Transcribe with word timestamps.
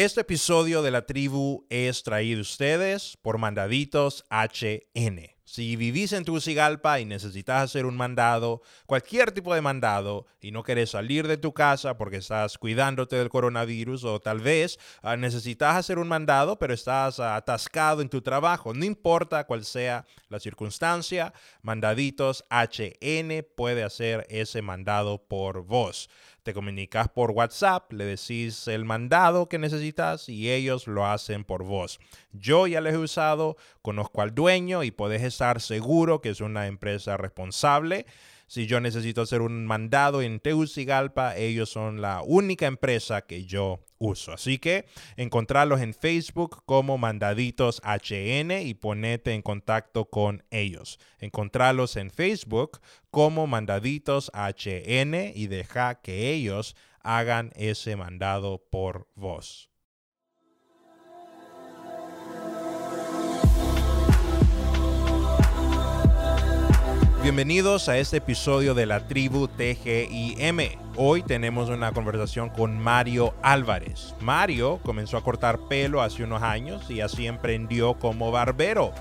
Este 0.00 0.22
episodio 0.22 0.80
de 0.80 0.90
la 0.90 1.04
tribu 1.04 1.66
es 1.68 2.02
traído 2.02 2.38
a 2.38 2.40
ustedes 2.40 3.18
por 3.20 3.36
Mandaditos 3.36 4.24
HN. 4.30 5.26
Si 5.44 5.76
vivís 5.76 6.14
en 6.14 6.24
Tegucigalpa 6.24 7.00
y 7.00 7.04
necesitas 7.04 7.62
hacer 7.62 7.84
un 7.84 7.98
mandado, 7.98 8.62
cualquier 8.86 9.32
tipo 9.32 9.54
de 9.54 9.60
mandado, 9.60 10.24
y 10.40 10.52
no 10.52 10.62
querés 10.62 10.92
salir 10.92 11.28
de 11.28 11.36
tu 11.36 11.52
casa 11.52 11.98
porque 11.98 12.16
estás 12.16 12.56
cuidándote 12.56 13.16
del 13.16 13.28
coronavirus 13.28 14.04
o 14.04 14.20
tal 14.20 14.40
vez 14.40 14.78
uh, 15.02 15.16
necesitas 15.16 15.76
hacer 15.76 15.98
un 15.98 16.08
mandado 16.08 16.58
pero 16.58 16.72
estás 16.72 17.20
atascado 17.20 18.00
en 18.00 18.08
tu 18.08 18.22
trabajo, 18.22 18.72
no 18.72 18.86
importa 18.86 19.44
cuál 19.44 19.66
sea 19.66 20.06
la 20.30 20.40
circunstancia, 20.40 21.34
Mandaditos 21.60 22.46
HN 22.48 23.44
puede 23.54 23.82
hacer 23.82 24.26
ese 24.30 24.62
mandado 24.62 25.26
por 25.28 25.62
vos. 25.62 26.08
Te 26.42 26.54
comunicas 26.54 27.08
por 27.08 27.32
WhatsApp, 27.32 27.92
le 27.92 28.04
decís 28.04 28.66
el 28.66 28.84
mandado 28.84 29.48
que 29.48 29.58
necesitas 29.58 30.28
y 30.28 30.50
ellos 30.50 30.86
lo 30.86 31.06
hacen 31.06 31.44
por 31.44 31.64
vos. 31.64 32.00
Yo 32.32 32.66
ya 32.66 32.80
les 32.80 32.94
he 32.94 32.98
usado, 32.98 33.56
conozco 33.82 34.22
al 34.22 34.34
dueño 34.34 34.82
y 34.82 34.90
puedes 34.90 35.22
estar 35.22 35.60
seguro 35.60 36.20
que 36.20 36.30
es 36.30 36.40
una 36.40 36.66
empresa 36.66 37.16
responsable. 37.18 38.06
Si 38.50 38.66
yo 38.66 38.80
necesito 38.80 39.22
hacer 39.22 39.42
un 39.42 39.64
mandado 39.64 40.22
en 40.22 40.40
Tegucigalpa, 40.40 41.36
ellos 41.36 41.70
son 41.70 42.00
la 42.00 42.20
única 42.22 42.66
empresa 42.66 43.22
que 43.22 43.44
yo 43.44 43.84
uso. 43.98 44.32
Así 44.32 44.58
que 44.58 44.86
encontrarlos 45.16 45.80
en 45.80 45.94
Facebook 45.94 46.64
como 46.66 46.98
Mandaditos 46.98 47.80
HN 47.84 48.50
y 48.50 48.74
ponete 48.74 49.34
en 49.34 49.42
contacto 49.42 50.06
con 50.06 50.42
ellos. 50.50 50.98
Encontrarlos 51.20 51.94
en 51.94 52.10
Facebook 52.10 52.80
como 53.12 53.46
Mandaditos 53.46 54.32
HN 54.34 55.30
y 55.32 55.46
deja 55.46 56.00
que 56.00 56.32
ellos 56.32 56.74
hagan 57.04 57.52
ese 57.54 57.94
mandado 57.94 58.66
por 58.68 59.06
vos. 59.14 59.69
Bienvenidos 67.22 67.90
a 67.90 67.98
este 67.98 68.16
episodio 68.16 68.72
de 68.72 68.86
la 68.86 69.06
tribu 69.06 69.46
TGIM. 69.46 70.58
Hoy 70.96 71.22
tenemos 71.22 71.68
una 71.68 71.92
conversación 71.92 72.48
con 72.48 72.78
Mario 72.78 73.34
Álvarez. 73.42 74.14
Mario 74.20 74.80
comenzó 74.82 75.18
a 75.18 75.22
cortar 75.22 75.58
pelo 75.68 76.00
hace 76.00 76.24
unos 76.24 76.42
años 76.42 76.90
y 76.90 77.02
así 77.02 77.26
emprendió 77.26 77.92
como 77.98 78.32
barbero. 78.32 78.92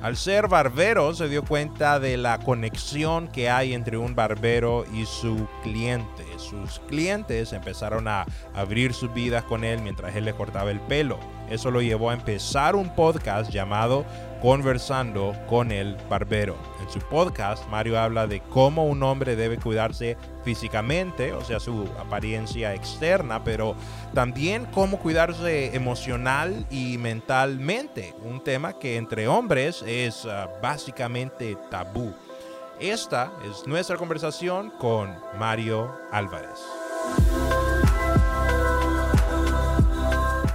Al 0.00 0.16
ser 0.16 0.46
barbero 0.46 1.12
se 1.14 1.28
dio 1.28 1.44
cuenta 1.44 1.98
de 1.98 2.16
la 2.16 2.38
conexión 2.38 3.26
que 3.26 3.50
hay 3.50 3.74
entre 3.74 3.98
un 3.98 4.14
barbero 4.14 4.84
y 4.94 5.04
su 5.04 5.48
cliente. 5.64 6.24
Sus 6.36 6.78
clientes 6.86 7.52
empezaron 7.52 8.06
a 8.06 8.24
abrir 8.54 8.94
sus 8.94 9.12
vidas 9.12 9.42
con 9.42 9.64
él 9.64 9.82
mientras 9.82 10.14
él 10.14 10.26
le 10.26 10.32
cortaba 10.32 10.70
el 10.70 10.78
pelo. 10.78 11.18
Eso 11.50 11.70
lo 11.70 11.80
llevó 11.80 12.10
a 12.10 12.14
empezar 12.14 12.76
un 12.76 12.94
podcast 12.94 13.50
llamado 13.50 14.04
Conversando 14.42 15.34
con 15.48 15.72
el 15.72 15.96
Barbero. 16.08 16.56
En 16.80 16.90
su 16.90 17.00
podcast, 17.00 17.66
Mario 17.68 17.98
habla 17.98 18.26
de 18.26 18.40
cómo 18.40 18.86
un 18.86 19.02
hombre 19.02 19.34
debe 19.34 19.58
cuidarse 19.58 20.16
físicamente, 20.44 21.32
o 21.32 21.44
sea, 21.44 21.58
su 21.58 21.88
apariencia 21.98 22.74
externa, 22.74 23.42
pero 23.42 23.74
también 24.14 24.66
cómo 24.66 24.98
cuidarse 24.98 25.74
emocional 25.74 26.66
y 26.70 26.98
mentalmente, 26.98 28.14
un 28.22 28.42
tema 28.42 28.78
que 28.78 28.96
entre 28.96 29.26
hombres 29.26 29.82
es 29.86 30.24
uh, 30.24 30.48
básicamente 30.62 31.56
tabú. 31.70 32.14
Esta 32.78 33.32
es 33.50 33.66
nuestra 33.66 33.96
conversación 33.96 34.70
con 34.78 35.16
Mario 35.36 35.92
Álvarez. 36.12 36.60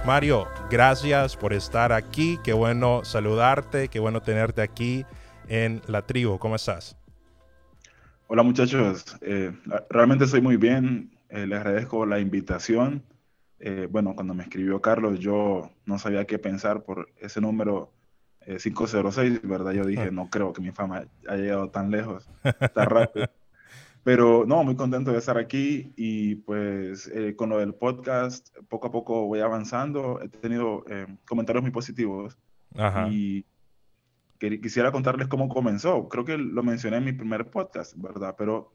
Mario, 0.04 0.48
gracias 0.70 1.34
por 1.34 1.54
estar 1.54 1.90
aquí. 1.90 2.38
Qué 2.44 2.52
bueno 2.52 3.06
saludarte, 3.06 3.88
qué 3.88 4.00
bueno 4.00 4.20
tenerte 4.20 4.60
aquí 4.60 5.06
en 5.48 5.80
la 5.86 6.02
tribu. 6.02 6.38
¿Cómo 6.38 6.56
estás? 6.56 6.94
Hola 8.26 8.42
muchachos, 8.42 9.16
eh, 9.22 9.52
realmente 9.88 10.26
estoy 10.26 10.42
muy 10.42 10.58
bien. 10.58 11.10
Eh, 11.30 11.46
les 11.46 11.58
agradezco 11.58 12.04
la 12.04 12.20
invitación. 12.20 13.02
Eh, 13.58 13.88
bueno, 13.90 14.14
cuando 14.14 14.34
me 14.34 14.42
escribió 14.42 14.82
Carlos, 14.82 15.20
yo 15.20 15.70
no 15.86 15.98
sabía 15.98 16.26
qué 16.26 16.38
pensar 16.38 16.82
por 16.82 17.08
ese 17.16 17.40
número 17.40 17.90
506, 18.44 19.40
¿verdad? 19.42 19.72
Yo 19.72 19.86
dije, 19.86 20.10
no 20.10 20.28
creo 20.28 20.52
que 20.52 20.60
mi 20.60 20.70
fama 20.70 21.06
haya 21.26 21.42
llegado 21.42 21.70
tan 21.70 21.90
lejos, 21.90 22.28
tan 22.74 22.90
rápido. 22.90 23.26
Pero 24.04 24.44
no, 24.46 24.62
muy 24.64 24.76
contento 24.76 25.12
de 25.12 25.18
estar 25.18 25.38
aquí 25.38 25.92
y 25.96 26.34
pues 26.36 27.06
eh, 27.08 27.34
con 27.36 27.48
lo 27.48 27.58
del 27.58 27.74
podcast, 27.74 28.54
poco 28.68 28.88
a 28.88 28.92
poco 28.92 29.26
voy 29.26 29.40
avanzando. 29.40 30.20
He 30.22 30.28
tenido 30.28 30.84
eh, 30.90 31.06
comentarios 31.26 31.62
muy 31.62 31.70
positivos 31.72 32.36
Ajá. 32.76 33.08
y 33.08 33.46
quisiera 34.62 34.92
contarles 34.92 35.26
cómo 35.28 35.48
comenzó. 35.48 36.06
Creo 36.10 36.24
que 36.26 36.36
lo 36.36 36.62
mencioné 36.62 36.98
en 36.98 37.04
mi 37.04 37.12
primer 37.12 37.48
podcast, 37.50 37.94
¿verdad? 37.96 38.34
Pero 38.36 38.72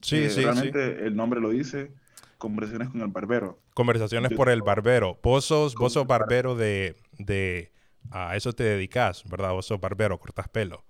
Sí, 0.00 0.16
eh, 0.16 0.30
sí, 0.30 0.36
sí. 0.36 0.42
realmente 0.44 1.06
el 1.06 1.14
nombre 1.14 1.38
lo 1.40 1.50
dice, 1.50 1.92
Conversaciones 2.38 2.88
con 2.88 3.02
el 3.02 3.08
Barbero. 3.08 3.60
Conversaciones 3.74 4.30
Yo- 4.30 4.36
por 4.38 4.48
el 4.48 4.62
barbero. 4.62 5.18
Vos 5.22 5.44
sos, 5.44 5.74
vos 5.74 5.92
sos 5.92 6.06
barbero 6.06 6.54
de, 6.54 6.96
de 7.18 7.70
a 8.10 8.34
eso 8.34 8.54
te 8.54 8.64
dedicas, 8.64 9.22
¿verdad? 9.28 9.52
Vos 9.52 9.66
sos 9.66 9.78
barbero, 9.78 10.18
cortas 10.18 10.48
pelo. 10.48 10.82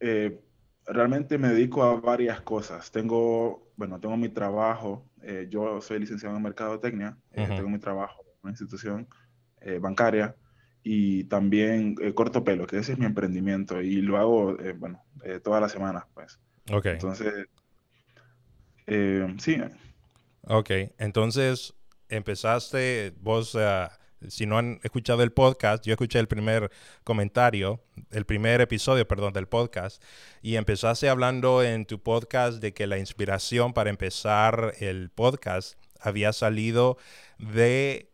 Eh, 0.00 0.40
realmente 0.86 1.38
me 1.38 1.48
dedico 1.48 1.82
a 1.82 2.00
varias 2.00 2.40
cosas. 2.42 2.90
Tengo, 2.90 3.70
bueno, 3.76 4.00
tengo 4.00 4.16
mi 4.16 4.28
trabajo. 4.28 5.08
eh, 5.22 5.46
yo 5.50 5.80
soy 5.80 6.00
licenciado 6.00 6.36
en 6.36 6.42
mercadotecnia. 6.42 7.16
eh, 7.32 7.52
tengo 7.54 7.70
mi 7.70 7.78
trabajo 7.78 8.22
en 8.26 8.38
una 8.42 8.52
institución 8.52 9.08
eh, 9.60 9.78
bancaria 9.78 10.36
y 10.82 11.24
también 11.24 11.94
eh, 12.02 12.12
corto 12.14 12.44
pelo, 12.44 12.66
que 12.66 12.78
ese 12.78 12.92
es 12.92 12.98
mi 12.98 13.06
emprendimiento 13.06 13.80
y 13.82 14.02
lo 14.02 14.18
hago, 14.18 14.56
bueno, 14.78 15.02
todas 15.42 15.60
las 15.62 15.72
semanas, 15.72 16.04
pues. 16.14 16.40
Ok, 16.72 16.86
Entonces, 16.90 17.46
eh, 18.86 19.34
sí, 19.38 19.56
ok. 20.42 20.70
Entonces, 20.98 21.74
empezaste, 22.08 23.12
vos, 23.20 23.54
ah, 23.56 23.90
si 24.28 24.46
no 24.46 24.58
han 24.58 24.80
escuchado 24.82 25.22
el 25.22 25.32
podcast, 25.32 25.84
yo 25.84 25.92
escuché 25.92 26.18
el 26.18 26.28
primer 26.28 26.70
comentario, 27.04 27.80
el 28.10 28.24
primer 28.24 28.60
episodio, 28.60 29.06
perdón, 29.06 29.32
del 29.32 29.48
podcast, 29.48 30.02
y 30.42 30.56
empezaste 30.56 31.08
hablando 31.08 31.62
en 31.62 31.86
tu 31.86 32.02
podcast 32.02 32.60
de 32.60 32.74
que 32.74 32.86
la 32.86 32.98
inspiración 32.98 33.72
para 33.72 33.90
empezar 33.90 34.74
el 34.80 35.10
podcast 35.10 35.78
había 36.00 36.32
salido 36.32 36.98
de 37.38 38.10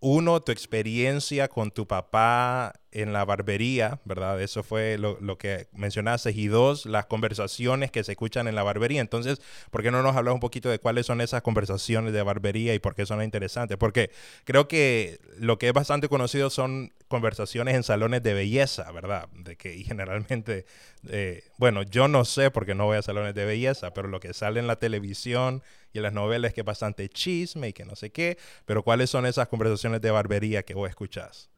uno, 0.00 0.40
tu 0.42 0.52
experiencia 0.52 1.48
con 1.48 1.70
tu 1.70 1.86
papá 1.86 2.81
en 2.92 3.12
la 3.12 3.24
barbería, 3.24 4.00
¿verdad? 4.04 4.40
Eso 4.40 4.62
fue 4.62 4.98
lo, 4.98 5.18
lo 5.20 5.38
que 5.38 5.68
mencionaste. 5.72 6.30
Y 6.30 6.46
dos, 6.46 6.86
las 6.86 7.06
conversaciones 7.06 7.90
que 7.90 8.04
se 8.04 8.12
escuchan 8.12 8.48
en 8.48 8.54
la 8.54 8.62
barbería. 8.62 9.00
Entonces, 9.00 9.40
¿por 9.70 9.82
qué 9.82 9.90
no 9.90 10.02
nos 10.02 10.14
hablas 10.14 10.34
un 10.34 10.40
poquito 10.40 10.68
de 10.68 10.78
cuáles 10.78 11.06
son 11.06 11.20
esas 11.20 11.42
conversaciones 11.42 12.12
de 12.12 12.22
barbería 12.22 12.74
y 12.74 12.78
por 12.78 12.94
qué 12.94 13.06
son 13.06 13.22
interesantes? 13.22 13.76
Porque 13.78 14.10
creo 14.44 14.68
que 14.68 15.20
lo 15.38 15.58
que 15.58 15.68
es 15.68 15.72
bastante 15.72 16.08
conocido 16.08 16.50
son 16.50 16.92
conversaciones 17.08 17.74
en 17.74 17.82
salones 17.82 18.22
de 18.22 18.34
belleza, 18.34 18.90
¿verdad? 18.92 19.28
De 19.34 19.56
que 19.56 19.74
y 19.74 19.84
generalmente, 19.84 20.66
eh, 21.08 21.44
bueno, 21.58 21.82
yo 21.82 22.08
no 22.08 22.24
sé 22.24 22.50
porque 22.50 22.74
no 22.74 22.86
voy 22.86 22.98
a 22.98 23.02
salones 23.02 23.34
de 23.34 23.44
belleza, 23.44 23.92
pero 23.94 24.08
lo 24.08 24.20
que 24.20 24.34
sale 24.34 24.60
en 24.60 24.66
la 24.66 24.76
televisión 24.76 25.62
y 25.92 25.98
en 25.98 26.04
las 26.04 26.12
novelas 26.12 26.50
es 26.50 26.54
que 26.54 26.60
es 26.60 26.66
bastante 26.66 27.08
chisme 27.08 27.68
y 27.68 27.72
que 27.72 27.84
no 27.84 27.96
sé 27.96 28.10
qué, 28.10 28.38
pero 28.64 28.82
¿cuáles 28.82 29.10
son 29.10 29.26
esas 29.26 29.48
conversaciones 29.48 30.00
de 30.00 30.10
barbería 30.10 30.62
que 30.62 30.74
vos 30.74 30.88
escuchás? 30.88 31.51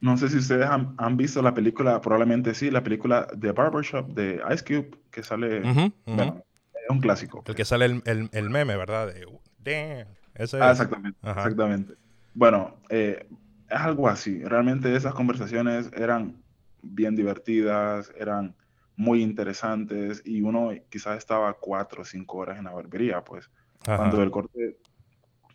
No 0.00 0.16
sé 0.16 0.28
si 0.28 0.38
ustedes 0.38 0.66
han, 0.66 0.94
han 0.98 1.16
visto 1.16 1.42
la 1.42 1.54
película, 1.54 2.00
probablemente 2.00 2.54
sí, 2.54 2.70
la 2.70 2.82
película 2.82 3.26
The 3.38 3.52
Barbershop 3.52 4.08
de 4.14 4.42
Ice 4.52 4.64
Cube, 4.64 4.90
que 5.10 5.22
sale, 5.22 5.60
bueno, 6.06 6.42
es 6.74 6.90
un 6.90 7.00
clásico. 7.00 7.42
El 7.46 7.54
que 7.54 7.64
sale 7.64 7.86
el, 7.86 8.02
el- 8.06 8.28
el 8.32 8.50
meme, 8.50 8.76
¿verdad? 8.76 9.08
De, 9.08 9.26
damn, 9.58 10.08
ese 10.34 10.58
Ah, 10.62 10.70
exactamente, 10.70 11.18
Ajá. 11.22 11.40
exactamente. 11.42 11.94
Bueno, 12.34 12.76
eh, 12.90 13.26
es 13.68 13.78
algo 13.80 14.08
así. 14.08 14.42
Realmente 14.44 14.94
esas 14.94 15.14
conversaciones 15.14 15.90
eran 15.96 16.42
bien 16.82 17.16
divertidas, 17.16 18.12
eran 18.16 18.54
muy 18.96 19.22
interesantes 19.22 20.22
y 20.24 20.40
uno 20.42 20.70
quizás 20.90 21.18
estaba 21.18 21.52
cuatro 21.54 22.02
o 22.02 22.04
cinco 22.04 22.38
horas 22.38 22.58
en 22.58 22.64
la 22.64 22.72
barbería, 22.72 23.22
pues, 23.24 23.50
Ajá, 23.86 23.96
cuando 23.96 24.22
el 24.22 24.30
corte 24.30 24.78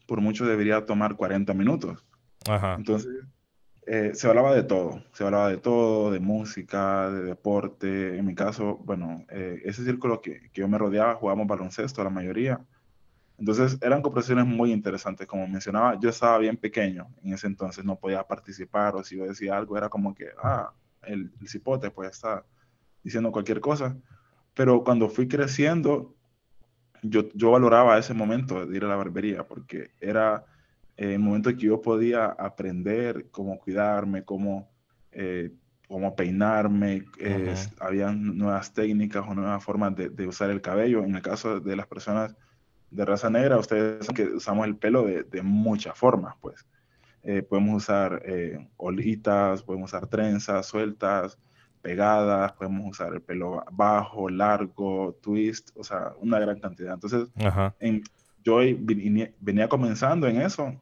por 0.08 0.22
mucho 0.22 0.46
debería 0.46 0.86
tomar 0.86 1.16
40 1.16 1.54
minutos. 1.54 2.06
ajá, 2.50 2.76
Entonces, 2.78 3.12
eh, 3.94 4.16
se 4.16 4.26
hablaba 4.30 4.56
de 4.56 4.64
todo, 4.64 5.04
se 5.12 5.26
hablaba 5.26 5.50
de 5.50 5.58
todo, 5.58 6.12
de 6.12 6.22
música, 6.22 7.12
de 7.12 7.24
deporte. 7.24 8.18
En 8.18 8.26
mi 8.26 8.34
caso, 8.34 8.78
bueno, 8.86 9.26
eh, 9.30 9.62
ese 9.66 9.84
círculo 9.84 10.22
que, 10.22 10.50
que 10.54 10.62
yo 10.62 10.68
me 10.70 10.78
rodeaba, 10.78 11.16
jugábamos 11.16 11.46
baloncesto 11.48 12.02
la 12.02 12.10
mayoría. 12.10 12.66
Entonces, 13.38 13.78
eran 13.82 14.02
conversaciones 14.02 14.46
muy 14.46 14.72
interesantes. 14.72 15.28
Como 15.28 15.46
mencionaba, 15.46 16.00
yo 16.00 16.08
estaba 16.08 16.38
bien 16.38 16.56
pequeño 16.56 17.10
en 17.22 17.34
ese 17.34 17.48
entonces, 17.48 17.84
no 17.84 17.98
podía 17.98 18.24
participar 18.24 18.96
o 18.96 19.04
si 19.04 19.18
yo 19.18 19.26
decía 19.26 19.58
algo, 19.58 19.78
era 19.78 19.90
como 19.90 20.16
que, 20.16 20.30
ah, 20.42 20.72
el, 21.04 21.30
el 21.42 21.48
cipote 21.50 21.92
pues 21.92 22.12
está 22.12 22.46
diciendo 23.04 23.30
cualquier 23.34 23.60
cosa. 23.60 23.98
Pero 24.54 24.86
cuando 24.86 25.10
fui 25.10 25.28
creciendo, 25.28 26.16
yo, 27.04 27.28
yo 27.34 27.52
valoraba 27.52 27.98
ese 27.98 28.14
momento 28.14 28.66
de 28.66 28.78
ir 28.78 28.86
a 28.86 28.88
la 28.88 28.96
barbería 28.96 29.46
porque 29.46 29.92
era 30.00 30.46
en 31.01 31.09
el 31.09 31.19
momento 31.19 31.50
que 31.50 31.65
yo 31.65 31.81
podía 31.81 32.25
aprender 32.25 33.25
cómo 33.31 33.57
cuidarme, 33.57 34.24
cómo, 34.24 34.69
eh, 35.12 35.50
cómo 35.88 36.15
peinarme, 36.15 37.06
eh, 37.19 37.56
había 37.80 38.12
nuevas 38.12 38.71
técnicas 38.71 39.25
o 39.27 39.33
nuevas 39.33 39.63
formas 39.63 39.95
de, 39.95 40.09
de, 40.09 40.27
usar 40.27 40.51
el 40.51 40.62
cabello. 40.62 41.03
En 41.03 41.15
el 41.15 41.24
caso 41.24 41.59
de 41.59 41.75
las 41.75 41.88
personas 41.88 42.36
de 42.92 43.03
raza 43.03 43.31
negra, 43.31 43.57
ustedes 43.57 44.06
saben 44.06 44.15
que 44.15 44.36
usamos 44.36 44.68
el 44.68 44.75
pelo 44.75 45.03
de, 45.03 45.24
de 45.24 45.42
muchas 45.42 45.98
formas, 45.98 46.36
pues. 46.39 46.68
Eh, 47.24 47.42
podemos 47.42 47.83
usar 47.83 48.21
olitas, 48.77 49.63
podemos 49.63 49.92
usar 49.92 50.06
trenzas 50.06 50.68
sueltas, 50.68 51.39
pegadas, 51.81 52.53
podemos 52.53 52.92
usar 52.92 53.12
el 53.12 53.21
pelo 53.21 53.63
bajo, 53.71 54.30
largo, 54.30 55.18
twist, 55.19 55.71
o 55.75 55.83
sea, 55.83 56.13
una 56.19 56.38
gran 56.38 56.59
cantidad. 56.59 56.94
Entonces, 56.94 57.27
en, 57.80 58.03
yo 58.44 58.59
venía 59.39 59.68
comenzando 59.68 60.27
en 60.27 60.42
eso 60.42 60.80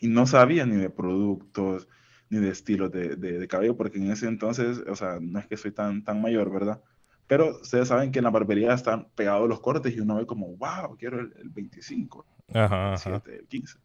y 0.00 0.08
no 0.08 0.26
sabía 0.26 0.66
ni 0.66 0.76
de 0.76 0.90
productos, 0.90 1.88
ni 2.30 2.38
de 2.38 2.50
estilos 2.50 2.90
de, 2.90 3.16
de, 3.16 3.48
cabello, 3.48 3.76
porque 3.76 3.98
en 3.98 4.10
ese 4.10 4.26
entonces, 4.26 4.82
o 4.88 4.94
sea, 4.94 5.18
no 5.20 5.38
es 5.38 5.46
que 5.46 5.56
soy 5.56 5.72
tan, 5.72 6.04
tan 6.04 6.20
mayor, 6.20 6.50
¿verdad? 6.50 6.80
Pero 7.26 7.60
ustedes 7.60 7.88
saben 7.88 8.10
que 8.10 8.18
en 8.18 8.24
la 8.24 8.30
barbería 8.30 8.74
están 8.74 9.08
pegados 9.14 9.48
los 9.48 9.60
cortes 9.60 9.94
y 9.94 10.00
uno 10.00 10.16
ve 10.16 10.26
como, 10.26 10.56
wow, 10.56 10.96
quiero 10.98 11.20
el, 11.20 11.32
25, 11.50 12.26
el 12.48 12.98
7, 12.98 13.36
el 13.40 13.46
15. 13.46 13.78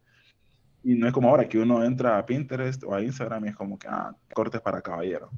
Y 0.86 0.96
no 0.96 1.08
es 1.08 1.14
como 1.14 1.30
ahora 1.30 1.48
que 1.48 1.60
uno 1.60 1.84
entra 1.84 2.18
a 2.18 2.26
Pinterest 2.26 2.84
o 2.84 2.94
a 2.94 3.02
Instagram 3.02 3.46
y 3.46 3.50
es 3.50 3.56
como 3.56 3.78
que, 3.78 3.88
ah, 3.88 4.16
cortes 4.34 4.62
para 4.62 4.82
caballero. 4.82 5.30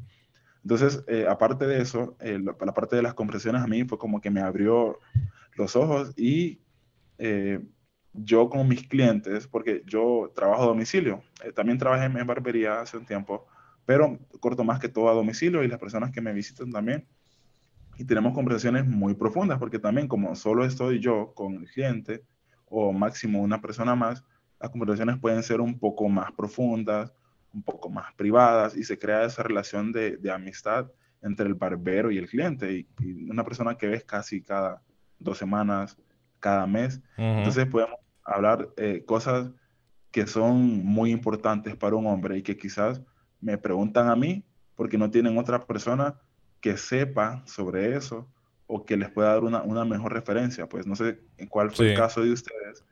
Entonces, 0.63 1.03
eh, 1.07 1.25
aparte 1.29 1.67
de 1.67 1.81
eso, 1.81 2.15
eh, 2.19 2.39
la, 2.39 2.55
la 2.59 2.73
parte 2.73 2.95
de 2.95 3.03
las 3.03 3.13
compresiones 3.13 3.61
a 3.61 3.67
mí 3.67 3.83
fue 3.83 3.99
como 3.99 4.19
que 4.19 4.31
me 4.31 4.41
abrió 4.41 4.99
los 5.55 5.75
ojos 5.75 6.11
y 6.17 6.59
eh, 7.17 7.59
yo 8.17 8.49
con 8.49 8.67
mis 8.67 8.87
clientes, 8.87 9.47
porque 9.47 9.83
yo 9.85 10.31
trabajo 10.35 10.63
a 10.63 10.67
domicilio, 10.67 11.23
eh, 11.43 11.51
también 11.51 11.77
trabajé 11.77 12.05
en, 12.05 12.27
barbería 12.27 12.81
hace 12.81 12.97
un 12.97 13.05
tiempo, 13.05 13.45
pero 13.85 14.17
corto 14.39 14.63
más 14.63 14.79
que 14.79 14.89
todo 14.89 15.09
a 15.09 15.13
domicilio 15.13 15.63
y 15.63 15.67
las 15.67 15.79
personas 15.79 16.11
que 16.11 16.21
me 16.21 16.33
visitan 16.33 16.71
también. 16.71 17.05
Y 17.97 18.05
tenemos 18.05 18.33
conversaciones 18.33 18.85
muy 18.85 19.13
profundas, 19.13 19.57
porque 19.59 19.79
también 19.79 20.07
como 20.07 20.35
solo 20.35 20.65
estoy 20.65 20.99
yo 20.99 21.33
con 21.33 21.55
el 21.55 21.69
cliente 21.69 22.23
o 22.67 22.91
máximo 22.91 23.41
una 23.41 23.61
persona 23.61 23.95
más, 23.95 24.23
las 24.59 24.69
conversaciones 24.69 25.17
pueden 25.19 25.43
ser 25.43 25.61
un 25.61 25.77
poco 25.77 26.09
más 26.09 26.31
profundas, 26.31 27.13
un 27.53 27.63
poco 27.63 27.89
más 27.89 28.13
privadas 28.15 28.75
y 28.75 28.83
se 28.83 28.97
crea 28.97 29.25
esa 29.25 29.43
relación 29.43 29.91
de, 29.91 30.17
de 30.17 30.31
amistad 30.31 30.91
entre 31.21 31.47
el 31.47 31.53
barbero 31.53 32.11
y 32.11 32.17
el 32.17 32.27
cliente 32.27 32.71
y, 32.73 32.87
y, 32.99 33.29
una 33.29 33.43
persona 33.43 33.77
que 33.77 33.87
ves 33.87 34.03
casi 34.03 34.41
cada 34.41 34.81
dos 35.19 35.37
semanas, 35.37 35.97
cada 36.39 36.67
mes. 36.67 37.01
Entonces 37.17 37.65
podemos 37.65 37.99
hablar 38.25 38.69
eh, 38.77 39.03
cosas 39.05 39.51
que 40.11 40.27
son 40.27 40.83
muy 40.83 41.11
importantes 41.11 41.75
para 41.75 41.95
un 41.95 42.07
hombre 42.07 42.37
y 42.37 42.41
que 42.41 42.57
quizás 42.57 43.01
me 43.41 43.57
preguntan 43.57 44.09
a 44.09 44.15
mí 44.15 44.43
porque 44.75 44.97
no 44.97 45.09
tienen 45.11 45.37
otra 45.37 45.65
persona 45.65 46.19
que 46.61 46.77
sepa 46.77 47.43
sobre 47.45 47.95
eso 47.95 48.27
o 48.67 48.85
que 48.85 48.97
les 48.97 49.09
pueda 49.11 49.33
dar 49.33 49.43
una, 49.43 49.61
una 49.61 49.85
mejor 49.85 50.13
referencia. 50.13 50.67
Pues 50.67 50.87
no 50.87 50.95
sé 50.95 51.19
en 51.37 51.47
cuál 51.47 51.71
fue 51.71 51.91
el 51.91 51.97
caso 51.97 52.21
de 52.21 52.31
ustedes, 52.31 52.83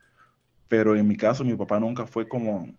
pero 0.67 0.95
en 0.95 1.07
mi 1.07 1.17
caso 1.17 1.43
mi 1.43 1.55
papá 1.55 1.79
nunca 1.79 2.05
fue 2.05 2.27
como, 2.27 2.75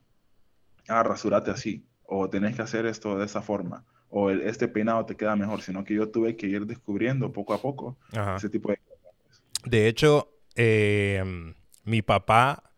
ah, 0.88 1.02
rasurate 1.02 1.50
así, 1.50 1.84
o 2.04 2.28
tenés 2.28 2.54
que 2.54 2.62
hacer 2.62 2.86
esto 2.86 3.18
de 3.18 3.24
esa 3.24 3.42
forma, 3.42 3.84
o 4.08 4.30
este 4.30 4.68
peinado 4.68 5.04
te 5.04 5.16
queda 5.16 5.34
mejor, 5.36 5.62
sino 5.62 5.84
que 5.84 5.94
yo 5.94 6.10
tuve 6.10 6.36
que 6.36 6.46
ir 6.46 6.66
descubriendo 6.66 7.32
poco 7.32 7.54
a 7.54 7.58
poco 7.60 7.96
ese 8.36 8.48
tipo 8.48 8.70
de 8.70 8.76
cosas. 8.76 9.42
De 9.64 9.88
hecho, 9.88 10.28
eh, 10.54 11.54
mi 11.84 12.02
papá, 12.02 12.70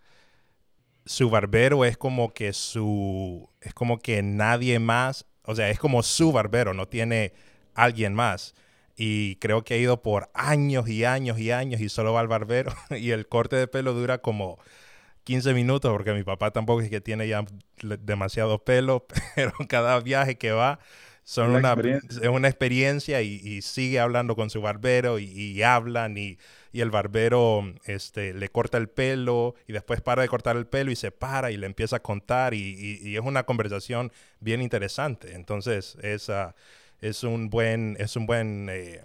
su 1.04 1.30
barbero 1.30 1.84
es 1.84 1.96
como 1.96 2.32
que 2.34 2.52
su, 2.52 3.48
es 3.60 3.74
como 3.74 3.98
que 3.98 4.22
nadie 4.22 4.78
más, 4.78 5.26
o 5.42 5.54
sea, 5.54 5.70
es 5.70 5.78
como 5.78 6.02
su 6.02 6.32
barbero, 6.32 6.74
no 6.74 6.88
tiene 6.88 7.32
alguien 7.74 8.14
más. 8.14 8.54
Y 8.96 9.36
creo 9.36 9.62
que 9.62 9.74
ha 9.74 9.76
ido 9.76 10.02
por 10.02 10.30
años 10.34 10.88
y 10.88 11.04
años 11.04 11.38
y 11.38 11.50
años 11.50 11.80
y 11.80 11.88
solo 11.88 12.14
va 12.14 12.20
al 12.20 12.28
barbero. 12.28 12.72
y 12.90 13.10
el 13.10 13.28
corte 13.28 13.56
de 13.56 13.68
pelo 13.68 13.92
dura 13.92 14.18
como 14.18 14.58
15 15.24 15.54
minutos 15.54 15.92
porque 15.92 16.12
mi 16.14 16.22
papá 16.22 16.50
tampoco 16.52 16.80
es 16.80 16.90
que 16.90 17.00
tiene 17.00 17.28
ya 17.28 17.44
demasiado 18.00 18.64
pelo, 18.64 19.06
pero 19.34 19.52
cada 19.68 20.00
viaje 20.00 20.38
que 20.38 20.52
va 20.52 20.78
son 21.24 21.56
una, 21.56 21.74
es 21.74 22.28
una 22.28 22.46
experiencia 22.46 23.20
y, 23.20 23.60
sigue 23.60 23.98
hablando 23.98 24.36
con 24.36 24.48
su 24.48 24.62
barbero 24.62 25.18
y, 25.18 25.60
hablan 25.60 26.16
y, 26.16 26.38
el 26.80 26.90
barbero 26.90 27.74
este, 27.84 28.34
le 28.34 28.48
corta 28.48 28.78
el 28.78 28.88
pelo 28.88 29.54
y 29.66 29.72
después 29.72 30.00
para 30.00 30.22
de 30.22 30.28
cortar 30.28 30.56
el 30.56 30.66
pelo 30.66 30.90
y 30.90 30.96
se 30.96 31.10
para 31.10 31.50
y 31.50 31.56
le 31.56 31.66
empieza 31.66 31.96
a 31.96 32.02
contar 32.02 32.54
y, 32.54 33.16
es 33.16 33.22
una 33.22 33.44
conversación 33.44 34.12
bien 34.40 34.62
interesante. 34.62 35.34
Entonces 35.34 35.96
es, 36.02 36.30
es 37.00 37.24
un 37.24 37.50
buen, 37.50 37.96
es 37.98 38.16
un 38.16 38.26
buen, 38.26 38.68
eh, 38.70 39.02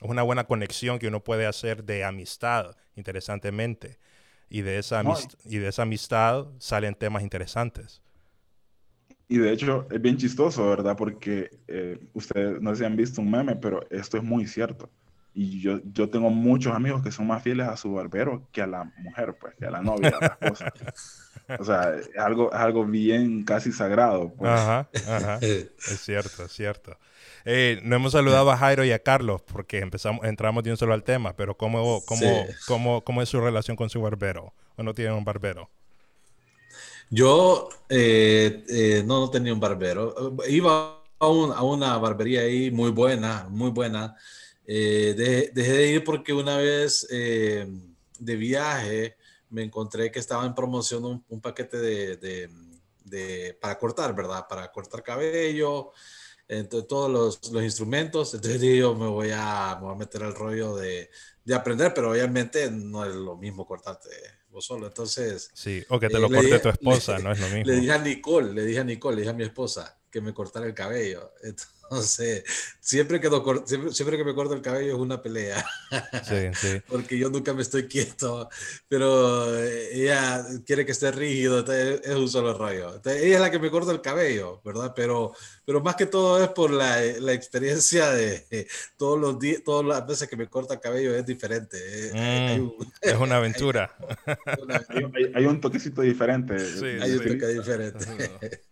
una 0.00 0.22
buena 0.22 0.44
conexión 0.44 0.98
que 0.98 1.08
uno 1.08 1.22
puede 1.22 1.46
hacer 1.46 1.84
de 1.84 2.04
amistad, 2.04 2.76
interesantemente. 2.96 3.98
Y 4.50 4.62
de 4.62 4.78
esa, 4.78 5.02
y 5.44 5.58
de 5.58 5.68
esa 5.68 5.82
amistad 5.82 6.46
salen 6.58 6.94
temas 6.94 7.22
interesantes. 7.22 8.00
Y 9.28 9.36
de 9.36 9.52
hecho 9.52 9.86
es 9.90 10.00
bien 10.00 10.16
chistoso, 10.16 10.66
¿verdad? 10.70 10.96
Porque 10.96 11.50
eh, 11.68 11.98
ustedes 12.14 12.60
no 12.62 12.70
sé 12.70 12.78
si 12.78 12.84
han 12.86 12.96
visto 12.96 13.20
un 13.20 13.30
meme, 13.30 13.56
pero 13.56 13.80
esto 13.90 14.16
es 14.16 14.22
muy 14.24 14.46
cierto. 14.46 14.88
Y 15.34 15.60
yo, 15.60 15.80
yo 15.92 16.08
tengo 16.08 16.30
muchos 16.30 16.74
amigos 16.74 17.02
que 17.02 17.12
son 17.12 17.26
más 17.26 17.42
fieles 17.42 17.68
a 17.68 17.76
su 17.76 17.92
barbero 17.92 18.48
que 18.50 18.62
a 18.62 18.66
la 18.66 18.84
mujer, 18.98 19.36
pues, 19.40 19.54
que 19.54 19.66
a 19.66 19.70
la 19.70 19.82
novia, 19.82 20.16
a 20.20 20.20
la 20.20 20.38
esposa. 20.40 20.72
O 21.58 21.64
sea, 21.64 21.94
es 21.96 22.10
algo, 22.18 22.52
es 22.52 22.58
algo 22.58 22.84
bien 22.84 23.44
casi 23.44 23.72
sagrado. 23.72 24.34
Pues. 24.34 24.50
Ajá, 24.50 24.88
ajá. 25.06 25.38
Es 25.40 26.00
cierto, 26.00 26.44
es 26.44 26.52
cierto. 26.52 26.98
Eh, 27.44 27.80
no 27.84 27.96
hemos 27.96 28.12
saludado 28.12 28.50
a 28.50 28.56
Jairo 28.56 28.84
y 28.84 28.92
a 28.92 28.98
Carlos 28.98 29.40
porque 29.42 29.78
empezamos, 29.78 30.24
entramos 30.26 30.64
de 30.64 30.72
un 30.72 30.76
solo 30.76 30.92
al 30.92 31.04
tema, 31.04 31.34
pero 31.34 31.56
¿cómo, 31.56 32.02
cómo, 32.04 32.44
cómo, 32.66 33.00
cómo 33.02 33.22
es 33.22 33.28
su 33.28 33.40
relación 33.40 33.76
con 33.76 33.88
su 33.88 34.02
barbero? 34.02 34.52
¿O 34.76 34.82
no 34.82 34.92
tienen 34.92 35.14
un 35.14 35.24
barbero? 35.24 35.70
Yo 37.10 37.70
eh, 37.88 38.64
eh, 38.68 39.02
no, 39.06 39.30
tenía 39.30 39.52
un 39.52 39.60
barbero. 39.60 40.36
Iba 40.48 41.02
a, 41.18 41.28
una 41.28 41.96
barbería 41.96 42.42
ahí 42.42 42.70
muy 42.70 42.90
buena, 42.90 43.46
muy 43.48 43.70
buena. 43.70 44.14
Eh, 44.70 45.14
dejé, 45.54 45.72
de 45.72 45.92
ir 45.92 46.04
porque 46.04 46.32
una 46.32 46.58
vez 46.58 47.08
de 47.08 48.36
viaje 48.36 49.16
me 49.48 49.62
encontré 49.62 50.12
que 50.12 50.18
estaba 50.18 50.44
en 50.44 50.54
promoción 50.54 51.24
un, 51.26 51.40
paquete 51.40 51.78
de, 51.78 53.56
para 53.60 53.78
cortar, 53.78 54.14
¿verdad? 54.14 54.46
Para 54.46 54.70
cortar 54.70 55.02
cabello, 55.02 55.92
entonces, 56.46 56.86
todos 56.86 57.10
los, 57.10 57.50
los, 57.52 57.62
instrumentos. 57.62 58.34
Entonces 58.34 58.60
yo 58.60 58.94
me 58.94 59.06
voy 59.06 59.30
a, 59.32 59.76
me 59.76 59.86
voy 59.86 59.94
a 59.94 59.98
meter 59.98 60.22
al 60.22 60.34
rollo 60.34 60.76
de, 60.76 61.10
de 61.44 61.54
aprender, 61.54 61.92
pero 61.94 62.10
obviamente 62.10 62.70
no 62.70 63.04
es 63.04 63.14
lo 63.14 63.36
mismo 63.36 63.66
cortarte 63.66 64.10
solo. 64.60 64.86
Entonces. 64.86 65.50
Sí, 65.54 65.84
o 65.88 65.98
que 65.98 66.08
te 66.08 66.16
eh, 66.16 66.20
lo 66.20 66.28
corte 66.28 66.58
tu 66.58 66.68
esposa, 66.68 67.18
no 67.18 67.32
es 67.32 67.40
lo 67.40 67.48
mismo. 67.48 67.64
Le 67.64 67.80
dije 67.80 67.92
a 67.92 67.98
Nicole, 67.98 68.52
le 68.52 68.64
dije 68.64 68.80
a 68.80 68.84
Nicole, 68.84 69.16
le 69.16 69.22
dije 69.22 69.30
a 69.30 69.36
mi 69.36 69.44
esposa 69.44 69.98
que 70.10 70.20
me 70.20 70.32
cortara 70.32 70.66
el 70.66 70.74
cabello. 70.74 71.32
Entonces, 71.42 71.74
siempre 72.80 73.20
que, 73.20 73.28
siempre, 73.64 73.92
siempre, 73.92 74.16
que 74.16 74.24
me 74.24 74.34
corto 74.34 74.54
el 74.54 74.62
cabello 74.62 74.94
es 74.94 74.98
una 74.98 75.20
pelea. 75.20 75.64
Sí, 76.24 76.50
sí. 76.54 76.82
Porque 76.88 77.18
yo 77.18 77.30
nunca 77.30 77.54
me 77.54 77.62
estoy 77.62 77.86
quieto, 77.86 78.48
pero 78.88 79.56
eh, 79.58 79.90
ella 79.92 80.44
quiere 80.66 80.84
que 80.84 80.92
esté 80.92 81.10
rígido, 81.10 81.64
es 81.72 82.14
un 82.14 82.28
solo 82.28 82.56
rollo. 82.56 83.00
ella 83.04 83.34
es 83.34 83.40
la 83.40 83.50
que 83.50 83.58
me 83.58 83.70
corta 83.70 83.92
el 83.92 84.00
cabello, 84.00 84.60
¿verdad? 84.64 84.92
Pero, 84.94 85.32
pero 85.64 85.80
más 85.80 85.96
que 85.96 86.06
todo 86.06 86.42
es 86.42 86.50
por 86.50 86.70
la, 86.70 87.00
la 87.20 87.32
experiencia 87.32 88.10
de 88.10 88.68
todos 88.96 89.18
los 89.18 89.38
días, 89.38 89.62
todas 89.64 89.86
las 89.86 90.06
veces 90.06 90.28
que 90.28 90.36
me 90.36 90.48
corta 90.48 90.74
el 90.74 90.80
cabello 90.80 91.14
es 91.14 91.24
diferente. 91.24 91.78
Eh, 91.80 92.58
mm, 92.60 92.82
es 93.00 93.14
una 93.14 93.36
aventura. 93.38 93.94
hay, 95.34 95.46
un 95.46 95.60
toquecito 95.60 96.02
diferente. 96.02 96.58
Sí, 96.58 96.86
hay 97.00 97.12
un 97.12 97.18
toque 97.18 97.46
diferente. 97.46 98.62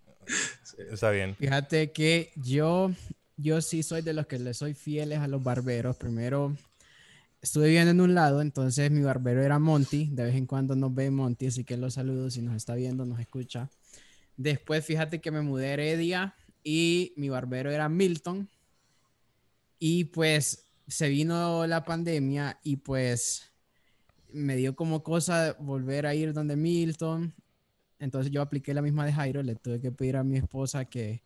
Está 0.78 1.10
bien. 1.10 1.34
Fíjate 1.36 1.92
que 1.92 2.32
yo, 2.36 2.90
yo 3.36 3.60
sí 3.60 3.82
soy 3.82 4.02
de 4.02 4.12
los 4.12 4.26
que 4.26 4.38
le 4.38 4.54
soy 4.54 4.74
fieles 4.74 5.18
a 5.18 5.28
los 5.28 5.42
barberos. 5.42 5.96
Primero, 5.96 6.56
estuve 7.40 7.66
viviendo 7.66 7.90
en 7.90 8.00
un 8.00 8.14
lado, 8.14 8.42
entonces 8.42 8.90
mi 8.90 9.02
barbero 9.02 9.42
era 9.42 9.58
Monty. 9.58 10.08
De 10.12 10.24
vez 10.24 10.34
en 10.34 10.46
cuando 10.46 10.76
nos 10.76 10.94
ve 10.94 11.10
Monty, 11.10 11.46
así 11.46 11.64
que 11.64 11.76
los 11.76 11.94
saludo 11.94 12.30
si 12.30 12.42
nos 12.42 12.54
está 12.54 12.74
viendo, 12.74 13.04
nos 13.04 13.20
escucha. 13.20 13.70
Después, 14.36 14.84
fíjate 14.84 15.20
que 15.20 15.30
me 15.30 15.40
mudé 15.40 15.68
a 15.68 15.72
Heredia 15.72 16.34
y 16.62 17.14
mi 17.16 17.28
barbero 17.28 17.70
era 17.70 17.88
Milton. 17.88 18.48
Y 19.78 20.04
pues 20.04 20.64
se 20.86 21.08
vino 21.08 21.66
la 21.66 21.84
pandemia 21.84 22.58
y 22.62 22.76
pues 22.76 23.50
me 24.32 24.56
dio 24.56 24.76
como 24.76 25.02
cosa 25.02 25.56
volver 25.58 26.06
a 26.06 26.14
ir 26.14 26.32
donde 26.32 26.56
Milton 26.56 27.34
entonces 27.98 28.30
yo 28.30 28.42
apliqué 28.42 28.74
la 28.74 28.82
misma 28.82 29.04
de 29.06 29.12
Jairo, 29.12 29.42
le 29.42 29.54
tuve 29.56 29.80
que 29.80 29.92
pedir 29.92 30.16
a 30.16 30.24
mi 30.24 30.36
esposa 30.36 30.84
que, 30.84 31.22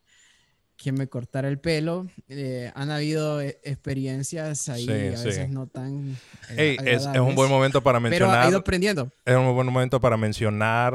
que 0.76 0.92
me 0.92 1.08
cortara 1.08 1.48
el 1.48 1.58
pelo. 1.58 2.06
Eh, 2.28 2.72
han 2.74 2.90
habido 2.90 3.40
eh, 3.40 3.60
experiencias 3.62 4.68
ahí, 4.68 4.88
a 4.88 5.10
veces 5.10 5.50
no 5.50 5.66
tan. 5.66 6.16
Eh, 6.50 6.76
es, 6.84 7.06
un 7.06 7.34
buen 7.34 7.50
momento 7.50 7.82
para 7.82 8.00
mencionar. 8.00 8.30
Pero 8.30 8.42
ha 8.42 8.48
ido 8.48 8.58
aprendiendo. 8.58 9.10
Es 9.24 9.36
un 9.36 9.54
buen 9.54 9.66
momento 9.66 10.00
para 10.00 10.16
mencionar 10.16 10.94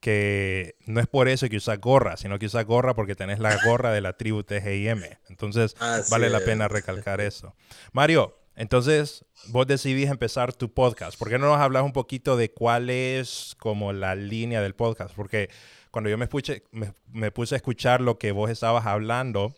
que 0.00 0.76
no 0.86 1.00
es 1.00 1.06
por 1.06 1.28
eso 1.28 1.48
que 1.48 1.56
usas 1.56 1.80
gorra, 1.80 2.16
sino 2.16 2.38
que 2.38 2.46
usas 2.46 2.66
gorra 2.66 2.94
porque 2.94 3.14
tenés 3.14 3.38
la 3.38 3.58
gorra 3.64 3.90
de 3.90 4.02
la 4.02 4.12
tribu 4.12 4.42
TGIM. 4.42 5.02
Entonces, 5.30 5.74
Así 5.80 6.10
vale 6.10 6.28
la 6.28 6.40
pena 6.40 6.68
recalcar 6.68 7.20
eso. 7.20 7.54
Mario, 7.92 8.36
entonces 8.56 9.24
vos 9.48 9.66
decidís 9.66 10.10
empezar 10.10 10.52
tu 10.52 10.72
podcast. 10.72 11.18
¿Por 11.18 11.28
qué 11.28 11.38
no 11.38 11.46
nos 11.46 11.58
hablas 11.58 11.82
un 11.82 11.92
poquito 11.92 12.36
de 12.36 12.50
cuál 12.50 12.90
es 12.90 13.54
como 13.58 13.92
la 13.92 14.14
línea 14.14 14.60
del 14.60 14.74
podcast? 14.74 15.14
Porque 15.14 15.50
cuando 15.90 16.10
yo 16.10 16.18
me, 16.18 16.24
escuché, 16.24 16.64
me, 16.70 16.92
me 17.12 17.30
puse 17.30 17.54
a 17.54 17.56
escuchar 17.56 18.00
lo 18.00 18.18
que 18.18 18.32
vos 18.32 18.50
estabas 18.50 18.86
hablando, 18.86 19.54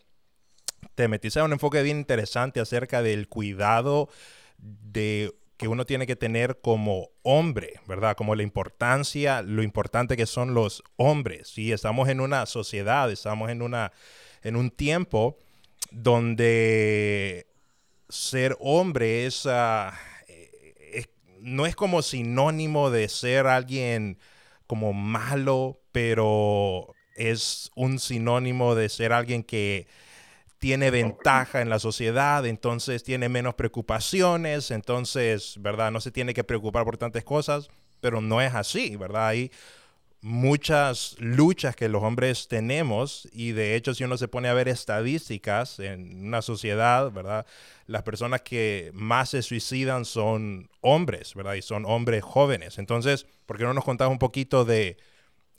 te 0.94 1.08
metiste 1.08 1.38
en 1.38 1.46
un 1.46 1.52
enfoque 1.52 1.82
bien 1.82 1.98
interesante 1.98 2.60
acerca 2.60 3.02
del 3.02 3.28
cuidado 3.28 4.08
de 4.58 5.34
que 5.56 5.68
uno 5.68 5.86
tiene 5.86 6.06
que 6.06 6.16
tener 6.16 6.60
como 6.60 7.10
hombre, 7.22 7.80
¿verdad? 7.86 8.16
Como 8.16 8.34
la 8.34 8.42
importancia, 8.42 9.42
lo 9.42 9.62
importante 9.62 10.16
que 10.16 10.26
son 10.26 10.54
los 10.54 10.82
hombres. 10.96 11.56
Y 11.56 11.72
estamos 11.72 12.08
en 12.08 12.20
una 12.20 12.46
sociedad, 12.46 13.10
estamos 13.10 13.50
en, 13.50 13.62
una, 13.62 13.92
en 14.42 14.56
un 14.56 14.70
tiempo 14.70 15.38
donde 15.90 17.46
ser 18.08 18.56
hombre 18.60 19.26
es, 19.26 19.46
ah, 19.46 19.94
eh, 20.28 20.74
es- 20.94 21.08
no 21.40 21.66
es 21.66 21.76
como 21.76 22.02
sinónimo 22.02 22.90
de 22.90 23.08
ser 23.08 23.46
alguien 23.46 24.18
como 24.66 24.92
malo, 24.92 25.80
pero 25.92 26.94
es 27.16 27.70
un 27.76 27.98
sinónimo 27.98 28.74
de 28.74 28.88
ser 28.88 29.12
alguien 29.12 29.42
que 29.44 29.86
tiene 30.58 30.90
ventaja 30.90 31.60
en 31.60 31.68
la 31.68 31.78
sociedad, 31.78 32.46
entonces 32.46 33.02
tiene 33.04 33.28
menos 33.28 33.54
preocupaciones, 33.54 34.70
entonces, 34.70 35.56
¿verdad? 35.60 35.90
No 35.92 36.00
se 36.00 36.10
tiene 36.10 36.34
que 36.34 36.44
preocupar 36.44 36.84
por 36.84 36.96
tantas 36.98 37.24
cosas, 37.24 37.68
pero 38.00 38.20
no 38.20 38.40
es 38.40 38.54
así, 38.54 38.96
¿verdad? 38.96 39.28
Hay 39.28 39.52
muchas 40.26 41.14
luchas 41.20 41.76
que 41.76 41.88
los 41.88 42.02
hombres 42.02 42.48
tenemos 42.48 43.28
y 43.30 43.52
de 43.52 43.76
hecho 43.76 43.94
si 43.94 44.02
uno 44.02 44.16
se 44.16 44.26
pone 44.26 44.48
a 44.48 44.54
ver 44.54 44.66
estadísticas 44.66 45.78
en 45.78 46.26
una 46.26 46.42
sociedad, 46.42 47.12
¿verdad? 47.12 47.46
Las 47.86 48.02
personas 48.02 48.42
que 48.42 48.90
más 48.92 49.30
se 49.30 49.42
suicidan 49.42 50.04
son 50.04 50.68
hombres, 50.80 51.32
¿verdad? 51.36 51.54
Y 51.54 51.62
son 51.62 51.84
hombres 51.86 52.24
jóvenes. 52.24 52.78
Entonces, 52.78 53.24
¿por 53.46 53.56
qué 53.56 53.62
no 53.62 53.72
nos 53.72 53.84
contás 53.84 54.08
un 54.08 54.18
poquito 54.18 54.64
de 54.64 54.96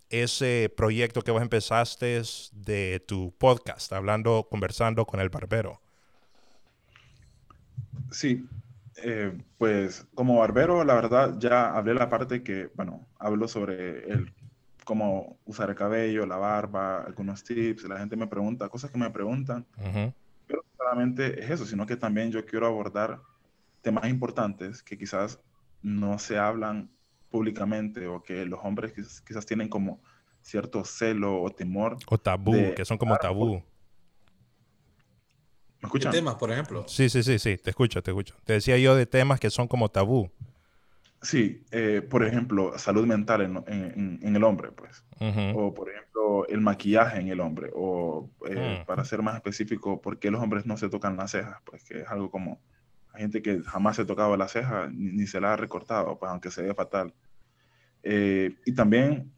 ese 0.09 0.69
proyecto 0.75 1.21
que 1.21 1.31
vos 1.31 1.41
empezaste 1.41 2.21
de 2.51 3.01
tu 3.07 3.33
podcast, 3.37 3.93
hablando, 3.93 4.49
conversando 4.51 5.05
con 5.05 5.21
el 5.21 5.29
barbero? 5.29 5.79
Sí, 8.11 8.45
eh, 8.97 9.31
pues 9.57 10.05
como 10.13 10.39
barbero, 10.39 10.83
la 10.83 10.95
verdad, 10.95 11.35
ya 11.39 11.71
hablé 11.71 11.93
la 11.93 12.09
parte 12.09 12.43
que, 12.43 12.69
bueno, 12.75 13.07
hablo 13.17 13.47
sobre 13.47 14.11
el 14.11 14.33
cómo 14.87 15.37
usar 15.43 15.69
el 15.69 15.75
cabello, 15.75 16.25
la 16.25 16.37
barba, 16.37 17.03
algunos 17.03 17.43
tips, 17.43 17.83
la 17.83 17.99
gente 17.99 18.15
me 18.15 18.25
pregunta, 18.25 18.69
cosas 18.69 18.89
que 18.89 18.97
me 18.97 19.09
preguntan, 19.09 19.67
Ujú, 19.77 20.13
pero 20.47 20.61
no 20.63 20.71
solamente 20.77 21.43
es 21.43 21.49
eso, 21.49 21.65
sino 21.65 21.85
que 21.85 21.97
también 21.97 22.31
yo 22.31 22.45
quiero 22.45 22.65
abordar 22.67 23.21
temas 23.81 24.07
importantes 24.07 24.81
que 24.81 24.97
quizás 24.97 25.41
no 25.81 26.17
se 26.17 26.37
hablan 26.37 26.89
públicamente 27.29 28.07
o 28.07 28.23
que 28.23 28.45
los 28.45 28.61
hombres 28.63 28.93
quizás, 28.93 29.19
quizás 29.21 29.45
tienen 29.45 29.67
como 29.67 30.01
cierto 30.41 30.85
celo 30.85 31.41
o 31.41 31.49
temor. 31.49 31.97
O 32.07 32.17
tabú, 32.17 32.73
que 32.73 32.85
son 32.85 32.97
como 32.97 33.17
tabú. 33.17 33.55
¿Me 33.55 33.61
¿Qué 35.81 35.87
escuchan? 35.87 36.11
temas, 36.13 36.35
por 36.35 36.49
ejemplo? 36.49 36.87
Sí, 36.87 37.09
sí, 37.09 37.23
sí, 37.23 37.37
sí, 37.39 37.57
te 37.57 37.71
escucho, 37.71 38.01
te 38.01 38.11
escucho. 38.11 38.35
Te 38.45 38.53
decía 38.53 38.77
yo 38.77 38.95
de 38.95 39.05
temas 39.05 39.41
que 39.41 39.49
son 39.49 39.67
como 39.67 39.89
tabú. 39.89 40.31
Sí, 41.21 41.65
eh, 41.71 42.01
por 42.07 42.23
ejemplo, 42.23 42.77
salud 42.77 43.05
mental 43.07 43.41
en, 43.41 43.63
en- 43.67 44.19
en 44.21 44.35
el 44.35 44.43
hombre, 44.43 44.71
pues. 44.71 45.03
O, 45.55 45.73
por 45.73 45.89
ejemplo, 45.89 46.47
el 46.47 46.61
maquillaje 46.61 47.19
en 47.19 47.27
el 47.29 47.39
hombre. 47.39 47.71
O, 47.73 48.29
eh, 48.47 48.79
Mm. 48.81 48.85
para 48.85 49.03
ser 49.03 49.21
más 49.23 49.35
específico, 49.35 49.99
¿por 49.99 50.19
qué 50.19 50.29
los 50.29 50.41
hombres 50.41 50.65
no 50.67 50.77
se 50.77 50.89
tocan 50.89 51.17
las 51.17 51.31
cejas? 51.31 51.57
Pues 51.65 51.83
que 51.83 52.01
es 52.01 52.07
algo 52.07 52.29
como, 52.29 52.61
hay 53.13 53.21
gente 53.21 53.41
que 53.41 53.61
jamás 53.63 53.95
se 53.95 54.03
ha 54.03 54.05
tocado 54.05 54.37
la 54.37 54.47
ceja 54.47 54.87
ni, 54.91 55.11
ni 55.13 55.25
se 55.27 55.41
la 55.41 55.53
ha 55.53 55.57
recortado, 55.57 56.19
pues 56.19 56.29
aunque 56.31 56.51
se 56.51 56.61
ve 56.61 56.73
fatal. 56.75 57.13
Eh, 58.03 58.55
y 58.65 58.73
también, 58.73 59.31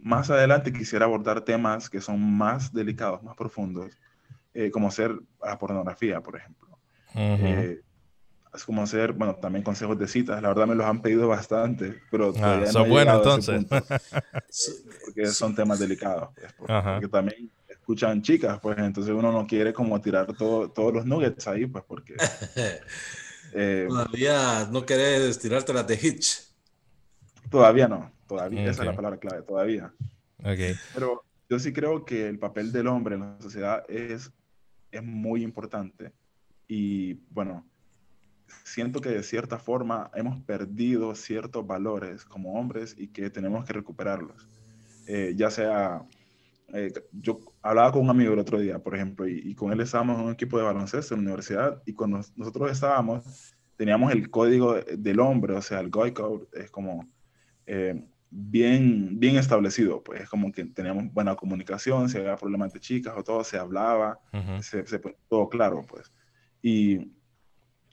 más 0.00 0.30
adelante 0.30 0.72
quisiera 0.72 1.04
abordar 1.04 1.42
temas 1.42 1.90
que 1.90 2.00
son 2.00 2.20
más 2.36 2.72
delicados, 2.72 3.22
más 3.22 3.36
profundos, 3.36 3.96
como 4.72 4.90
ser 4.90 5.12
la 5.42 5.56
pornografía, 5.58 6.20
por 6.20 6.36
ejemplo. 6.36 6.78
Eh, 7.14 7.80
es 8.54 8.64
como 8.64 8.86
ser, 8.86 9.12
bueno, 9.12 9.34
también 9.36 9.62
consejos 9.64 9.98
de 9.98 10.06
citas. 10.06 10.42
La 10.42 10.48
verdad 10.48 10.66
me 10.66 10.74
los 10.74 10.84
han 10.86 11.00
pedido 11.00 11.26
bastante, 11.28 12.00
pero 12.10 12.30
Ah, 12.30 12.32
todavía 12.32 12.66
no 12.66 12.72
sos 12.72 12.86
he 12.86 12.90
bueno 12.90 13.12
llegado 13.12 13.34
a 13.34 13.38
ese 13.38 13.54
entonces. 13.56 14.84
porque 15.04 15.26
son 15.26 15.54
temas 15.56 15.78
delicados. 15.78 16.30
pues, 16.34 16.52
por- 16.54 16.70
Ajá. 16.70 16.94
porque 16.94 17.08
también 17.08 17.50
escuchan 17.68 18.22
chicas, 18.22 18.58
pues 18.60 18.78
entonces 18.78 19.12
uno 19.14 19.32
no 19.32 19.46
quiere 19.46 19.72
como 19.72 20.00
tirar 20.00 20.32
todo, 20.36 20.70
todos 20.70 20.92
los 20.92 21.04
nuggets 21.06 21.46
ahí, 21.48 21.66
pues 21.66 21.82
porque... 21.86 22.14
eh, 23.54 23.86
Todavía 23.88 24.68
no 24.70 24.84
querés 24.86 25.38
tirarte 25.38 25.72
la 25.72 25.82
de 25.82 25.94
Hitch. 25.94 26.40
todavía 27.50 27.88
no, 27.88 28.12
todavía, 28.26 28.62
esa 28.70 28.82
es 28.82 28.86
la 28.86 28.94
palabra 28.96 29.18
clave, 29.18 29.42
todavía. 29.42 29.92
Ok. 30.40 30.76
Pero 30.94 31.24
yo 31.48 31.58
sí 31.58 31.72
creo 31.72 32.04
que 32.04 32.28
el 32.28 32.38
papel 32.38 32.72
del 32.72 32.86
hombre 32.86 33.14
en 33.16 33.20
la 33.22 33.36
sociedad 33.40 33.82
es, 33.88 34.30
es 34.90 35.02
muy 35.02 35.42
importante. 35.42 36.12
Y 36.68 37.14
bueno, 37.30 37.66
siento 38.64 39.00
que 39.00 39.10
de 39.10 39.22
cierta 39.22 39.58
forma 39.58 40.10
hemos 40.14 40.42
perdido 40.44 41.14
ciertos 41.14 41.66
valores 41.66 42.24
como 42.24 42.54
hombres 42.54 42.94
y 42.98 43.08
que 43.08 43.30
tenemos 43.30 43.64
que 43.64 43.72
recuperarlos. 43.72 44.48
Eh, 45.06 45.34
ya 45.36 45.50
sea, 45.50 46.02
eh, 46.74 46.92
yo 47.12 47.40
hablaba 47.62 47.92
con 47.92 48.02
un 48.02 48.10
amigo 48.10 48.32
el 48.32 48.38
otro 48.38 48.58
día, 48.58 48.78
por 48.78 48.94
ejemplo, 48.94 49.26
y, 49.28 49.40
y 49.44 49.54
con 49.54 49.72
él 49.72 49.80
estábamos 49.80 50.18
en 50.18 50.26
un 50.26 50.32
equipo 50.32 50.58
de 50.58 50.64
baloncesto 50.64 51.14
en 51.14 51.20
la 51.20 51.24
universidad 51.24 51.82
y 51.86 51.92
cuando 51.94 52.18
nos- 52.18 52.36
nosotros 52.36 52.70
estábamos, 52.70 53.24
teníamos 53.76 54.12
el 54.12 54.30
código 54.30 54.74
del 54.74 55.20
hombre, 55.20 55.54
o 55.54 55.62
sea, 55.62 55.80
el 55.80 55.90
Goy 55.90 56.12
Code, 56.12 56.46
es 56.52 56.70
como... 56.70 57.08
eh, 57.66 58.08
bien, 58.34 59.20
bien 59.20 59.36
establecido, 59.36 60.02
pues 60.02 60.22
es 60.22 60.28
como 60.30 60.50
que 60.50 60.64
teníamos 60.64 61.12
buena 61.12 61.36
comunicación, 61.36 62.08
si 62.08 62.16
había 62.16 62.34
problemas 62.36 62.72
de 62.72 62.80
chicas 62.80 63.12
o 63.14 63.22
todo, 63.22 63.44
se 63.44 63.58
hablaba, 63.58 64.18
Ujú. 64.32 64.62
se, 64.62 64.86
se 64.86 64.98
ponía 64.98 65.18
todo 65.28 65.50
claro, 65.50 65.84
pues. 65.86 66.10
Y 66.62 67.12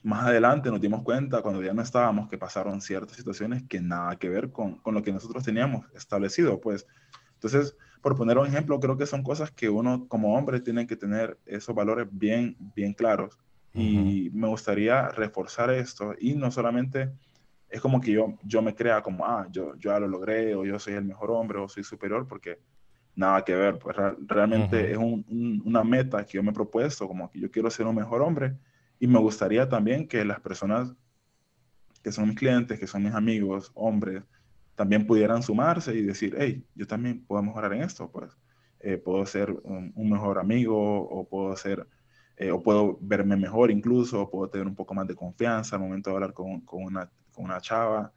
más 0.02 0.26
adelante 0.26 0.70
nos 0.70 0.80
dimos 0.80 1.02
cuenta, 1.02 1.42
cuando 1.42 1.62
ya 1.62 1.72
no 1.74 1.82
estábamos, 1.82 2.28
que 2.28 2.38
pasaron 2.38 2.80
ciertas 2.80 3.16
situaciones 3.16 3.62
que 3.68 3.80
nada 3.80 4.16
que 4.16 4.28
ver 4.28 4.50
con, 4.50 4.76
con 4.78 4.94
lo 4.94 5.02
que 5.02 5.12
nosotros 5.12 5.44
teníamos 5.44 5.86
establecido, 5.94 6.60
pues. 6.60 6.86
Entonces, 7.34 7.76
por 8.02 8.16
poner 8.16 8.38
un 8.38 8.46
ejemplo, 8.46 8.80
creo 8.80 8.96
que 8.96 9.06
son 9.06 9.22
cosas 9.22 9.50
que 9.50 9.68
uno 9.68 10.06
como 10.08 10.34
hombre 10.36 10.60
tiene 10.60 10.86
que 10.86 10.96
tener 10.96 11.38
esos 11.44 11.74
valores 11.74 12.06
bien, 12.10 12.56
bien 12.74 12.94
claros. 12.94 13.38
Y 13.72 14.30
me 14.32 14.48
gustaría 14.48 15.08
reforzar 15.08 15.70
esto 15.70 16.14
y 16.18 16.34
no 16.34 16.50
solamente 16.50 17.12
es 17.68 17.80
como 17.80 18.00
que 18.00 18.10
yo, 18.10 18.36
yo 18.42 18.62
me 18.62 18.74
crea 18.74 19.00
como, 19.00 19.24
ah, 19.24 19.46
yo, 19.50 19.74
yo 19.76 19.92
ya 19.92 20.00
lo 20.00 20.08
logré 20.08 20.54
o 20.56 20.64
yo 20.64 20.78
soy 20.78 20.94
el 20.94 21.04
mejor 21.04 21.30
hombre 21.30 21.58
o 21.58 21.68
soy 21.68 21.84
superior 21.84 22.26
porque 22.26 22.58
nada 23.14 23.44
que 23.44 23.54
ver, 23.54 23.78
pues 23.78 23.96
realmente 24.26 24.76
Ujú. 24.82 24.92
es 24.92 24.96
un- 24.98 25.24
un- 25.28 25.62
una 25.64 25.84
meta 25.84 26.24
que 26.26 26.32
yo 26.38 26.42
me 26.42 26.50
he 26.50 26.54
propuesto, 26.54 27.06
como 27.06 27.30
que 27.30 27.38
yo 27.38 27.50
quiero 27.50 27.70
ser 27.70 27.86
un 27.86 27.94
mejor 27.94 28.22
hombre 28.22 28.56
y 29.00 29.06
me 29.08 29.18
gustaría 29.18 29.68
también 29.68 30.06
que 30.06 30.24
las 30.24 30.40
personas 30.40 30.94
que 32.02 32.12
son 32.12 32.28
mis 32.28 32.36
clientes, 32.38 32.78
que 32.78 32.86
son 32.86 33.02
mis 33.02 33.14
amigos, 33.14 33.72
hombres, 33.74 34.22
también 34.76 35.06
pudieran 35.06 35.42
sumarse 35.42 35.94
y 35.94 36.02
decir, 36.02 36.36
hey, 36.38 36.64
yo 36.74 36.86
también 36.86 37.24
puedo 37.26 37.42
mejorar 37.42 37.72
en 37.72 37.82
esto, 37.82 38.10
pues 38.10 38.30
Eh, 38.82 38.96
puedo 38.96 39.26
ser 39.26 39.50
un, 39.64 39.92
mejor 40.08 40.38
amigo 40.38 40.74
o 40.74 41.28
puedo 41.28 41.54
ser, 41.54 41.86
eh, 42.38 42.50
o 42.50 42.62
puedo 42.62 42.96
verme 43.02 43.36
mejor 43.36 43.70
incluso, 43.70 44.22
o 44.22 44.30
puedo 44.30 44.48
tener 44.48 44.66
un 44.66 44.74
poco 44.74 44.94
más 44.94 45.06
de 45.06 45.14
confianza 45.14 45.76
al 45.76 45.82
momento 45.82 46.08
de 46.08 46.16
hablar 46.16 46.32
con, 46.32 46.62
con 46.62 46.84
una, 46.84 47.10
con 47.34 47.44
una 47.44 47.60
chava, 47.60 48.10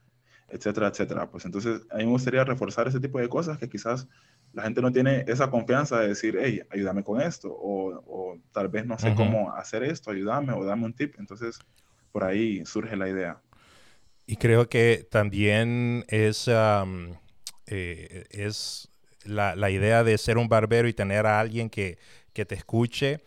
etcétera, 0.47 0.87
etcétera. 0.87 1.29
Pues 1.29 1.43
entonces 1.45 1.81
a 1.91 1.97
mí 1.97 2.05
me 2.05 2.11
gustaría 2.11 2.45
reforzar 2.45 2.87
ese 2.87 2.99
tipo 3.01 3.19
de 3.19 3.27
cosas 3.27 3.57
que 3.57 3.67
quizás 3.67 4.07
la 4.53 4.63
gente 4.63 4.81
no 4.81 4.91
tiene 4.91 5.25
esa 5.27 5.49
confianza 5.49 5.99
de 5.99 6.09
decir, 6.09 6.37
hey, 6.39 6.61
ayúdame 6.69 7.03
con 7.03 7.19
esto, 7.19 7.49
o, 7.51 8.03
o 8.07 8.37
tal 8.51 8.69
vez 8.69 8.85
no 8.85 8.97
sé 8.99 9.13
cómo 9.15 9.51
hacer 9.53 9.83
esto, 9.83 10.11
ayúdame 10.11 10.53
o 10.53 10.63
dame 10.63 10.85
un 10.85 10.93
tip. 10.93 11.15
Entonces 11.19 11.59
por 12.11 12.23
ahí 12.23 12.63
surge 12.65 12.95
la 12.95 13.09
idea. 13.09 13.41
Y 14.25 14.37
creo 14.37 14.69
que 14.69 15.05
también 15.09 16.05
es, 16.07 16.47
am, 16.47 17.17
eh, 17.67 18.25
es 18.29 18.89
la, 19.25 19.55
la 19.55 19.69
idea 19.71 20.03
de 20.03 20.17
ser 20.17 20.37
un 20.37 20.47
barbero 20.47 20.87
y 20.87 20.93
tener 20.93 21.25
a 21.25 21.39
alguien 21.39 21.69
que, 21.69 21.97
que 22.31 22.45
te 22.45 22.55
escuche. 22.55 23.21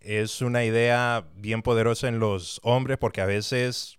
Es 0.00 0.42
una 0.42 0.64
idea 0.64 1.24
bien 1.36 1.62
poderosa 1.62 2.08
en 2.08 2.18
los 2.18 2.60
hombres 2.62 2.98
porque 2.98 3.20
a 3.20 3.26
veces 3.26 3.98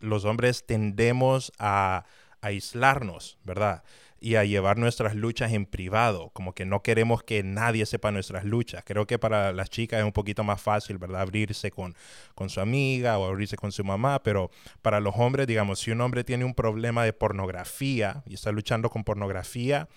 los 0.00 0.24
hombres 0.24 0.66
tendemos 0.66 1.52
a, 1.58 2.04
a 2.40 2.46
aislarnos, 2.48 3.38
¿verdad? 3.44 3.84
Y 4.24 4.36
a 4.36 4.44
llevar 4.44 4.78
nuestras 4.78 5.16
luchas 5.16 5.52
en 5.52 5.66
privado, 5.66 6.30
como 6.32 6.54
que 6.54 6.64
no 6.64 6.80
queremos 6.80 7.24
que 7.24 7.42
nadie 7.42 7.84
sepa 7.86 8.12
nuestras 8.12 8.44
luchas. 8.44 8.84
Creo 8.86 9.04
que 9.04 9.18
para 9.18 9.52
las 9.52 9.68
chicas 9.68 9.98
es 9.98 10.04
un 10.04 10.12
poquito 10.12 10.44
más 10.44 10.62
fácil, 10.62 10.98
¿verdad? 10.98 11.22
Abrirse 11.22 11.72
con, 11.72 11.96
con 12.36 12.48
su 12.48 12.60
amiga 12.60 13.18
o 13.18 13.26
abrirse 13.26 13.56
con 13.56 13.72
su 13.72 13.82
mamá, 13.82 14.22
pero 14.22 14.52
para 14.80 15.00
los 15.00 15.14
hombres, 15.16 15.48
digamos, 15.48 15.80
si 15.80 15.90
un 15.90 16.00
hombre 16.00 16.22
tiene 16.22 16.44
un 16.44 16.54
problema 16.54 17.04
de 17.04 17.12
pornografía 17.12 18.22
y 18.24 18.34
está 18.34 18.52
luchando 18.52 18.90
con 18.90 19.02
pornografía, 19.02 19.88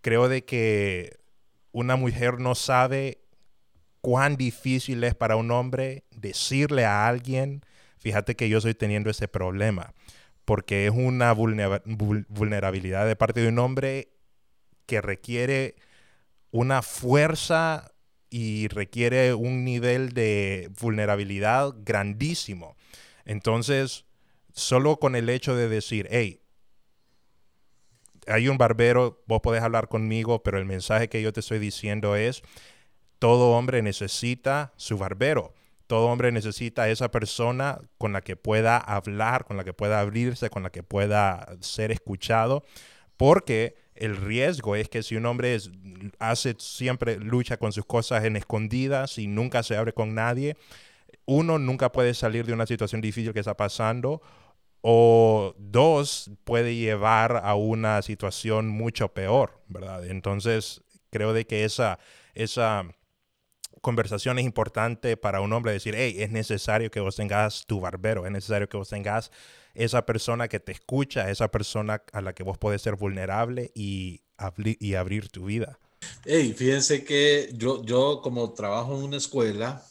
creo 0.00 0.28
de 0.28 0.44
que 0.44 1.16
una 1.70 1.94
mujer 1.94 2.40
no 2.40 2.56
sabe 2.56 3.20
cuán 4.00 4.36
difícil 4.36 5.04
es 5.04 5.14
para 5.14 5.36
un 5.36 5.52
hombre 5.52 6.02
decirle 6.10 6.84
a 6.84 7.06
alguien, 7.06 7.62
fíjate 7.96 8.34
que 8.34 8.48
yo 8.48 8.58
estoy 8.58 8.74
teniendo 8.74 9.08
ese 9.08 9.28
problema 9.28 9.94
porque 10.44 10.86
es 10.86 10.92
una 10.94 11.32
vulnerabilidad 11.32 13.06
de 13.06 13.16
parte 13.16 13.40
de 13.40 13.48
un 13.48 13.58
hombre 13.58 14.08
que 14.86 15.00
requiere 15.00 15.76
una 16.50 16.82
fuerza 16.82 17.92
y 18.30 18.68
requiere 18.68 19.34
un 19.34 19.64
nivel 19.64 20.12
de 20.12 20.70
vulnerabilidad 20.80 21.74
grandísimo. 21.84 22.76
Entonces, 23.24 24.04
solo 24.52 24.98
con 24.98 25.16
el 25.16 25.28
hecho 25.30 25.56
de 25.56 25.68
decir, 25.68 26.08
hey, 26.10 26.40
hay 28.26 28.48
un 28.48 28.58
barbero, 28.58 29.22
vos 29.26 29.40
podés 29.40 29.62
hablar 29.62 29.88
conmigo, 29.88 30.42
pero 30.42 30.58
el 30.58 30.64
mensaje 30.64 31.08
que 31.08 31.22
yo 31.22 31.32
te 31.32 31.40
estoy 31.40 31.58
diciendo 31.58 32.16
es, 32.16 32.42
todo 33.18 33.52
hombre 33.52 33.82
necesita 33.82 34.72
su 34.76 34.98
barbero. 34.98 35.54
Todo 35.86 36.06
hombre 36.06 36.32
necesita 36.32 36.88
esa 36.88 37.10
persona 37.10 37.78
con 37.98 38.12
la 38.12 38.22
que 38.22 38.36
pueda 38.36 38.78
hablar, 38.78 39.44
con 39.44 39.56
la 39.56 39.64
que 39.64 39.74
pueda 39.74 40.00
abrirse, 40.00 40.50
con 40.50 40.62
la 40.62 40.70
que 40.70 40.82
pueda 40.82 41.46
ser 41.60 41.90
escuchado, 41.90 42.64
porque 43.16 43.76
el 43.94 44.16
riesgo 44.16 44.76
es 44.76 44.88
que 44.88 45.02
si 45.02 45.16
un 45.16 45.26
hombre 45.26 45.56
hace 46.18 46.56
siempre 46.58 47.16
lucha 47.16 47.56
con 47.58 47.72
sus 47.72 47.84
cosas 47.84 48.24
en 48.24 48.36
escondidas 48.36 49.18
y 49.18 49.26
nunca 49.26 49.62
se 49.62 49.76
abre 49.76 49.92
con 49.92 50.14
nadie, 50.14 50.56
uno 51.26 51.58
nunca 51.58 51.92
puede 51.92 52.14
salir 52.14 52.44
de 52.46 52.52
una 52.52 52.66
situación 52.66 53.00
difícil 53.00 53.32
que 53.32 53.40
está 53.40 53.56
pasando 53.56 54.20
o 54.80 55.54
dos 55.58 56.30
puede 56.44 56.74
llevar 56.74 57.40
a 57.42 57.54
una 57.54 58.02
situación 58.02 58.68
mucho 58.68 59.08
peor, 59.08 59.62
¿verdad? 59.68 60.06
Entonces, 60.06 60.82
creo 61.10 61.32
de 61.32 61.46
que 61.46 61.64
esa 61.64 61.98
esa 62.34 62.84
conversación 63.84 64.40
es 64.40 64.44
importante 64.44 65.16
para 65.16 65.40
un 65.40 65.52
hombre 65.52 65.70
decir, 65.70 65.94
hey, 65.96 66.16
es 66.18 66.32
necesario 66.32 66.90
que 66.90 66.98
vos 66.98 67.14
tengas 67.14 67.66
tu 67.66 67.78
barbero, 67.78 68.26
es 68.26 68.32
necesario 68.32 68.68
que 68.68 68.76
vos 68.76 68.88
tengas 68.88 69.30
esa 69.74 70.06
persona 70.06 70.48
que 70.48 70.58
te 70.58 70.72
escucha, 70.72 71.30
esa 71.30 71.48
persona 71.52 72.02
a 72.12 72.20
la 72.20 72.32
que 72.32 72.42
vos 72.42 72.58
podés 72.58 72.82
ser 72.82 72.96
vulnerable 72.96 73.70
y, 73.74 74.22
abrir 74.96 75.28
tu 75.28 75.44
vida. 75.44 75.78
Hey, 76.24 76.54
fíjense 76.56 77.04
que 77.04 77.50
yo, 77.54 77.84
yo 77.84 78.20
como 78.22 78.52
trabajo 78.52 78.96
en 78.96 79.04
una 79.04 79.18
escuela, 79.18 79.84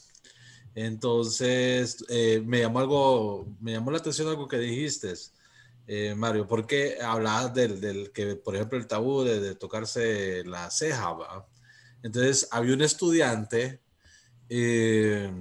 entonces 0.75 2.03
eh, 2.09 2.41
me 2.45 2.59
llamó 2.59 2.79
algo, 2.79 3.47
me 3.61 3.73
llamó 3.73 3.91
la 3.91 3.99
atención 3.99 4.27
algo 4.27 4.47
que 4.47 4.57
dijiste, 4.57 5.13
eh, 5.87 6.15
Mario, 6.15 6.47
porque 6.47 6.97
hablabas 7.01 7.53
del, 7.53 7.79
del, 7.79 8.11
que, 8.11 8.35
por 8.35 8.55
ejemplo, 8.55 8.77
el 8.77 8.87
tabú 8.87 9.23
de, 9.23 9.39
de 9.39 9.55
tocarse 9.55 10.43
la 10.45 10.69
ceja, 10.71 11.13
¿va? 11.13 11.47
Entonces, 12.03 12.47
había 12.51 12.73
un 12.73 12.81
estudiante 12.81 13.82
eh, 14.55 15.31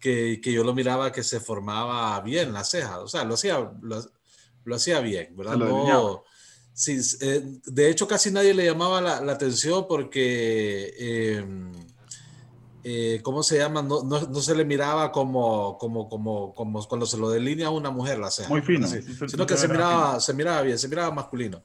que, 0.00 0.40
que, 0.42 0.52
yo 0.52 0.64
lo 0.64 0.72
miraba 0.72 1.12
que 1.12 1.22
se 1.22 1.38
formaba 1.38 2.18
bien 2.20 2.52
la 2.52 2.64
ceja, 2.64 3.00
o 3.00 3.08
sea, 3.08 3.22
lo 3.24 3.34
hacía, 3.34 3.58
lo, 3.82 4.74
hacía 4.74 5.00
bien, 5.00 5.36
¿verdad? 5.36 5.56
No, 5.56 6.24
sí, 6.72 6.98
eh, 7.20 7.42
de 7.66 7.90
hecho, 7.90 8.08
casi 8.08 8.30
nadie 8.30 8.54
le 8.54 8.64
llamaba 8.64 9.02
la, 9.02 9.20
la 9.20 9.32
atención 9.32 9.86
porque, 9.86 10.94
em, 10.98 11.72
eh, 12.84 13.20
¿cómo 13.22 13.42
se 13.42 13.58
llama? 13.58 13.82
No, 13.82 14.02
no, 14.02 14.20
no, 14.20 14.40
se 14.40 14.54
le 14.54 14.64
miraba 14.64 15.12
como, 15.12 15.76
como, 15.76 16.08
como, 16.08 16.54
como 16.54 16.88
cuando 16.88 17.04
se 17.04 17.18
lo 17.18 17.28
delinea 17.28 17.66
a 17.66 17.70
una 17.70 17.90
mujer 17.90 18.18
la 18.18 18.30
ceja. 18.30 18.48
Muy 18.48 18.62
fino. 18.62 18.86
sino 18.86 19.46
que 19.46 19.58
se 19.58 19.68
miraba, 19.68 20.20
se 20.20 20.32
miraba 20.32 20.62
bien, 20.62 20.78
se 20.78 20.88
miraba 20.88 21.10
masculino. 21.10 21.62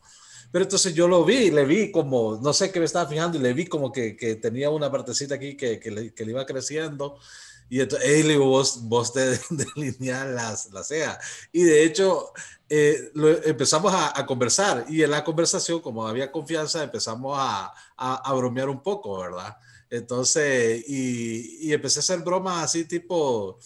Pero 0.51 0.63
entonces 0.63 0.94
yo 0.94 1.08
lo 1.08 1.24
vi, 1.24 1.51
le 1.51 1.65
vi 1.65 1.91
como, 1.91 2.39
no 2.41 2.53
sé 2.53 2.72
qué 2.72 2.79
me 2.79 2.86
estaba 2.86 3.08
fijando, 3.08 3.38
y 3.38 3.41
le 3.41 3.53
vi 3.53 3.65
como 3.68 3.91
que, 3.91 4.15
que 4.15 4.36
tenía 4.36 4.70
una 4.70 4.91
partecita 4.91 5.36
aquí 5.36 5.56
que, 5.56 5.79
que, 5.79 5.91
le, 5.91 6.13
que, 6.13 6.25
le, 6.25 6.32
iba 6.32 6.46
creciendo. 6.46 7.18
Y 7.70 7.81
entonces, 7.81 8.09
hey, 8.12 8.24
le 8.24 8.29
digo, 8.33 8.46
vos, 8.46 8.81
vos 8.83 9.14
te 9.14 9.40
delineas 9.50 10.27
las 10.27 10.72
la 10.72 10.83
ceja. 10.83 11.20
Y 11.51 11.64
de 11.64 11.83
hecho, 11.83 12.33
eh, 12.68 13.12
lo, 13.14 13.29
empezamos 13.44 13.94
a, 13.94 14.20
a, 14.20 14.25
conversar. 14.25 14.85
Y 14.90 15.03
en 15.03 15.12
la 15.12 15.24
conversación, 15.24 15.81
como 15.81 16.07
había 16.07 16.31
confianza, 16.31 16.83
empezamos 16.83 17.38
a, 17.38 17.72
a, 17.96 18.16
a 18.16 18.33
bromear 18.33 18.70
un 18.70 18.81
poco, 18.81 19.20
¿verdad? 19.20 19.55
Entonces, 19.90 20.83
y, 20.88 21.68
y 21.68 21.74
empecé 21.74 22.00
a 22.00 22.01
hacer 22.01 22.20
bromas 22.20 22.64
así 22.64 22.85
tipo 22.85 23.59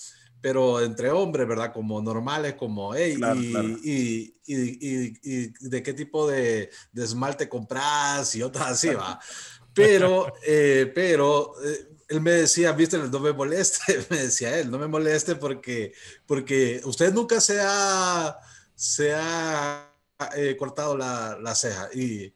pero 0.43 0.81
entre 0.81 1.09
hombres, 1.09 1.47
¿verdad? 1.47 1.71
Como 1.71 2.01
normales, 2.01 2.55
como, 2.55 2.93
hey, 2.93 3.15
claro, 3.15 3.41
y, 3.41 3.51
claro. 3.51 3.69
Y, 3.81 4.35
y, 4.45 5.19
y, 5.23 5.53
de 5.69 5.81
qué 5.81 5.93
tipo 5.93 6.27
de, 6.27 6.69
de, 6.91 7.03
esmalte 7.05 7.47
compras 7.47 8.35
y 8.35 8.43
otras 8.43 8.71
así, 8.71 8.89
va. 8.89 9.17
Pero, 9.73 10.31
eh, 10.45 10.91
pero, 10.93 11.53
eh, 11.63 11.95
él 12.09 12.21
me 12.21 12.31
decía, 12.31 12.73
viste, 12.73 12.99
no 12.99 13.19
me 13.19 13.33
moleste, 13.33 14.05
me 14.11 14.17
decía 14.17 14.59
él, 14.59 14.69
no 14.69 14.77
me 14.77 14.87
moleste 14.87 15.35
porque, 15.35 15.93
porque 16.27 16.79
usted 16.83 17.11
nunca 17.11 17.41
se 17.41 17.59
ha, 17.59 18.37
se 18.75 19.13
ha 19.15 19.91
eh, 20.35 20.55
cortado 20.55 20.95
la, 20.95 21.39
la 21.41 21.55
ceja 21.55 21.89
y, 21.91 22.35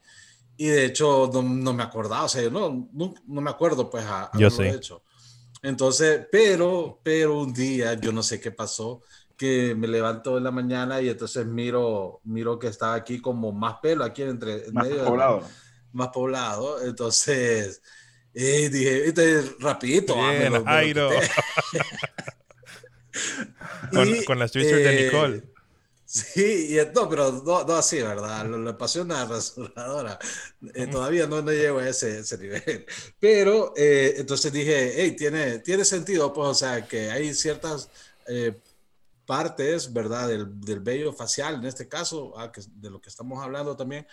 y 0.55 0.65
de 0.65 0.85
hecho 0.85 1.29
no, 1.31 1.43
no, 1.43 1.73
me 1.73 1.83
acordaba, 1.83 2.23
o 2.23 2.29
sea, 2.29 2.41
yo 2.41 2.49
no, 2.49 2.89
no, 2.91 3.13
no 3.27 3.41
me 3.41 3.51
acuerdo 3.51 3.87
pues 3.87 4.03
a, 4.03 4.31
a 4.33 4.39
yo 4.39 4.49
sé. 4.49 4.69
hecho. 4.69 5.03
Entonces, 5.61 6.25
pero, 6.31 6.99
pero 7.03 7.39
un 7.39 7.53
día, 7.53 7.93
yo 7.95 8.11
no 8.11 8.23
sé 8.23 8.39
qué 8.39 8.51
pasó, 8.51 9.01
que 9.35 9.75
me 9.75 9.87
levanto 9.87 10.37
en 10.37 10.43
la 10.43 10.51
mañana 10.51 11.01
y 11.01 11.09
entonces 11.09 11.45
miro, 11.45 12.21
miro 12.23 12.57
que 12.57 12.67
estaba 12.67 12.95
aquí 12.95 13.21
como 13.21 13.51
más 13.51 13.75
pelo, 13.81 14.03
aquí 14.03 14.23
entre 14.23 14.71
más 14.71 14.87
medio, 14.87 15.05
poblado. 15.05 15.43
Más 15.93 16.09
poblado. 16.09 16.83
Entonces, 16.83 17.81
eh, 18.33 18.69
dije, 18.69 19.07
este 19.07 19.43
rapidito. 19.59 20.15
Bien, 20.15 20.25
ah, 20.25 20.31
me 20.31 20.49
lo, 20.49 20.63
me 20.63 20.93
lo 20.93 21.09
con, 23.91 24.21
con, 24.25 24.39
las 24.39 24.51
tweets 24.51 24.71
eh, 24.71 24.75
de 24.75 25.05
Nicole. 25.05 25.43
Sí, 26.09 26.77
y, 26.79 26.95
no, 26.95 27.09
pero 27.09 27.31
no, 27.45 27.65
no 27.65 27.75
así, 27.75 28.01
¿verdad? 28.01 28.45
Lo, 28.45 28.57
le 28.57 28.73
pasé 28.73 29.01
una 29.01 29.25
rasuradora. 29.25 30.17
Eh, 30.73 30.87
todavía 30.87 31.27
no, 31.27 31.41
no 31.41 31.51
llego 31.51 31.79
a 31.79 31.89
ese, 31.89 32.19
ese 32.19 32.37
nivel. 32.37 32.85
Pero 33.19 33.73
eh, 33.75 34.15
entonces 34.17 34.53
dije, 34.53 34.93
hey, 34.95 35.15
tiene, 35.17 35.59
tiene 35.59 35.83
sentido, 35.83 36.31
pues, 36.33 36.47
o 36.47 36.53
sea, 36.53 36.87
que 36.87 37.11
hay 37.11 37.33
ciertas 37.33 37.89
eh, 38.27 38.57
partes, 39.25 39.91
¿verdad? 39.91 40.29
Del, 40.29 40.61
del 40.61 40.79
vello 40.79 41.11
facial, 41.11 41.55
en 41.55 41.65
este 41.65 41.89
caso, 41.89 42.33
ah, 42.39 42.51
que, 42.53 42.61
de 42.65 42.89
lo 42.89 43.01
que 43.01 43.09
estamos 43.09 43.43
hablando 43.43 43.75
también, 43.75 44.07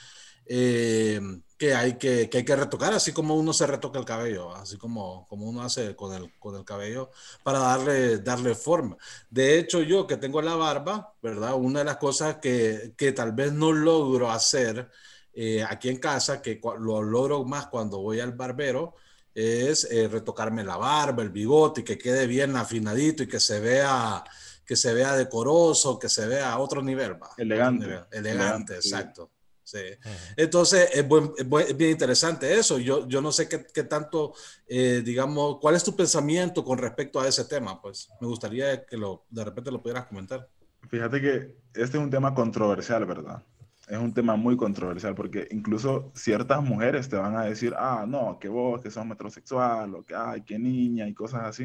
eh, 0.47 1.21
que, 1.57 1.75
hay 1.75 1.97
que, 1.97 2.29
que, 2.29 2.39
hay 2.39 2.45
que 2.45 2.57
retocar, 2.57 2.93
así 2.93 3.13
como 3.13 3.37
uno 3.37 3.53
se 3.53 3.67
retoca 3.67 3.99
el 3.99 4.05
cabello, 4.05 4.55
así 4.55 4.77
como, 4.77 5.27
como 5.29 5.49
uno 5.49 5.63
hace 5.63 5.95
con 5.97 6.15
el, 6.15 6.33
con 6.39 6.57
el 6.57 6.65
cabello 6.65 7.11
para 7.43 7.59
darle, 7.59 8.19
darle 8.19 8.55
forma. 8.55 8.97
De 9.31 9.59
hecho, 9.59 9.83
yo 9.83 10.07
que 10.07 10.17
tengo 10.17 10.43
la 10.43 10.57
barba, 10.57 11.15
¿verdad? 11.23 11.55
Una 11.55 11.81
de 11.81 11.85
las 11.87 11.97
cosas 11.97 12.37
que, 12.37 12.95
que 12.97 13.13
tal 13.13 13.33
vez 13.33 13.53
no 13.53 13.73
logro 13.73 14.31
hacer 14.31 14.91
eh, 15.33 15.65
aquí 15.69 15.89
en 15.89 15.99
casa, 15.99 16.43
que 16.43 16.61
lo 16.79 17.03
logro 17.03 17.45
más 17.45 17.67
cuando 17.67 18.01
voy 18.01 18.21
al 18.21 18.33
barbero, 18.33 18.95
es 19.35 19.85
eh, 19.91 20.07
retocarme 20.09 20.63
la 20.63 20.77
barba, 20.77 21.23
el 21.23 21.31
bigote, 21.31 21.81
y 21.81 21.85
que 21.85 21.99
quede 21.99 22.27
bien 22.27 22.57
afinadito 22.57 23.25
y 23.25 23.29
que 23.29 23.41
se 23.41 23.59
vea 23.61 24.23
que 24.65 24.77
se 24.77 24.95
vea 24.95 25.15
decoroso, 25.15 25.99
que 25.99 26.09
se 26.09 26.27
vea 26.27 26.53
a 26.53 26.59
otro 26.59 26.83
nivel. 26.83 27.23
Va, 27.23 27.31
elegante. 27.37 27.85
Otro 27.85 27.97
nivel. 27.97 28.07
elegante. 28.13 28.31
Elegante, 28.31 28.75
exacto. 28.77 29.31
Sí. 29.65 29.79
Uh 29.79 30.09
-huh. 30.09 30.35
Entonces, 30.37 30.91
es, 30.93 31.09
buen, 31.09 31.33
es, 31.37 31.77
bien 31.77 31.91
interesante 31.91 32.55
eso. 32.55 32.79
Yo, 32.79 33.09
yo 33.09 33.21
no 33.21 33.33
sé 33.33 33.49
qué, 33.49 33.67
qué 33.73 33.85
tanto, 33.85 34.35
eh, 34.69 35.03
digamos, 35.05 35.59
cuál 35.61 35.75
es 35.75 35.83
tu 35.83 35.97
pensamiento 35.97 36.65
con 36.65 36.79
respecto 36.79 37.21
a 37.21 37.27
ese 37.27 37.45
tema. 37.47 37.81
Pues 37.81 38.09
me 38.21 38.29
gustaría 38.29 38.85
que 38.85 38.97
lo, 38.97 39.25
de 39.31 39.45
repente 39.45 39.71
lo 39.71 39.83
pudieras 39.83 40.07
comentar. 40.07 40.49
Fíjate 40.89 41.21
que 41.21 41.57
este 41.75 41.97
es 41.97 42.03
un 42.03 42.11
tema 42.11 42.35
controversial, 42.35 43.05
¿verdad? 43.07 43.43
Es 43.89 43.99
un 43.99 44.15
tema 44.15 44.37
muy 44.37 44.57
controversial 44.57 45.15
porque 45.15 45.47
incluso 45.51 46.11
ciertas 46.15 46.63
mujeres 46.63 47.09
te 47.09 47.17
van 47.17 47.37
a 47.37 47.45
decir, 47.45 47.75
ah, 47.77 48.05
no, 48.07 48.39
que 48.39 48.49
vos, 48.49 48.81
que 48.81 48.91
sos 48.91 49.05
metrosexual, 49.05 49.95
o 49.95 50.03
que, 50.03 50.15
ay, 50.15 50.43
qué 50.43 50.59
niña, 50.59 51.07
y 51.07 51.15
cosas 51.15 51.45
así. 51.45 51.65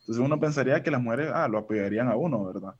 Entonces 0.00 0.24
uno 0.24 0.38
pensaría 0.38 0.82
que 0.82 0.90
las 0.90 1.02
mujeres, 1.02 1.30
ah, 1.34 1.48
lo 1.48 1.58
apoyarían 1.58 2.08
a 2.08 2.16
uno, 2.16 2.44
¿verdad? 2.44 2.74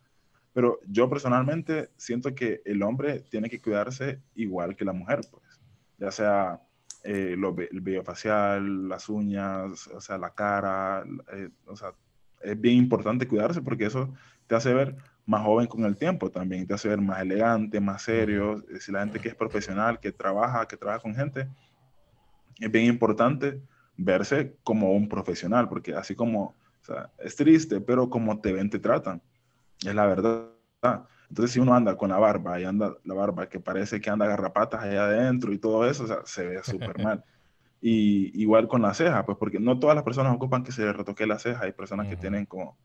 Pero 0.56 0.80
yo 0.88 1.06
personalmente 1.10 1.90
siento 1.98 2.34
que 2.34 2.62
el 2.64 2.82
hombre 2.82 3.20
tiene 3.28 3.50
que 3.50 3.60
cuidarse 3.60 4.22
igual 4.36 4.74
que 4.74 4.86
la 4.86 4.94
mujer, 4.94 5.20
pues. 5.30 5.60
Ya 5.98 6.10
sea 6.10 6.62
eh, 7.04 7.34
lo, 7.36 7.54
el 7.58 7.82
vello 7.82 8.02
facial, 8.02 8.88
las 8.88 9.10
uñas, 9.10 9.86
o 9.88 10.00
sea, 10.00 10.16
la 10.16 10.30
cara, 10.30 11.04
eh, 11.34 11.50
o 11.66 11.76
sea, 11.76 11.92
es 12.40 12.58
bien 12.58 12.78
importante 12.78 13.28
cuidarse 13.28 13.60
porque 13.60 13.84
eso 13.84 14.14
te 14.46 14.54
hace 14.54 14.72
ver 14.72 14.96
más 15.26 15.44
joven 15.44 15.66
con 15.66 15.84
el 15.84 15.98
tiempo 15.98 16.30
también, 16.30 16.66
te 16.66 16.72
hace 16.72 16.88
ver 16.88 17.02
más 17.02 17.20
elegante, 17.20 17.78
más 17.78 18.00
serio. 18.00 18.64
Si 18.80 18.90
la 18.90 19.00
gente 19.00 19.20
que 19.20 19.28
es 19.28 19.34
profesional, 19.34 20.00
que 20.00 20.10
trabaja, 20.10 20.66
que 20.66 20.78
trabaja 20.78 21.02
con 21.02 21.14
gente, 21.14 21.50
es 22.58 22.72
bien 22.72 22.86
importante 22.86 23.60
verse 23.98 24.56
como 24.62 24.94
un 24.94 25.06
profesional, 25.06 25.68
porque 25.68 25.92
así 25.92 26.14
como, 26.14 26.54
o 26.80 26.84
sea, 26.86 27.10
es 27.18 27.36
triste, 27.36 27.78
pero 27.82 28.08
como 28.08 28.40
te 28.40 28.54
ven, 28.54 28.70
te 28.70 28.78
tratan. 28.78 29.20
Es 29.84 29.94
la 29.94 30.06
verdad. 30.06 30.48
Entonces, 31.28 31.52
si 31.52 31.60
uno 31.60 31.74
anda 31.74 31.96
con 31.96 32.10
la 32.10 32.18
barba 32.18 32.60
y 32.60 32.64
anda 32.64 32.94
la 33.04 33.14
barba 33.14 33.48
que 33.48 33.60
parece 33.60 34.00
que 34.00 34.10
anda 34.10 34.26
garrapatas 34.26 34.82
allá 34.82 35.04
adentro 35.04 35.52
y 35.52 35.58
todo 35.58 35.88
eso, 35.88 36.04
o 36.04 36.06
sea, 36.06 36.18
se 36.24 36.46
ve 36.46 36.62
súper 36.62 37.02
mal. 37.02 37.24
Y 37.78 38.42
igual 38.42 38.68
con 38.68 38.82
la 38.82 38.94
ceja, 38.94 39.24
pues 39.26 39.36
porque 39.38 39.60
no 39.60 39.78
todas 39.78 39.94
las 39.94 40.02
personas 40.02 40.34
ocupan 40.34 40.64
que 40.64 40.72
se 40.72 40.90
retoque 40.92 41.26
la 41.26 41.38
ceja. 41.38 41.62
Hay 41.62 41.72
personas 41.72 42.08
que 42.08 42.16
tienen 42.16 42.46
como, 42.46 42.76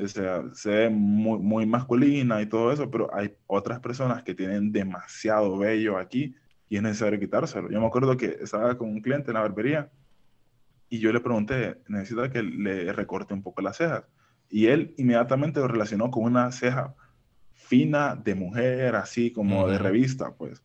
o 0.00 0.06
sea, 0.06 0.44
se 0.52 0.70
ve 0.70 0.90
muy, 0.90 1.38
muy 1.38 1.66
masculina 1.66 2.40
y 2.40 2.46
todo 2.46 2.70
eso, 2.70 2.90
pero 2.90 3.12
hay 3.12 3.34
otras 3.46 3.80
personas 3.80 4.22
que 4.22 4.34
tienen 4.34 4.70
demasiado 4.70 5.56
vello 5.58 5.96
aquí 5.98 6.36
y 6.68 6.76
es 6.76 6.82
necesario 6.82 7.18
quitárselo. 7.18 7.70
Yo 7.70 7.80
me 7.80 7.86
acuerdo 7.86 8.16
que 8.16 8.36
estaba 8.40 8.76
con 8.76 8.90
un 8.90 9.00
cliente 9.00 9.30
en 9.30 9.34
la 9.34 9.40
barbería 9.40 9.90
y 10.88 11.00
yo 11.00 11.10
le 11.10 11.20
pregunté, 11.20 11.80
necesita 11.88 12.30
que 12.30 12.42
le 12.42 12.92
recorte 12.92 13.32
un 13.34 13.42
poco 13.42 13.62
las 13.62 13.78
cejas. 13.78 14.04
Y 14.52 14.66
él 14.66 14.94
inmediatamente 14.96 15.58
lo 15.58 15.66
relacionó 15.66 16.12
con 16.12 16.22
una 16.24 16.52
ceja 16.52 16.94
fina 17.54 18.14
de 18.14 18.36
mujer, 18.36 18.94
así 18.94 19.32
como 19.32 19.66
de 19.66 19.78
revista, 19.78 20.32
pues. 20.32 20.62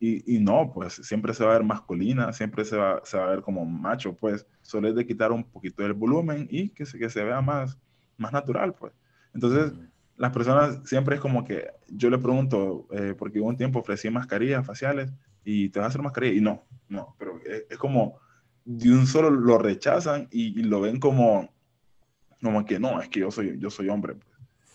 Y, 0.00 0.36
y, 0.36 0.40
no, 0.40 0.72
pues 0.74 0.94
siempre 0.94 1.32
se 1.32 1.44
va 1.44 1.50
a 1.50 1.58
ver 1.58 1.64
masculina, 1.64 2.32
siempre 2.32 2.64
se 2.64 2.76
va, 2.76 3.00
se 3.04 3.16
va 3.16 3.26
a 3.26 3.30
ver 3.30 3.42
como 3.42 3.64
macho, 3.64 4.14
pues 4.14 4.46
solo 4.60 4.88
es 4.88 4.94
de 4.94 5.06
quitar 5.06 5.32
un 5.32 5.44
poquito 5.44 5.82
del 5.82 5.94
volumen 5.94 6.48
y 6.50 6.70
que 6.70 6.84
se, 6.84 6.98
que 6.98 7.08
se 7.08 7.22
vea 7.22 7.40
más, 7.40 7.78
más 8.16 8.32
natural, 8.32 8.74
pues. 8.74 8.92
Entonces, 9.32 9.72
las 10.16 10.32
personas 10.32 10.80
siempre 10.84 11.16
es 11.16 11.20
como 11.20 11.44
que 11.44 11.68
yo 11.88 12.10
le 12.10 12.18
pregunto, 12.18 12.88
eh, 12.90 13.14
porque 13.16 13.40
un 13.40 13.56
tiempo 13.56 13.80
ofrecí 13.80 14.10
mascarillas 14.10 14.66
faciales 14.66 15.12
y 15.44 15.68
te 15.68 15.78
vas 15.78 15.86
a 15.86 15.88
hacer 15.88 16.02
mascarilla 16.02 16.36
y 16.36 16.40
no, 16.40 16.64
no, 16.88 17.14
pero 17.18 17.38
es, 17.68 17.78
como 17.78 18.18
de 18.64 18.90
un 18.90 19.06
solo 19.06 19.30
lo 19.30 19.58
rechazan 19.58 20.28
y, 20.30 20.62
lo 20.62 20.80
ven 20.80 20.98
como, 20.98 21.54
como 22.42 22.64
que 22.64 22.78
no, 22.78 23.00
es 23.00 23.08
que 23.08 23.20
yo 23.20 23.30
soy, 23.30 23.58
yo 23.58 23.70
soy 23.70 23.88
hombre. 23.88 24.14
Pues. 24.14 24.26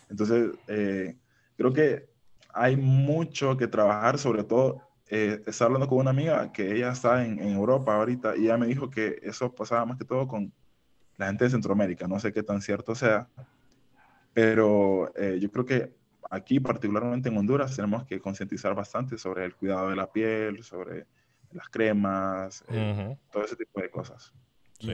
Entonces, 0.10 0.52
eh, 0.68 1.16
creo 1.58 1.74
que 1.74 2.10
hay 2.54 2.76
mucho 2.76 3.58
que 3.58 3.68
trabajar, 3.68 4.18
sobre 4.18 4.44
todo, 4.44 4.82
eh, 5.08 5.42
estaba 5.46 5.68
hablando 5.68 5.88
con 5.88 6.00
una 6.00 6.12
amiga 6.12 6.52
que 6.52 6.74
ella 6.74 6.92
está 6.92 7.26
en, 7.26 7.40
en, 7.40 7.50
Europa 7.50 7.96
ahorita 7.96 8.36
y 8.38 8.46
ella 8.46 8.58
me 8.58 8.68
dijo 8.68 8.90
que 8.90 9.20
eso 9.24 9.54
pasaba 9.54 9.86
más 9.86 9.98
que 9.98 10.06
todo 10.06 10.28
con 10.28 10.54
la 11.18 11.28
gente 11.28 11.44
de 11.44 11.50
Centroamérica, 11.50 12.08
no 12.08 12.20
sé 12.20 12.32
qué 12.32 12.44
tan 12.44 12.62
cierto 12.62 12.96
sea, 12.96 13.28
pero 14.34 15.12
eh, 15.16 15.38
yo 15.40 15.52
creo 15.52 15.66
que 15.66 15.94
aquí, 16.30 16.60
particularmente 16.60 17.30
en 17.30 17.38
Honduras, 17.38 17.76
tenemos 17.76 18.06
que 18.06 18.20
concientizar 18.20 18.74
bastante 18.74 19.18
sobre 19.18 19.46
el 19.46 19.56
cuidado 19.56 19.90
de 19.90 19.96
la 19.96 20.12
piel, 20.12 20.64
sobre 20.64 21.06
las 21.52 21.68
cremas, 21.70 22.64
eh, 22.70 23.18
todo 23.32 23.44
ese 23.44 23.56
tipo 23.56 23.82
de 23.82 23.90
cosas. 23.90 24.34
Sí, 24.80 24.94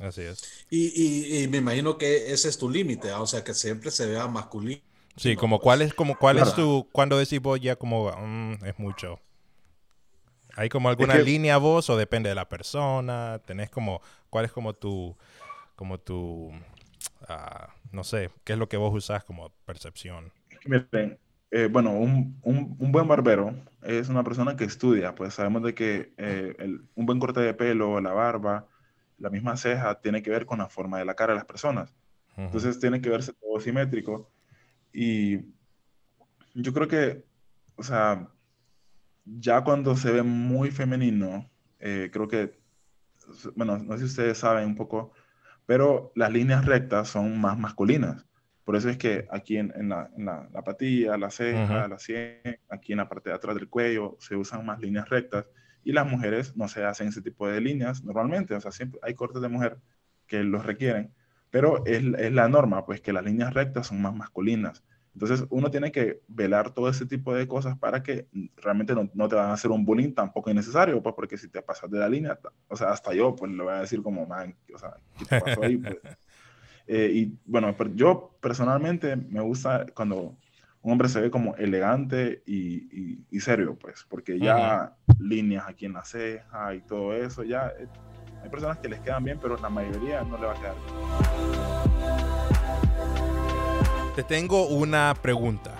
así 0.00 0.22
es. 0.22 0.66
Y, 0.70 1.42
y, 1.42 1.48
me 1.48 1.58
imagino 1.58 1.98
que 1.98 2.32
ese 2.32 2.48
es 2.48 2.58
tu 2.58 2.68
límite, 2.68 3.12
o 3.12 3.26
sea, 3.26 3.44
que 3.44 3.54
siempre 3.54 3.90
se 3.90 4.06
vea 4.06 4.26
masculino 4.26 4.82
Sí, 5.16 5.36
como 5.36 5.58
cuál 5.58 5.82
es, 5.82 5.92
como 5.92 6.16
cuál 6.16 6.38
es 6.38 6.54
tu, 6.54 6.88
cuando 6.92 7.18
decís 7.18 7.42
vos 7.42 7.60
ya 7.60 7.76
como 7.76 8.10
mm, 8.10 8.64
es 8.64 8.78
mucho. 8.78 9.20
¿Hay 10.56 10.68
como 10.68 10.88
alguna 10.88 11.16
línea 11.18 11.58
vos 11.58 11.90
o 11.90 11.96
depende 11.96 12.28
de 12.28 12.34
la 12.34 12.48
persona? 12.48 13.40
¿Tenés 13.44 13.70
como, 13.70 14.00
cuál 14.30 14.46
es 14.46 14.52
como 14.52 14.72
tu, 14.72 15.16
como 15.76 15.98
tu, 15.98 16.50
ah, 17.28 17.68
no 17.92 18.04
sé, 18.04 18.30
qué 18.44 18.54
es 18.54 18.58
lo 18.58 18.68
que 18.68 18.76
vos 18.76 18.94
usás 18.94 19.24
como 19.24 19.50
percepción? 19.66 20.32
Miren, 20.64 21.18
eh, 21.50 21.68
bueno, 21.70 21.92
un, 21.92 22.38
un, 22.42 22.76
un, 22.78 22.92
buen 22.92 23.06
barbero 23.06 23.54
es 23.82 24.08
una 24.08 24.24
persona 24.24 24.56
que 24.56 24.64
estudia, 24.64 25.14
pues 25.14 25.34
sabemos 25.34 25.62
de 25.62 25.74
que 25.74 26.14
eh, 26.16 26.54
el, 26.58 26.82
un 26.94 27.06
buen 27.06 27.18
corte 27.18 27.40
de 27.40 27.54
pelo, 27.54 28.00
la 28.00 28.12
barba, 28.12 28.66
la 29.20 29.30
misma 29.30 29.56
ceja, 29.56 30.00
tiene 30.00 30.22
que 30.22 30.30
ver 30.30 30.46
con 30.46 30.58
la 30.58 30.68
forma 30.68 30.98
de 30.98 31.04
la 31.04 31.14
cara 31.14 31.34
de 31.34 31.38
las 31.38 31.46
personas. 31.46 31.94
Entonces 32.36 32.80
tiene 32.80 33.00
que 33.00 33.10
verse 33.10 33.34
todo 33.34 33.60
simétrico 33.60 34.30
y 34.92 35.38
yo 36.54 36.72
creo 36.72 36.88
que, 36.88 37.24
o 37.76 37.82
sea, 37.82 38.28
ya 39.24 39.62
cuando 39.62 39.94
se 39.94 40.10
ve 40.10 40.22
muy 40.22 40.70
femenino, 40.70 41.50
eh, 41.78 42.08
creo 42.10 42.28
que, 42.28 42.58
bueno, 43.54 43.78
no 43.78 43.92
sé 43.92 44.00
si 44.00 44.04
ustedes 44.06 44.38
saben 44.38 44.66
un 44.66 44.74
poco, 44.74 45.12
pero 45.66 46.12
las 46.14 46.32
líneas 46.32 46.64
rectas 46.64 47.08
son 47.08 47.38
más 47.40 47.58
masculinas. 47.58 48.26
Por 48.64 48.76
eso 48.76 48.88
es 48.88 48.96
que 48.96 49.26
aquí 49.30 49.58
en, 49.58 49.72
en, 49.76 49.90
la, 49.90 50.10
en 50.16 50.24
la, 50.24 50.48
la, 50.52 50.62
patilla, 50.62 51.18
la 51.18 51.30
ceja, 51.30 51.88
la 51.88 51.98
sien, 51.98 52.40
aquí 52.68 52.92
en 52.92 52.98
la 52.98 53.08
parte 53.08 53.30
de 53.30 53.36
atrás 53.36 53.54
del 53.56 53.68
cuello, 53.68 54.16
se 54.18 54.36
usan 54.36 54.64
más 54.64 54.80
líneas 54.80 55.08
rectas 55.08 55.46
y 55.84 55.92
las 55.92 56.06
mujeres 56.06 56.56
no 56.56 56.68
se 56.68 56.84
hacen 56.84 57.08
ese 57.08 57.22
tipo 57.22 57.48
de 57.48 57.60
líneas 57.60 58.04
normalmente. 58.04 58.54
O 58.54 58.60
sea, 58.60 58.72
siempre 58.72 59.00
hay 59.02 59.14
cortes 59.14 59.42
de 59.42 59.48
mujer 59.48 59.78
que 60.26 60.42
los 60.42 60.64
requieren, 60.64 61.12
pero 61.50 61.84
es, 61.86 62.02
es, 62.18 62.32
la 62.32 62.48
norma, 62.48 62.84
pues 62.84 63.00
que 63.00 63.12
las 63.12 63.24
líneas 63.24 63.54
rectas 63.54 63.88
son 63.88 64.00
más 64.00 64.14
masculinas. 64.14 64.84
Entonces, 65.14 65.44
uno 65.50 65.70
tiene 65.70 65.90
que 65.90 66.20
velar 66.28 66.72
todo 66.72 66.88
ese 66.88 67.04
tipo 67.04 67.34
de 67.34 67.48
cosas 67.48 67.76
para 67.76 68.02
que 68.02 68.28
realmente 68.56 68.94
no, 68.94 69.10
no 69.12 69.28
te 69.28 69.34
van 69.34 69.50
a 69.50 69.54
hacer 69.54 69.70
un 69.70 69.84
bullying 69.84 70.12
tampoco 70.12 70.50
innecesario, 70.50 71.02
pues 71.02 71.14
porque 71.16 71.36
si 71.36 71.48
te 71.48 71.62
pasas 71.62 71.90
de 71.90 71.98
la 71.98 72.08
línea, 72.08 72.38
o 72.68 72.76
sea, 72.76 72.92
hasta 72.92 73.12
yo, 73.12 73.34
pues 73.34 73.50
le 73.50 73.62
voy 73.62 73.72
a 73.72 73.80
decir 73.80 74.02
como, 74.02 74.24
man, 74.24 74.54
o 74.72 74.78
sea, 74.78 74.94
¿qué 75.18 75.24
te 75.24 75.40
pasó 75.40 75.62
ahí? 75.62 75.80
Pues, 76.90 76.98
eh, 76.98 77.12
y 77.14 77.38
bueno, 77.44 77.72
yo 77.94 78.36
personalmente 78.40 79.14
me 79.14 79.40
gusta 79.40 79.86
cuando 79.94 80.36
un 80.82 80.92
hombre 80.92 81.08
se 81.08 81.20
ve 81.20 81.30
como 81.30 81.54
elegante 81.56 82.42
y, 82.46 82.88
y, 82.90 83.26
y 83.30 83.40
serio, 83.40 83.76
pues, 83.78 84.06
porque 84.08 84.38
ya 84.38 84.94
líneas 85.18 85.64
aquí 85.68 85.86
en 85.86 85.92
la 85.92 86.04
ceja 86.04 86.74
y 86.74 86.80
todo 86.80 87.14
eso, 87.14 87.42
ya 87.42 87.72
eh, 87.78 87.86
hay 88.42 88.48
personas 88.48 88.78
que 88.78 88.88
les 88.88 89.00
quedan 89.00 89.24
bien, 89.24 89.38
pero 89.40 89.56
la 89.58 89.68
mayoría 89.68 90.22
no 90.22 90.38
le 90.38 90.46
va 90.46 90.52
a 90.52 90.56
quedar 90.56 90.74
Te 94.16 94.22
tengo 94.22 94.68
una 94.68 95.14
pregunta. 95.20 95.74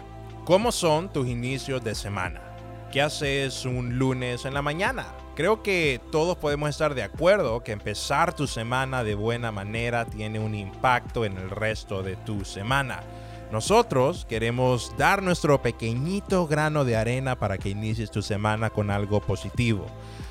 ¿Cómo 0.45 0.71
son 0.73 1.11
tus 1.13 1.29
inicios 1.29 1.83
de 1.83 1.95
semana? 1.95 2.41
¿Qué 2.93 3.01
haces 3.01 3.65
un 3.65 3.99
lunes 3.99 4.45
en 4.45 4.53
la 4.53 4.63
mañana? 4.63 5.07
Creo 5.37 5.63
que 5.63 6.01
todos 6.11 6.37
podemos 6.37 6.69
estar 6.69 6.95
de 6.95 7.05
acuerdo 7.05 7.63
que 7.63 7.73
empezar 7.73 8.35
tu 8.35 8.47
semana 8.47 9.05
de 9.05 9.15
buena 9.15 9.53
manera 9.53 10.05
tiene 10.05 10.39
un 10.39 10.55
impacto 10.55 11.25
en 11.25 11.39
el 11.39 11.49
resto 11.49 12.03
de 12.03 12.17
tu 12.17 12.45
semana. 12.45 13.01
Nosotros 13.53 14.27
queremos 14.29 14.95
dar 14.97 15.23
nuestro 15.25 15.61
pequeñito 15.61 16.47
grano 16.47 16.85
de 16.85 16.97
arena 16.97 17.37
para 17.37 17.59
que 17.59 17.71
inicies 17.71 18.13
tu 18.13 18.23
semana 18.23 18.71
con 18.71 18.93
algo 18.93 19.21
positivo. 19.21 19.87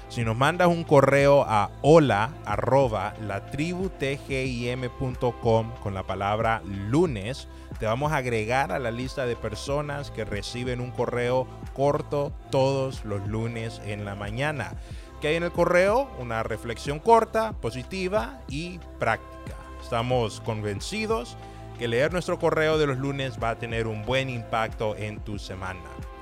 Si 0.07 0.23
nos 0.23 0.37
mandas 0.37 0.69
un 0.69 0.85
correo 0.85 1.43
a 1.45 1.69
hola 1.81 2.33
arroba 2.45 3.13
latributgim.com 3.21 5.71
con 5.83 5.93
la 5.93 6.03
palabra 6.03 6.61
lunes, 6.63 7.49
te 7.77 7.85
vamos 7.85 8.13
a 8.13 8.17
agregar 8.17 8.71
a 8.71 8.79
la 8.79 8.89
lista 8.89 9.25
de 9.25 9.35
personas 9.35 10.11
que 10.11 10.23
reciben 10.23 10.79
un 10.79 10.91
correo 10.91 11.45
corto 11.73 12.31
todos 12.49 13.03
los 13.03 13.27
lunes 13.27 13.81
en 13.85 14.05
la 14.05 14.15
mañana. 14.15 14.75
Que 15.19 15.27
hay 15.27 15.35
en 15.35 15.43
el 15.43 15.51
correo 15.51 16.09
una 16.19 16.41
reflexión 16.41 16.99
corta, 16.99 17.51
positiva 17.51 18.39
y 18.47 18.79
práctica. 18.97 19.57
Estamos 19.83 20.39
convencidos 20.41 21.35
que 21.79 21.87
leer 21.87 22.11
nuestro 22.11 22.37
correo 22.37 22.77
de 22.77 22.87
los 22.87 22.97
lunes 22.97 23.39
va 23.41 23.51
a 23.51 23.55
tener 23.57 23.87
un 23.87 24.05
buen 24.05 24.29
impacto 24.29 24.97
en 24.97 25.21
tu 25.21 25.39
semana. 25.39 25.79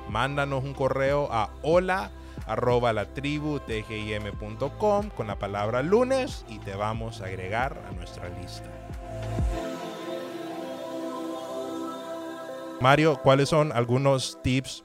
Mándanos 0.07 0.63
un 0.63 0.75
correo 0.75 1.29
a 1.31 1.49
hola 1.63 2.11
arroba 2.45 2.93
la 2.93 3.11
tribu 3.11 3.59
tgim.com 3.61 5.09
con 5.09 5.25
la 5.25 5.39
palabra 5.39 5.81
lunes 5.81 6.45
y 6.47 6.59
te 6.59 6.75
vamos 6.75 7.21
a 7.21 7.25
agregar 7.25 7.81
a 7.89 7.91
nuestra 7.91 8.29
lista. 8.39 8.69
Mario, 12.79 13.19
¿cuáles 13.23 13.49
son 13.49 13.71
algunos 13.71 14.39
tips 14.43 14.83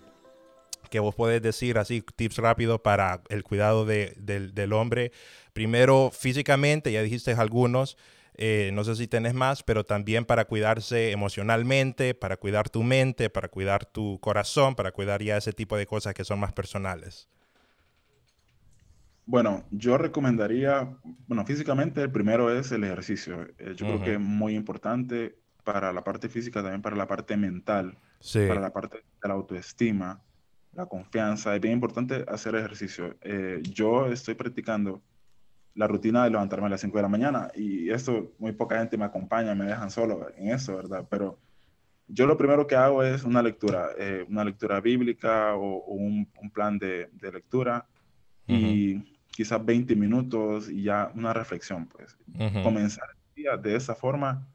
que 0.89 1.01
vos 1.01 1.15
podés 1.15 1.43
decir 1.43 1.77
así, 1.77 2.01
tips 2.01 2.39
rápidos 2.39 2.81
para 2.81 3.21
el 3.29 3.45
cuidado 3.45 3.85
de, 3.85 4.15
del 4.17 4.73
hombre? 4.73 5.13
Primero, 5.53 6.11
físicamente, 6.11 6.91
ya 6.93 7.03
dijiste 7.03 7.33
algunos, 7.33 7.99
eh, 8.35 8.71
no 8.73 8.85
sé 8.85 8.97
si 8.97 9.07
tenés 9.07 9.35
más, 9.35 9.63
pero 9.63 9.85
también 9.85 10.25
para 10.25 10.47
cuidarse 10.47 11.13
emocionalmente, 11.13 12.15
para 12.15 12.37
cuidar 12.37 12.71
tu 12.71 12.83
mente, 12.83 13.29
para 13.29 13.49
cuidar 13.49 13.85
tu 13.85 14.19
corazón, 14.21 14.75
para 14.75 14.93
cuidar 14.93 15.23
ya 15.23 15.37
ese 15.37 15.53
tipo 15.53 15.77
de 15.77 15.87
cosas 15.87 16.15
que 16.15 16.25
son 16.25 16.41
más 16.41 16.53
personales. 16.53 17.29
Bueno, 19.27 19.65
yo 19.71 19.99
recomendaría, 19.99 20.97
bueno, 21.29 21.45
físicamente 21.45 22.03
el 22.03 22.11
primero 22.11 22.57
es 22.57 22.73
el 22.73 22.85
ejercicio. 22.85 23.47
Eh, 23.59 23.75
yo 23.77 23.87
creo 23.87 24.03
que 24.03 24.13
es 24.15 24.21
muy 24.21 24.55
importante 24.55 25.39
para 25.63 25.93
la 25.93 26.03
parte 26.03 26.29
física, 26.29 26.61
también 26.63 26.83
para 26.83 26.97
la 26.97 27.07
parte 27.07 27.37
mental, 27.37 27.97
para 28.33 28.61
la 28.61 28.73
parte 28.73 28.99
de 28.99 29.29
la 29.29 29.35
autoestima, 29.35 30.21
la 30.73 30.87
confianza. 30.87 31.55
Es 31.55 31.61
bien 31.61 31.75
importante 31.75 32.25
hacer 32.27 32.57
ejercicio. 32.57 33.17
Eh, 33.21 33.61
yo 33.63 34.07
estoy 34.07 34.35
practicando 34.35 35.03
la 35.75 35.87
rutina 35.87 36.25
de 36.25 36.31
levantarme 36.31 36.67
a 36.67 36.71
las 36.71 36.81
5 36.81 36.97
de 36.97 37.03
la 37.03 37.09
mañana 37.09 37.51
y 37.55 37.91
esto 37.91 38.33
muy 38.39 38.53
poca 38.53 38.79
gente 38.79 38.99
me 38.99 39.05
acompaña, 39.05 39.55
me 39.55 39.65
dejan 39.65 39.91
solo 39.91 40.29
en 40.37 40.51
eso, 40.51 40.77
¿verdad? 40.77 41.07
Pero 41.09 41.39
yo 42.09 42.27
lo 42.27 42.37
primero 42.37 42.67
que 42.67 42.77
hago 42.77 43.03
es 43.03 43.25
una 43.25 43.43
lectura, 43.43 43.91
eh, 43.99 44.27
una 44.29 44.45
lectura 44.45 44.81
bíblica 44.81 45.55
o, 45.55 45.85
un, 45.87 46.29
plan 46.53 46.79
de, 46.79 47.09
lectura 47.21 47.87
y 48.47 49.17
quizás 49.29 49.65
20 49.65 49.97
minutos 49.97 50.69
y 50.69 50.83
ya 50.83 51.11
una 51.15 51.33
reflexión, 51.33 51.87
pues. 51.87 52.19
Comenzar 52.63 53.09
el 53.11 53.43
día 53.43 53.57
de 53.57 53.77
esa 53.77 53.95
forma, 53.95 54.47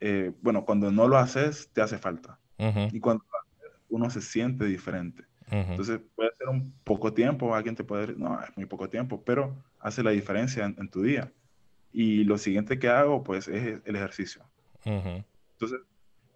eh, 0.00 0.32
bueno, 0.42 0.64
cuando 0.64 0.90
no 0.90 1.06
lo 1.06 1.16
haces, 1.16 1.70
te 1.72 1.80
hace 1.80 1.98
falta. 1.98 2.38
Y 2.58 2.98
cuando 2.98 3.24
lo 3.30 3.38
haces, 3.38 3.78
uno 3.88 4.10
se 4.10 4.20
siente 4.20 4.64
diferente. 4.64 5.24
Entonces, 5.48 6.00
puede 6.16 6.34
ser 6.34 6.48
un 6.48 6.72
poco 6.82 7.12
tiempo, 7.12 7.54
alguien 7.54 7.76
te 7.76 7.84
puede 7.84 8.06
decir, 8.06 8.18
no, 8.18 8.40
es 8.42 8.56
muy 8.56 8.66
poco 8.66 8.88
tiempo, 8.88 9.22
pero 9.22 9.54
hace 9.82 10.02
la 10.02 10.10
diferencia 10.10 10.64
en, 10.64 10.88
tu 10.88 11.02
día. 11.02 11.32
Y 11.92 12.24
lo 12.24 12.38
siguiente 12.38 12.78
que 12.78 12.88
hago, 12.88 13.22
pues, 13.22 13.48
es 13.48 13.80
el 13.84 13.96
ejercicio. 13.96 14.42
Entonces, 14.84 15.80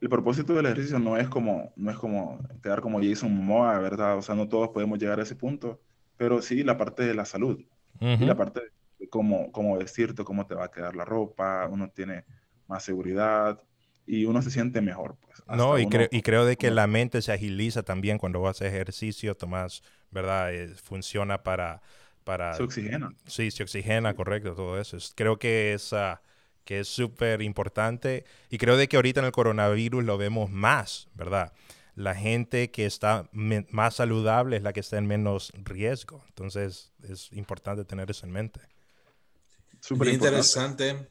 el 0.01 0.09
propósito 0.09 0.55
del 0.55 0.67
ejercicio 0.67 0.99
no 0.99 1.17
es 1.17 1.29
como, 1.29 1.73
no 1.77 1.91
es 1.91 1.97
como 1.97 2.39
quedar 2.63 2.81
como 2.81 3.01
Jason 3.01 3.35
Momoa, 3.35 3.79
¿verdad? 3.79 4.19
O 4.19 4.23
sea, 4.23 4.35
no 4.35 4.49
todos 4.49 4.69
podemos 4.69 4.99
llegar 4.99 5.19
a 5.19 5.23
ese 5.23 5.35
punto, 5.35 5.81
pero 6.17 6.43
sí 6.43 6.63
la 6.63 6.77
parte 6.77 7.05
de 7.05 7.15
la 7.15 7.25
salud 7.25 7.65
y 8.01 8.25
la 8.25 8.37
parte 8.37 8.61
de 8.99 9.09
cómo, 9.09 9.51
cómo 9.53 9.79
vestirte, 9.79 10.23
cómo 10.25 10.47
te 10.47 10.55
va 10.55 10.67
a 10.67 10.71
quedar 10.71 10.95
la 10.95 11.05
ropa, 11.05 11.67
uno 11.71 11.89
tiene 11.89 12.25
más 12.67 12.83
seguridad 12.83 13.63
y 14.07 14.27
uno 14.27 14.43
se 14.43 14.51
siente 14.51 14.83
mejor. 14.83 15.17
Pues, 15.21 15.43
no, 15.57 15.79
y, 15.79 15.87
creo, 15.87 16.09
y 16.11 16.21
creo 16.21 16.45
de 16.45 16.57
que 16.57 16.71
la 16.71 16.87
mente 16.87 17.23
se 17.23 17.33
agiliza 17.33 17.83
también 17.83 18.19
cuando 18.19 18.41
vas 18.41 18.61
a 18.61 18.67
ejercicio, 18.67 19.35
Tomás, 19.35 19.83
¿verdad? 20.11 20.55
Eh, 20.55 20.75
funciona 20.75 21.43
para, 21.43 21.81
para... 22.27 22.55
Se 22.55 22.65
oxigena. 22.65 23.15
Sí, 23.27 23.53
se 23.53 23.63
oxigena, 23.63 24.15
correcto, 24.15 24.57
todo 24.57 24.81
eso. 24.81 24.99
Creo 25.15 25.39
que 25.39 25.73
esa 25.73 26.21
que 26.67 26.81
es 26.81 26.89
súper 26.89 27.41
importante. 27.41 28.27
Y 28.51 28.59
creo 28.59 28.77
de 28.77 28.89
que 28.89 28.97
ahorita 28.97 29.21
en 29.21 29.27
el 29.27 29.33
coronavirus 29.33 30.05
lo 30.05 30.19
vemos 30.19 30.51
más, 30.51 31.09
¿verdad? 31.15 31.53
La 31.95 32.15
gente 32.15 32.71
que 32.71 32.85
está 32.85 33.31
más 33.33 33.95
saludable 33.95 34.57
es 34.57 34.63
la 34.63 34.75
que 34.75 34.81
está 34.81 34.99
en 34.99 35.07
menos 35.07 35.53
riesgo. 35.55 36.25
Entonces 36.29 36.93
es 37.05 37.33
importante 37.33 37.85
tener 37.85 38.11
eso 38.11 38.27
en 38.27 38.33
mente. 38.33 38.61
Súper 39.81 40.09
interesante 40.09 41.09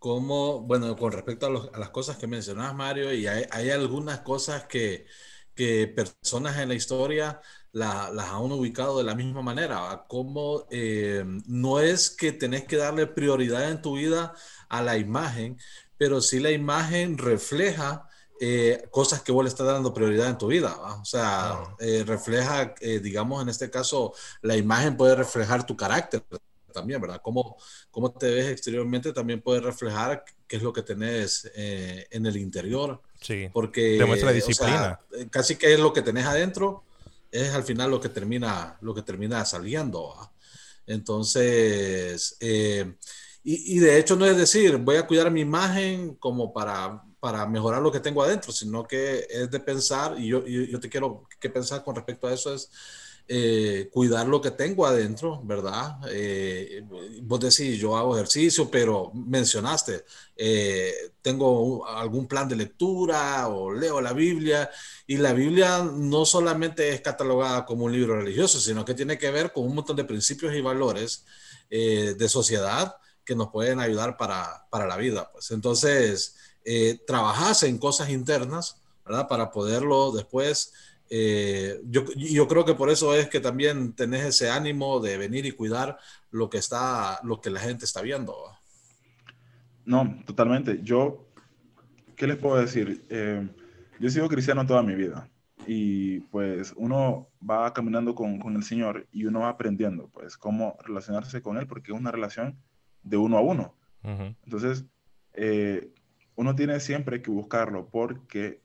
cómo, 0.00 0.60
bueno, 0.62 0.96
con 0.96 1.12
respecto 1.12 1.46
a, 1.46 1.78
las 1.78 1.90
cosas 1.90 2.16
que 2.16 2.26
mencionabas, 2.26 2.74
Mario, 2.74 3.14
y 3.14 3.28
hay, 3.28 3.70
algunas 3.70 4.20
cosas 4.20 4.64
que, 4.64 5.06
que, 5.54 5.86
personas 5.86 6.58
en 6.58 6.68
la 6.68 6.74
historia 6.74 7.40
las 7.72 8.26
han 8.26 8.52
ubicado 8.52 8.98
de 8.98 9.04
la 9.04 9.14
misma 9.14 9.42
manera, 9.42 10.04
como 10.08 10.66
eh, 10.70 11.24
no 11.46 11.80
es 11.80 12.10
que 12.10 12.32
tenés 12.32 12.64
que 12.64 12.76
darle 12.76 13.06
prioridad 13.06 13.70
en 13.70 13.80
tu 13.80 13.96
vida 13.96 14.34
a 14.68 14.82
la 14.82 14.98
imagen, 14.98 15.58
pero 15.96 16.20
si 16.20 16.38
la 16.38 16.50
imagen 16.50 17.16
refleja 17.16 18.08
eh, 18.44 18.88
cosas 18.90 19.22
que 19.22 19.30
vos 19.30 19.44
le 19.44 19.48
estás 19.48 19.68
dando 19.68 19.94
prioridad 19.94 20.28
en 20.28 20.36
tu 20.36 20.48
vida. 20.48 20.76
O 21.00 21.04
sea, 21.04 21.60
eh, 21.78 22.02
refleja, 22.04 22.74
eh, 22.80 22.98
digamos, 22.98 23.40
en 23.40 23.48
este 23.48 23.70
caso, 23.70 24.14
la 24.40 24.56
imagen 24.56 24.96
puede 24.96 25.14
reflejar 25.14 25.64
tu 25.64 25.76
carácter 25.76 26.24
también, 26.72 27.00
¿verdad? 27.00 27.20
Cómo, 27.22 27.56
cómo 27.92 28.10
te 28.10 28.34
ves 28.34 28.46
exteriormente 28.46 29.12
también 29.12 29.42
puede 29.42 29.60
reflejar 29.60 30.24
qué 30.48 30.56
es 30.56 30.62
lo 30.62 30.72
que 30.72 30.82
tenés 30.82 31.48
en 31.54 32.26
el 32.26 32.36
interior. 32.36 33.00
Sí. 33.20 33.48
Porque 33.52 33.96
demuestra 33.96 34.32
disciplina. 34.32 34.98
casi 35.30 35.54
que 35.54 35.74
es 35.74 35.78
lo 35.78 35.92
que 35.92 36.02
tenés 36.02 36.26
adentro, 36.26 36.82
es 37.32 37.52
al 37.54 37.64
final 37.64 37.90
lo 37.90 38.00
que 38.00 38.10
termina, 38.10 38.78
lo 38.82 38.94
que 38.94 39.02
termina 39.02 39.44
saliendo. 39.44 40.14
Entonces, 40.86 42.36
y, 43.44 43.78
de 43.78 43.98
hecho 43.98 44.14
no 44.14 44.26
es 44.26 44.36
decir, 44.36 44.76
voy 44.76 44.96
a 44.96 45.06
cuidar 45.06 45.30
mi 45.30 45.40
imagen 45.40 46.14
como 46.16 46.52
para, 46.52 47.02
para 47.18 47.46
mejorar 47.46 47.82
lo 47.82 47.90
que 47.90 48.00
tengo 48.00 48.22
adentro, 48.22 48.52
sino 48.52 48.86
que 48.86 49.26
es 49.28 49.50
de 49.50 49.60
pensar, 49.60 50.18
y 50.18 50.28
yo, 50.28 50.46
yo, 50.46 50.78
te 50.78 50.88
quiero 50.88 51.26
que 51.40 51.50
pensar 51.50 51.82
con 51.82 51.96
respecto 51.96 52.28
a 52.28 52.34
eso 52.34 52.54
es 52.54 52.70
eh, 53.28 53.88
cuidar 53.92 54.26
lo 54.28 54.40
que 54.40 54.50
tengo 54.50 54.86
adentro, 54.86 55.40
¿verdad? 55.44 55.98
Eh, 56.10 56.84
vos 57.22 57.40
decís, 57.40 57.78
yo 57.78 57.96
hago 57.96 58.14
ejercicio, 58.16 58.70
pero 58.70 59.10
mencionaste, 59.14 60.04
eh, 60.36 61.12
tengo 61.22 61.86
algún 61.86 62.26
plan 62.26 62.48
de 62.48 62.56
lectura 62.56 63.48
o 63.48 63.72
leo 63.72 64.00
la 64.00 64.12
Biblia, 64.12 64.70
y 65.06 65.16
la 65.16 65.32
Biblia 65.32 65.82
no 65.82 66.24
solamente 66.24 66.90
es 66.90 67.00
catalogada 67.00 67.64
como 67.64 67.84
un 67.84 67.92
libro 67.92 68.16
religioso, 68.16 68.60
sino 68.60 68.84
que 68.84 68.94
tiene 68.94 69.18
que 69.18 69.30
ver 69.30 69.52
con 69.52 69.64
un 69.64 69.74
montón 69.74 69.96
de 69.96 70.04
principios 70.04 70.54
y 70.54 70.60
valores 70.60 71.24
de 71.70 72.28
sociedad 72.28 72.96
que 73.24 73.34
nos 73.34 73.48
pueden 73.48 73.80
ayudar 73.80 74.18
para, 74.18 74.66
para 74.68 74.86
la 74.86 74.98
vida. 74.98 75.30
Pues 75.32 75.50
entonces, 75.52 76.34
eh, 76.64 77.00
trabajas 77.06 77.64
en 77.64 77.78
cosas 77.78 78.10
internas, 78.10 78.76
¿verdad? 79.04 79.26
Para 79.28 79.50
poderlo 79.50 80.12
después, 80.12 80.72
eh, 81.14 81.78
yo, 81.84 82.04
yo 82.16 82.48
creo 82.48 82.64
que 82.64 82.74
por 82.74 82.88
eso 82.88 83.14
es 83.14 83.28
que 83.28 83.38
también 83.38 83.92
tenés 83.92 84.24
ese 84.24 84.48
ánimo 84.48 84.98
de 84.98 85.18
venir 85.18 85.44
y 85.44 85.52
cuidar 85.52 85.98
lo 86.30 86.48
que 86.48 86.56
está, 86.56 87.20
lo 87.22 87.38
que 87.38 87.50
la 87.50 87.60
gente 87.60 87.84
está 87.84 88.00
viendo. 88.00 88.34
No, 89.84 90.22
totalmente. 90.24 90.80
Yo, 90.82 91.28
¿qué 92.16 92.26
les 92.26 92.38
puedo 92.38 92.56
decir? 92.56 93.04
Eh, 93.10 93.46
yo 94.00 94.08
he 94.08 94.10
sido 94.10 94.26
cristiano 94.26 94.64
toda 94.64 94.82
mi 94.82 94.94
vida 94.94 95.28
y 95.66 96.20
pues 96.20 96.72
uno 96.76 97.28
va 97.48 97.70
caminando 97.74 98.14
con, 98.14 98.38
con, 98.38 98.56
el 98.56 98.62
Señor 98.62 99.06
y 99.12 99.26
uno 99.26 99.40
va 99.40 99.50
aprendiendo 99.50 100.08
pues 100.08 100.38
cómo 100.38 100.78
relacionarse 100.82 101.42
con 101.42 101.58
Él 101.58 101.66
porque 101.66 101.92
es 101.92 101.98
una 101.98 102.10
relación 102.10 102.56
de 103.02 103.18
uno 103.18 103.36
a 103.36 103.42
uno. 103.42 103.76
Entonces, 104.02 104.86
eh, 105.34 105.92
uno 106.36 106.54
tiene 106.54 106.80
siempre 106.80 107.20
que 107.20 107.30
buscarlo 107.30 107.88
porque, 107.90 108.62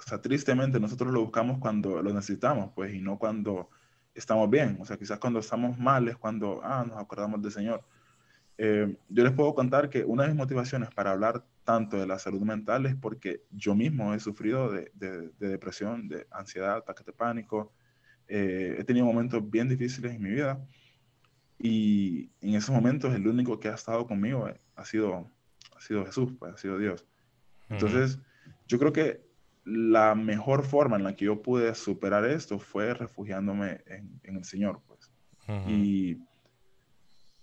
o 0.00 0.08
sea, 0.08 0.20
tristemente 0.20 0.80
nosotros 0.80 1.12
lo 1.12 1.20
buscamos 1.20 1.58
cuando 1.58 2.02
lo 2.02 2.12
necesitamos, 2.14 2.72
pues, 2.74 2.94
y 2.94 3.00
no 3.00 3.18
cuando 3.18 3.68
estamos 4.14 4.48
bien. 4.48 4.78
O 4.80 4.84
sea, 4.84 4.96
quizás 4.96 5.18
cuando 5.18 5.40
estamos 5.40 5.78
mal 5.78 6.08
es 6.08 6.16
cuando, 6.16 6.60
ah, 6.64 6.84
nos 6.86 6.96
acordamos 6.96 7.42
del 7.42 7.52
Señor. 7.52 7.84
Eh, 8.56 8.96
yo 9.08 9.24
les 9.24 9.32
puedo 9.32 9.54
contar 9.54 9.90
que 9.90 10.04
una 10.04 10.22
de 10.22 10.30
mis 10.30 10.38
motivaciones 10.38 10.90
para 10.90 11.12
hablar 11.12 11.44
tanto 11.64 11.98
de 11.98 12.06
la 12.06 12.18
salud 12.18 12.40
mental 12.40 12.86
es 12.86 12.94
porque 12.94 13.42
yo 13.50 13.74
mismo 13.74 14.14
he 14.14 14.20
sufrido 14.20 14.70
de, 14.70 14.90
depresión, 15.38 16.08
de 16.08 16.26
ansiedad, 16.30 16.78
ataques 16.78 17.04
de 17.04 17.12
pánico. 17.12 17.72
Eh, 18.26 18.76
he 18.78 18.84
tenido 18.84 19.06
momentos 19.06 19.48
bien 19.50 19.68
difíciles 19.68 20.14
en 20.14 20.22
mi 20.22 20.30
vida 20.30 20.66
y 21.58 22.30
en 22.40 22.54
esos 22.54 22.74
momentos 22.74 23.14
el 23.14 23.26
único 23.26 23.60
que 23.60 23.68
ha 23.68 23.74
estado 23.74 24.06
conmigo 24.06 24.48
ha 24.76 24.84
sido, 24.84 25.30
ha 25.76 25.80
sido 25.80 26.06
Jesús, 26.06 26.32
pues, 26.38 26.54
ha 26.54 26.56
sido 26.56 26.78
Dios. 26.78 27.06
Entonces, 27.68 28.18
yo 28.66 28.78
creo 28.78 28.92
que 28.92 29.29
la 29.70 30.14
mejor 30.14 30.64
forma 30.64 30.96
en 30.96 31.04
la 31.04 31.14
que 31.14 31.26
yo 31.26 31.42
pude 31.42 31.74
superar 31.74 32.24
esto 32.24 32.58
fue 32.58 32.92
refugiándome 32.92 33.80
en, 33.86 34.36
el 34.36 34.44
Señor, 34.44 34.82
pues. 34.86 35.10
Y 35.66 36.18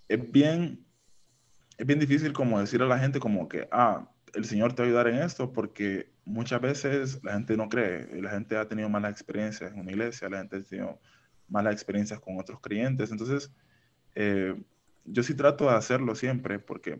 es 0.07 0.31
bien, 0.31 0.85
es 1.77 1.85
bien 1.85 1.99
difícil 1.99 2.31
como 2.31 2.59
decir 2.59 2.81
a 2.81 2.85
la 2.85 2.99
gente 2.99 3.19
como 3.19 3.49
que, 3.49 3.67
ah, 3.71 4.09
el 4.33 4.45
Señor 4.45 4.73
te 4.73 4.81
va 4.81 4.85
a 4.85 4.87
ayudar 4.87 5.07
en 5.07 5.15
esto, 5.15 5.51
porque 5.51 6.09
muchas 6.23 6.61
veces 6.61 7.23
la 7.23 7.33
gente 7.33 7.57
no 7.57 7.67
cree, 7.67 8.21
la 8.21 8.29
gente 8.29 8.55
ha 8.55 8.67
tenido 8.67 8.87
malas 8.89 9.11
experiencias 9.11 9.71
en 9.71 9.79
una 9.79 9.91
iglesia, 9.91 10.29
la 10.29 10.39
gente 10.39 10.57
ha 10.57 10.63
tenido 10.63 10.99
malas 11.49 11.73
experiencias 11.73 12.19
con 12.19 12.39
otros 12.39 12.59
creyentes, 12.61 13.11
entonces 13.11 13.51
eh, 14.15 14.55
yo 15.05 15.23
sí 15.23 15.33
trato 15.33 15.65
de 15.65 15.75
hacerlo 15.75 16.15
siempre 16.15 16.59
porque 16.59 16.99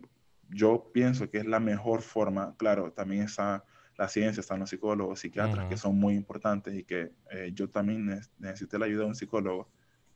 yo 0.50 0.90
pienso 0.92 1.30
que 1.30 1.38
es 1.38 1.46
la 1.46 1.60
mejor 1.60 2.02
forma. 2.02 2.54
Claro, 2.56 2.92
también 2.92 3.22
está 3.22 3.64
la 3.98 4.08
ciencia, 4.08 4.40
están 4.40 4.60
los 4.60 4.70
psicólogos, 4.70 5.18
psiquiatras, 5.18 5.68
que 5.68 5.76
son 5.76 5.98
muy 5.98 6.14
importantes 6.14 6.72
y 6.72 6.84
que 6.84 7.10
eh, 7.32 7.50
yo 7.52 7.68
también 7.68 8.06
necesité 8.38 8.78
la 8.78 8.86
ayuda 8.86 9.02
de 9.02 9.08
un 9.08 9.14
psicólogo 9.16 9.68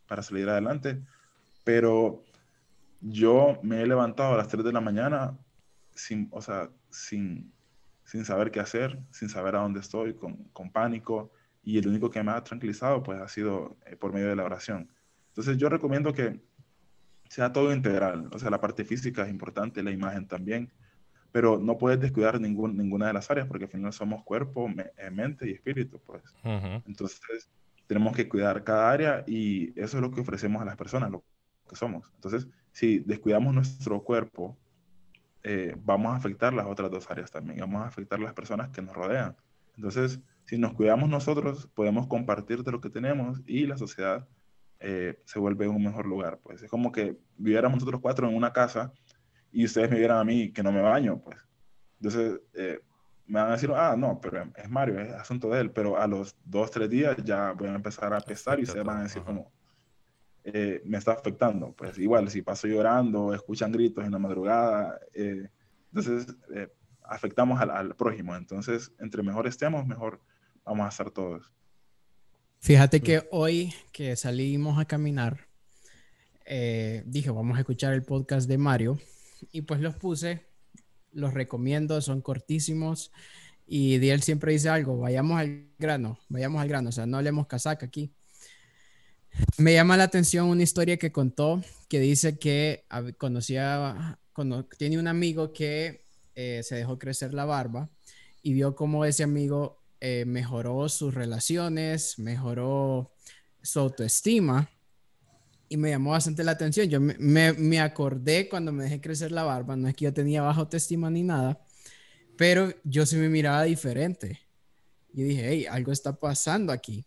para 0.06 0.22
salir 0.22 0.48
adelante. 0.48 1.02
Pero 1.64 2.22
yo 3.00 3.58
me 3.64 3.82
he 3.82 3.86
levantado 3.86 4.34
a 4.34 4.36
las 4.36 4.46
3 4.46 4.64
de 4.64 4.72
la 4.72 4.80
mañana 4.80 5.36
sin, 5.90 6.28
o 6.30 6.40
sea, 6.40 6.70
sin, 6.90 7.52
sin 8.04 8.24
saber 8.24 8.52
qué 8.52 8.60
hacer, 8.60 9.00
sin 9.10 9.28
saber 9.28 9.56
a 9.56 9.62
dónde 9.62 9.80
estoy, 9.80 10.14
con, 10.14 10.44
con 10.52 10.70
pánico. 10.70 11.32
Y 11.64 11.78
el 11.78 11.88
único 11.88 12.08
que 12.08 12.22
me 12.22 12.30
ha 12.30 12.44
tranquilizado 12.44 13.02
pues 13.02 13.20
ha 13.20 13.26
sido 13.26 13.76
eh, 13.86 13.96
por 13.96 14.12
medio 14.12 14.28
de 14.28 14.36
la 14.36 14.44
oración. 14.44 14.88
Entonces 15.30 15.56
yo 15.58 15.68
recomiendo 15.68 16.12
que 16.12 16.40
sea 17.28 17.52
todo 17.52 17.72
integral. 17.72 18.28
O 18.32 18.38
sea, 18.38 18.48
la 18.50 18.60
parte 18.60 18.84
física 18.84 19.22
es 19.24 19.30
importante, 19.30 19.82
la 19.82 19.90
imagen 19.90 20.28
también, 20.28 20.70
pero 21.32 21.58
no 21.58 21.78
puedes 21.78 21.98
descuidar 21.98 22.40
ningún, 22.40 22.76
ninguna 22.76 23.06
de 23.06 23.14
las 23.14 23.30
áreas 23.30 23.46
porque 23.48 23.64
al 23.64 23.70
final 23.70 23.92
somos 23.92 24.22
cuerpo, 24.22 24.68
eh, 24.68 25.10
mente 25.10 25.48
y 25.48 25.52
espíritu, 25.52 25.98
pues. 26.04 26.22
Entonces, 26.86 27.50
tenemos 27.86 28.14
que 28.14 28.28
cuidar 28.28 28.62
cada 28.62 28.90
área 28.90 29.24
y 29.26 29.78
eso 29.80 29.96
es 29.96 30.02
lo 30.02 30.10
que 30.10 30.20
ofrecemos 30.20 30.60
a 30.62 30.66
las 30.66 30.76
personas, 30.76 31.10
lo 31.10 31.24
que 31.68 31.74
somos. 31.74 32.12
Entonces, 32.14 32.46
si 32.70 32.98
descuidamos 33.00 33.54
nuestro 33.54 34.02
cuerpo, 34.04 34.58
eh, 35.42 35.74
vamos 35.82 36.12
a 36.12 36.16
afectar 36.16 36.52
las 36.52 36.66
otras 36.66 36.90
dos 36.90 37.10
áreas 37.10 37.30
también, 37.30 37.58
vamos 37.60 37.82
a 37.82 37.86
afectar 37.86 38.20
las 38.20 38.34
personas 38.34 38.68
que 38.68 38.82
nos 38.82 38.94
rodean. 38.94 39.34
Entonces, 39.76 40.20
si 40.44 40.58
nos 40.58 40.74
cuidamos 40.74 41.08
nosotros, 41.08 41.68
podemos 41.74 42.06
compartir 42.06 42.62
de 42.62 42.72
lo 42.72 42.80
que 42.80 42.90
tenemos 42.90 43.40
y 43.46 43.66
la 43.66 43.78
sociedad 43.78 44.28
eh, 44.80 45.20
se 45.24 45.38
vuelve 45.38 45.68
un 45.68 45.82
mejor 45.82 46.06
lugar. 46.06 46.40
Pues 46.42 46.62
es 46.62 46.70
como 46.70 46.92
que 46.92 47.16
viviéramos 47.36 47.78
nosotros 47.78 48.00
cuatro 48.00 48.28
en 48.28 48.34
una 48.34 48.52
casa 48.52 48.92
y 49.52 49.64
ustedes 49.64 49.90
me 49.90 49.98
vieran 49.98 50.18
a 50.18 50.24
mí 50.24 50.52
que 50.52 50.62
no 50.62 50.72
me 50.72 50.80
baño, 50.80 51.20
pues. 51.20 51.38
Entonces, 52.00 52.40
eh, 52.54 52.80
me 53.26 53.40
van 53.40 53.50
a 53.50 53.52
decir, 53.52 53.70
ah, 53.74 53.94
no, 53.96 54.20
pero 54.20 54.50
es 54.56 54.68
Mario, 54.68 55.00
es 55.00 55.12
asunto 55.12 55.48
de 55.50 55.60
él, 55.60 55.70
pero 55.70 55.98
a 55.98 56.06
los 56.06 56.36
dos, 56.44 56.70
tres 56.70 56.90
días 56.90 57.16
ya 57.24 57.52
voy 57.52 57.68
a 57.68 57.74
empezar 57.74 58.12
a 58.12 58.20
pesar 58.20 58.60
y 58.60 58.66
se 58.66 58.82
van 58.82 58.98
a 58.98 59.02
decir 59.04 59.22
como, 59.22 59.50
eh, 60.44 60.82
me 60.84 60.98
está 60.98 61.12
afectando. 61.12 61.72
Pues 61.72 61.98
igual, 61.98 62.28
si 62.28 62.42
paso 62.42 62.66
llorando, 62.66 63.32
escuchan 63.32 63.72
gritos 63.72 64.04
en 64.04 64.12
la 64.12 64.18
madrugada, 64.18 64.98
eh, 65.14 65.48
entonces 65.92 66.36
eh, 66.54 66.68
afectamos 67.04 67.60
al, 67.60 67.70
al, 67.70 67.94
prójimo. 67.94 68.34
Entonces, 68.34 68.92
entre 68.98 69.22
mejor 69.22 69.46
estemos, 69.46 69.86
mejor 69.86 70.20
vamos 70.64 70.86
a 70.86 70.88
estar 70.88 71.10
todos. 71.10 71.50
Fíjate 72.58 73.00
que 73.00 73.26
hoy 73.30 73.72
que 73.92 74.14
salimos 74.16 74.78
a 74.78 74.84
caminar, 74.84 75.48
dije, 77.06 77.30
vamos 77.30 77.56
a 77.56 77.60
escuchar 77.60 77.92
el 77.92 78.02
podcast 78.02 78.48
de 78.48 78.58
Mario 78.58 78.98
y 79.50 79.62
pues 79.62 79.80
los 79.80 79.96
puse 79.96 80.52
los 81.12 81.34
recomiendo, 81.34 82.00
son 82.00 82.20
cortísimos. 82.20 83.12
Y 83.66 83.98
Diel 83.98 84.22
siempre 84.22 84.52
dice 84.52 84.68
algo, 84.68 84.98
vayamos 84.98 85.38
al 85.38 85.68
grano, 85.78 86.18
vayamos 86.28 86.60
al 86.60 86.68
grano, 86.68 86.88
o 86.88 86.92
sea, 86.92 87.06
no 87.06 87.18
hablemos 87.18 87.46
casaca 87.46 87.86
aquí. 87.86 88.12
Me 89.56 89.72
llama 89.72 89.96
la 89.96 90.04
atención 90.04 90.48
una 90.48 90.62
historia 90.62 90.98
que 90.98 91.12
contó 91.12 91.62
que 91.88 92.00
dice 92.00 92.38
que 92.38 92.84
conocía, 93.16 94.18
tiene 94.76 94.98
un 94.98 95.08
amigo 95.08 95.52
que 95.52 96.04
eh, 96.34 96.60
se 96.64 96.76
dejó 96.76 96.98
crecer 96.98 97.32
la 97.32 97.46
barba 97.46 97.88
y 98.42 98.52
vio 98.52 98.74
cómo 98.74 99.04
ese 99.06 99.22
amigo 99.22 99.82
eh, 100.00 100.24
mejoró 100.26 100.88
sus 100.88 101.14
relaciones, 101.14 102.18
mejoró 102.18 103.12
su 103.62 103.80
autoestima 103.80 104.70
y 105.72 105.78
me 105.78 105.88
llamó 105.88 106.10
bastante 106.10 106.44
la 106.44 106.52
atención. 106.52 106.86
Yo 106.90 107.00
me, 107.00 107.14
me, 107.54 107.80
acordé 107.80 108.46
cuando 108.50 108.72
me 108.72 108.84
dejé 108.84 109.00
crecer 109.00 109.32
la 109.32 109.42
barba, 109.42 109.74
no 109.74 109.88
es 109.88 109.94
que 109.94 110.04
yo 110.04 110.12
tenía 110.12 110.42
baja 110.42 110.60
autoestima 110.60 111.08
ni 111.08 111.22
nada, 111.22 111.64
pero 112.36 112.74
yo 112.84 113.06
sí 113.06 113.16
me 113.16 113.30
miraba 113.30 113.62
diferente. 113.62 114.38
Y 115.14 115.22
dije, 115.22 115.48
hey, 115.48 115.66
algo 115.70 115.90
está 115.90 116.12
pasando 116.12 116.74
aquí. 116.74 117.06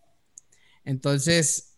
Entonces, 0.83 1.75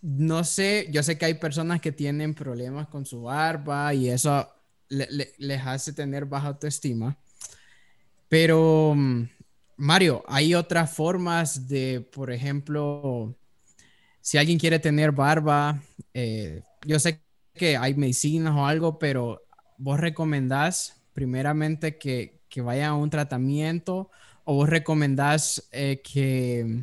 no 0.00 0.44
sé, 0.44 0.86
yo 0.92 1.02
sé 1.02 1.18
que 1.18 1.24
hay 1.24 1.34
personas 1.34 1.80
que 1.80 1.90
tienen 1.90 2.32
problemas 2.32 2.86
con 2.86 3.04
su 3.04 3.22
barba 3.22 3.92
y 3.92 4.08
eso 4.08 4.48
les 4.88 5.66
hace 5.66 5.92
tener 5.92 6.26
baja 6.26 6.46
autoestima. 6.46 7.18
Pero, 8.28 8.94
mm, 8.94 9.24
Mario, 9.78 10.22
hay 10.28 10.54
otras 10.54 10.92
formas 10.92 11.66
de, 11.66 12.08
por 12.12 12.30
ejemplo, 12.30 13.36
si 14.20 14.38
alguien 14.38 14.60
quiere 14.60 14.78
tener 14.78 15.10
barba, 15.10 15.82
eh, 16.20 16.62
yo 16.84 16.98
sé 16.98 17.22
que 17.54 17.76
hay 17.76 17.94
medicinas 17.94 18.52
o 18.56 18.66
algo, 18.66 18.98
pero 18.98 19.42
vos 19.76 20.00
recomendás 20.00 21.00
primeramente 21.12 21.96
que, 21.96 22.40
que 22.48 22.60
vayan 22.60 22.90
a 22.90 22.94
un 22.96 23.08
tratamiento 23.08 24.10
o 24.42 24.54
vos 24.54 24.68
recomendás 24.68 25.68
eh, 25.70 26.02
que 26.02 26.82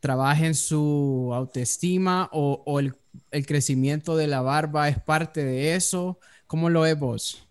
trabajen 0.00 0.56
su 0.56 1.30
autoestima 1.32 2.28
o, 2.32 2.80
el, 2.80 2.96
el, 3.30 3.46
crecimiento 3.46 4.16
de 4.16 4.26
la 4.26 4.40
barba 4.40 4.88
es 4.88 4.98
parte 4.98 5.44
de 5.44 5.76
eso? 5.76 6.18
¿Cómo 6.48 6.70
lo 6.70 6.80
ves 6.80 6.98
vos? 6.98 7.46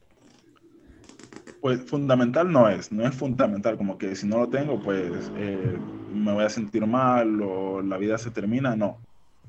Pues 1.61 1.81
fundamental 1.83 2.51
no 2.51 2.67
es, 2.67 2.91
no 2.91 3.07
es 3.07 3.15
fundamental, 3.15 3.77
como 3.77 3.97
que 3.97 4.17
si 4.17 4.27
no 4.27 4.39
lo 4.39 4.49
tengo, 4.49 4.83
pues 4.83 5.31
eh, 5.37 5.77
me 6.13 6.33
voy 6.33 6.43
a 6.43 6.49
sentir 6.49 6.85
mal 6.85 7.41
o 7.41 7.81
la 7.81 7.97
vida 7.97 8.17
se 8.17 8.31
termina, 8.31 8.75
no. 8.75 8.99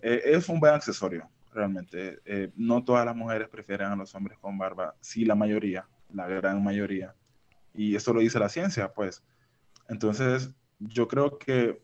Eh, 0.07 0.35
es 0.37 0.51
un 0.51 0.61
buen 0.61 0.75
accesorio, 0.75 1.27
realmente. 1.51 2.21
Eh, 2.27 2.53
no 2.57 2.85
todas 2.85 3.07
las 3.07 3.17
mujeres 3.17 3.49
prefieren 3.49 3.87
a 3.87 3.97
los 3.97 4.15
hombres 4.15 4.39
con 4.39 4.59
barba, 4.59 4.95
sí 5.01 5.25
la 5.25 5.35
mayoría, 5.35 5.89
la 6.13 6.29
gran 6.29 6.63
mayoría. 6.63 7.15
Y 7.73 7.97
eso 7.97 8.13
lo 8.13 8.21
dice 8.21 8.39
la 8.39 8.51
ciencia, 8.51 8.93
pues. 8.93 9.25
Entonces, 9.89 10.51
yo 10.79 11.09
creo 11.09 11.39
que 11.39 11.83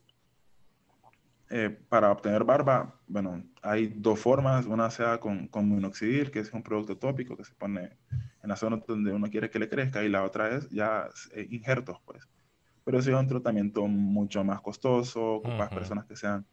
eh, 1.49 1.71
para 1.89 2.13
obtener 2.13 2.45
barba, 2.45 2.95
bueno, 3.07 3.43
hay 3.63 3.87
dos 3.97 4.21
formas. 4.21 4.67
Una 4.67 4.91
sea 4.91 5.19
con, 5.19 5.49
con 5.49 5.75
minoxidil, 5.75 6.31
que 6.31 6.41
es 6.41 6.53
un 6.53 6.63
producto 6.63 6.99
tópico 6.99 7.39
que 7.39 7.45
se 7.45 7.55
pone 7.55 7.97
en 8.43 8.49
la 8.51 8.57
zona 8.57 8.83
donde 8.87 9.15
uno 9.15 9.31
quiere 9.31 9.49
que 9.49 9.59
le 9.59 9.71
crezca, 9.71 10.05
y 10.05 10.11
la 10.11 10.25
otra 10.25 10.55
es 10.55 10.69
ya 10.69 11.09
eh, 11.35 11.49
injertos, 11.51 11.97
pues. 12.05 12.29
Pero 12.85 12.99
es 12.99 13.07
un 13.07 13.27
tratamiento 13.27 13.87
mucho 13.87 14.45
más 14.45 14.61
costoso, 14.61 15.41
con 15.43 15.59
uh 15.59 15.69
personas 15.71 16.05
que 16.05 16.17
sean 16.17 16.45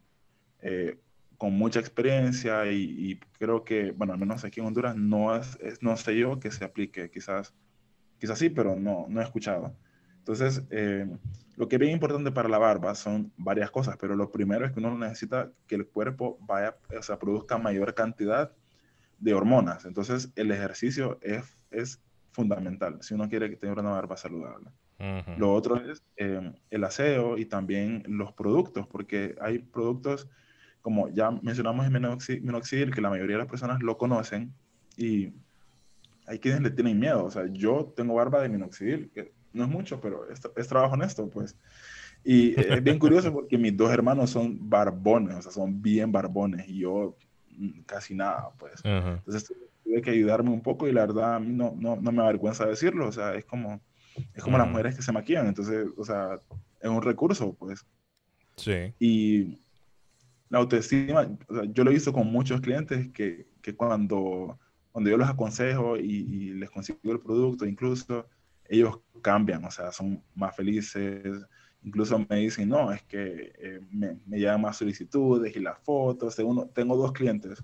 eh, 0.62 0.97
con 1.38 1.54
mucha 1.54 1.80
experiencia 1.80 2.71
y, 2.71 3.19
creo 3.38 3.63
que, 3.63 3.91
bueno, 3.91 4.13
al 4.13 4.19
menos 4.19 4.43
aquí 4.43 4.60
en 4.60 4.67
Honduras 4.67 4.95
no, 4.95 5.36
es, 5.36 5.58
no 5.82 5.95
sé 5.97 6.17
yo 6.17 6.39
que 6.39 6.52
se 6.52 6.65
aplique, 6.65 7.10
quizás, 7.10 7.54
quizás 8.19 8.39
sí, 8.39 8.50
pero 8.50 8.76
no, 8.76 9.06
no 9.10 9.21
he 9.21 9.23
escuchado. 9.23 9.76
Entonces, 10.17 10.63
eh, 10.71 11.08
lo 11.56 11.67
que 11.67 11.76
es 11.76 11.80
bien 11.80 11.93
importante 11.93 12.32
para 12.32 12.50
la 12.50 12.58
barba 12.58 12.95
son 12.95 13.32
varias 13.38 13.71
cosas, 13.71 13.97
pero 14.00 14.15
lo 14.15 14.32
primero 14.32 14.65
es 14.65 14.71
que 14.71 14.80
uno 14.80 14.97
necesita 14.97 15.52
que 15.67 15.76
el 15.76 15.88
cuerpo 15.88 16.38
vaya, 16.41 16.76
o 16.97 17.02
sea, 17.02 17.17
produzca 17.17 17.58
mayor 17.58 17.93
cantidad 17.93 18.52
de 19.19 19.34
hormonas. 19.34 19.86
Entonces, 19.86 20.32
el 20.36 20.52
ejercicio 20.52 21.19
es, 21.21 21.45
es 21.71 22.02
fundamental 22.32 22.97
si 23.02 23.13
uno 23.13 23.30
quiere 23.30 23.56
tener 23.56 23.80
una 23.80 23.91
barba 23.91 24.17
saludable. 24.17 24.69
Lo 25.38 25.54
otro 25.54 25.76
es 25.76 26.04
eh, 26.15 26.54
el 26.71 26.84
aseo 26.84 27.38
y 27.38 27.45
también 27.45 28.04
los 28.08 28.34
productos, 28.34 28.88
porque 28.88 29.36
hay 29.39 29.60
productos, 29.60 30.28
como 30.88 31.10
ya 31.10 31.32
mencionamos 31.32 31.86
en 31.86 31.91
minoxidil, 32.43 32.95
que 32.95 33.02
la 33.02 33.10
mayoría 33.10 33.36
de 33.36 33.41
las 33.43 33.52
personas 33.52 33.84
lo 33.84 33.97
conocen 33.97 34.54
y 34.95 35.34
hay 36.26 36.39
quienes 36.39 36.62
le 36.62 36.71
tienen 36.71 36.97
miedo. 36.97 37.26
O 37.26 37.30
sea, 37.30 37.45
yo 37.52 37.93
tengo 37.93 38.13
barba 38.13 38.41
de 38.41 38.47
minoxidil, 38.47 39.12
que 39.13 39.34
no 39.52 39.65
es 39.65 39.69
mucho, 39.69 40.00
pero 40.00 40.32
es, 40.32 40.39
es 40.56 40.67
trabajo 40.69 40.93
honesto, 40.93 41.30
pues. 41.30 41.58
Y 42.23 42.58
es 42.58 42.82
bien 42.82 43.00
curioso 43.00 43.34
porque 43.34 43.58
mis 43.58 43.76
dos 43.76 43.91
hermanos 43.91 44.30
son 44.30 44.69
barbones, 44.69 45.36
o 45.36 45.41
sea, 45.41 45.52
son 45.52 45.82
bien 45.82 46.10
barbones 46.10 46.65
y 46.69 46.80
yo 46.80 47.17
mm, 47.50 47.82
casi 47.82 48.15
nada, 48.15 48.52
pues. 48.58 48.80
Entonces 48.86 49.54
tuve 49.84 50.02
que 50.02 50.12
ayudarme 50.12 50.52
un 50.52 50.62
poco 50.62 50.88
y 50.88 50.93
la 50.93 51.02
verdad 51.02 51.36
a 51.36 51.39
mí 51.41 51.52
no, 51.52 51.76
no, 51.78 51.97
no 51.97 52.12
me 52.13 52.23
avergüenza 52.23 52.65
decirlo, 52.65 53.10
o 53.10 53.12
sea, 53.12 53.36
es 53.36 53.43
como, 53.43 53.82
es 54.34 54.41
como 54.41 54.58
las 54.58 54.69
mujeres 54.69 54.95
que 54.95 55.02
se 55.02 55.12
maquillan, 55.12 55.47
entonces, 55.47 55.86
o 55.97 56.06
sea, 56.06 56.39
es 56.80 56.89
un 56.89 57.02
recurso, 57.02 57.54
pues. 57.56 57.86
Sí. 58.56 58.93
Y 59.00 59.66
la 60.50 60.60
autoestima, 60.60 61.28
o 61.48 61.56
sea, 61.56 61.64
yo 61.66 61.84
lo 61.84 61.92
he 61.92 61.96
visto 61.96 62.14
con 62.14 62.32
muchos 62.32 62.62
clientes 62.62 63.10
que, 63.12 63.48
que 63.62 63.76
cuando, 63.76 64.60
cuando 64.92 65.10
yo 65.10 65.18
los 65.18 65.30
aconsejo 65.30 65.98
y, 65.98 66.02
y 66.04 66.54
les 66.54 66.70
consigo 66.70 67.00
el 67.04 67.20
producto, 67.20 67.66
incluso 67.66 68.28
ellos 68.70 69.00
cambian, 69.22 69.64
o 69.66 69.72
sea, 69.72 69.92
son 69.92 70.24
más 70.36 70.56
felices. 70.56 71.46
Incluso 71.84 72.20
me 72.30 72.38
dicen, 72.38 72.70
no, 72.70 72.92
es 72.92 73.04
que 73.04 73.54
eh, 73.60 73.80
me, 73.92 74.18
me, 74.26 74.40
llegan 74.40 74.62
más 74.62 74.78
solicitudes 74.78 75.56
y 75.56 75.60
las 75.60 75.80
fotos. 75.80 76.36
Tengo, 76.36 76.68
tengo 76.68 76.98
dos 76.98 77.12
clientes 77.14 77.64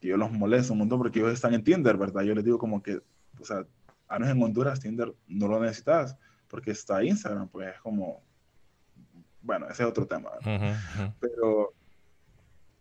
que 0.00 0.08
yo 0.08 0.16
los 0.16 0.30
molesto 0.30 0.72
un 0.72 0.80
montón 0.80 0.98
porque 0.98 1.18
ellos 1.18 1.32
están 1.32 1.54
en 1.54 1.64
Tinder, 1.64 1.96
¿verdad? 1.96 2.22
Yo 2.22 2.34
les 2.34 2.44
digo 2.44 2.58
como 2.58 2.82
que, 2.82 3.00
o 3.40 3.44
sea, 3.44 3.66
a 4.08 4.16
en 4.16 4.42
Honduras 4.42 4.80
Tinder 4.80 5.12
no 5.26 5.48
lo 5.48 5.60
necesitas 5.60 6.16
porque 6.48 6.70
está 6.70 7.02
Instagram, 7.02 7.48
pues 7.48 7.74
es 7.74 7.80
como, 7.80 8.22
bueno, 9.42 9.66
ese 9.68 9.82
es 9.82 9.88
otro 9.88 10.06
tema. 10.06 10.30
Pero 11.20 11.74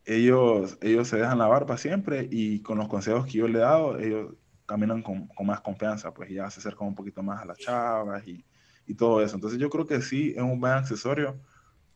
ellos, 0.06 0.78
ellos 0.82 1.08
se 1.08 1.18
dejan 1.18 1.40
la 1.40 1.48
barba 1.48 1.78
siempre 1.78 2.28
y 2.32 2.62
con 2.62 2.78
los 2.78 2.88
consejos 2.88 3.26
que 3.26 3.40
yo 3.40 3.48
le 3.48 3.60
he 3.60 3.62
dado, 3.62 3.98
ellos 3.98 4.34
caminan 4.66 5.02
con, 5.02 5.28
con, 5.28 5.48
más 5.48 5.62
confianza, 5.62 6.14
pues 6.14 6.30
ya 6.30 6.50
se 6.50 6.60
acercan 6.60 6.88
un 6.88 6.96
poquito 6.96 7.22
más 7.24 7.42
a 7.42 7.46
las 7.46 7.58
chavas 7.58 8.26
y, 8.28 8.44
y, 8.88 8.96
todo 8.96 9.22
eso. 9.22 9.36
Entonces 9.36 9.60
yo 9.60 9.70
creo 9.70 9.86
que 9.86 10.02
sí 10.02 10.34
es 10.36 10.42
un 10.42 10.60
buen 10.60 10.74
accesorio, 10.74 11.40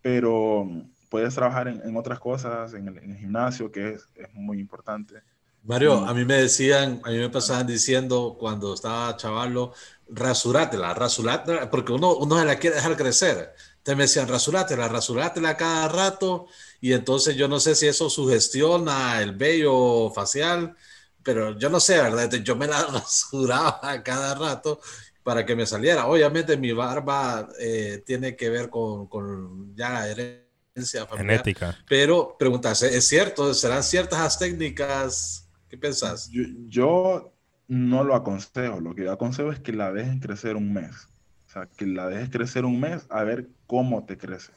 pero 0.02 0.68
puedes 1.10 1.34
trabajar 1.36 1.68
en, 1.68 1.82
en 1.82 1.98
otras 1.98 2.20
cosas, 2.20 2.74
en 2.74 2.88
el, 2.88 2.98
en 3.00 3.12
el, 3.12 3.18
gimnasio, 3.18 3.72
que 3.72 3.94
es, 3.94 4.10
es 4.16 4.34
muy 4.34 4.60
importante. 4.60 5.16
Mario, 5.64 6.06
a 6.06 6.14
mí 6.14 6.26
me 6.26 6.36
decían, 6.36 7.02
a 7.04 7.10
mí 7.10 7.18
me 7.18 7.30
pasaban 7.30 7.68
diciendo 7.68 8.38
cuando 8.40 8.74
estaba 8.74 9.16
chavalo, 9.18 9.74
rasurátela, 10.10 10.94
rasurátela, 10.94 11.70
porque 11.70 11.92
uno, 11.92 12.16
uno 12.16 12.40
se 12.40 12.46
la 12.46 12.58
quiere 12.58 12.78
dejar 12.78 12.96
crecer. 12.96 13.54
Te 13.84 13.96
me 13.96 14.04
decían, 14.04 14.28
rasurátela, 14.28 14.88
rasurátela 14.88 15.58
cada 15.58 15.88
rato, 15.88 16.48
y 16.82 16.94
entonces 16.94 17.36
yo 17.36 17.48
no 17.48 17.60
sé 17.60 17.76
si 17.76 17.88
eso 17.88 18.10
sugestiona 18.10 19.22
el 19.22 19.34
vello 19.34 20.12
facial, 20.12 20.76
pero 21.24 21.58
yo 21.58 21.70
no 21.70 21.80
sé, 21.80 22.02
¿verdad? 22.02 22.32
Yo 22.32 22.56
me 22.56 22.68
la 22.68 22.84
rasuraba 22.94 24.04
cada 24.04 24.36
rato 24.36 24.80
para 25.24 25.46
que 25.46 25.56
me 25.56 25.66
saliera. 25.66 26.08
Obviamente 26.08 26.58
mi 26.58 26.72
barba 26.72 27.50
eh, 27.60 28.04
tiene 28.06 28.36
que 28.36 28.50
ver 28.50 28.70
con, 28.70 29.08
con 29.08 29.76
ya 29.76 29.90
la 29.92 30.08
herencia 30.08 31.06
familiar. 31.06 31.44
Genética. 31.44 31.78
Pero 31.88 32.36
preguntarse, 32.38 32.96
¿es 32.96 33.08
cierto? 33.08 33.54
¿Serán 33.54 33.84
ciertas 33.84 34.20
las 34.20 34.40
técnicas? 34.40 35.50
¿Qué 35.70 35.78
pensás? 35.78 36.30
Yo, 36.30 36.44
yo, 36.68 37.34
no 37.70 38.04
lo 38.04 38.16
aconsejo. 38.16 38.82
Lo 38.82 38.94
que 38.94 39.04
yo 39.04 39.14
aconsejo 39.14 39.52
es 39.52 39.60
que 39.60 39.72
la 39.72 39.94
dejen 39.94 40.20
crecer 40.20 40.58
un 40.58 40.74
mes. 40.74 41.08
O 41.48 41.52
sea, 41.52 41.68
que 41.78 41.86
la 41.86 42.10
dejes 42.10 42.30
crecer 42.30 42.66
un 42.66 42.80
mes 42.80 43.06
a 43.10 43.24
ver 43.24 43.48
cómo 43.70 44.04
te 44.04 44.18
crece. 44.18 44.52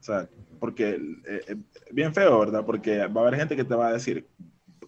O 0.00 0.02
sea, 0.02 0.28
porque 0.58 1.00
eh, 1.24 1.44
eh, 1.46 1.56
bien 1.92 2.12
feo, 2.12 2.40
¿verdad? 2.40 2.64
Porque 2.66 3.06
va 3.06 3.20
a 3.20 3.24
haber 3.26 3.38
gente 3.38 3.54
que 3.54 3.62
te 3.62 3.76
va 3.76 3.88
a 3.88 3.92
decir, 3.92 4.26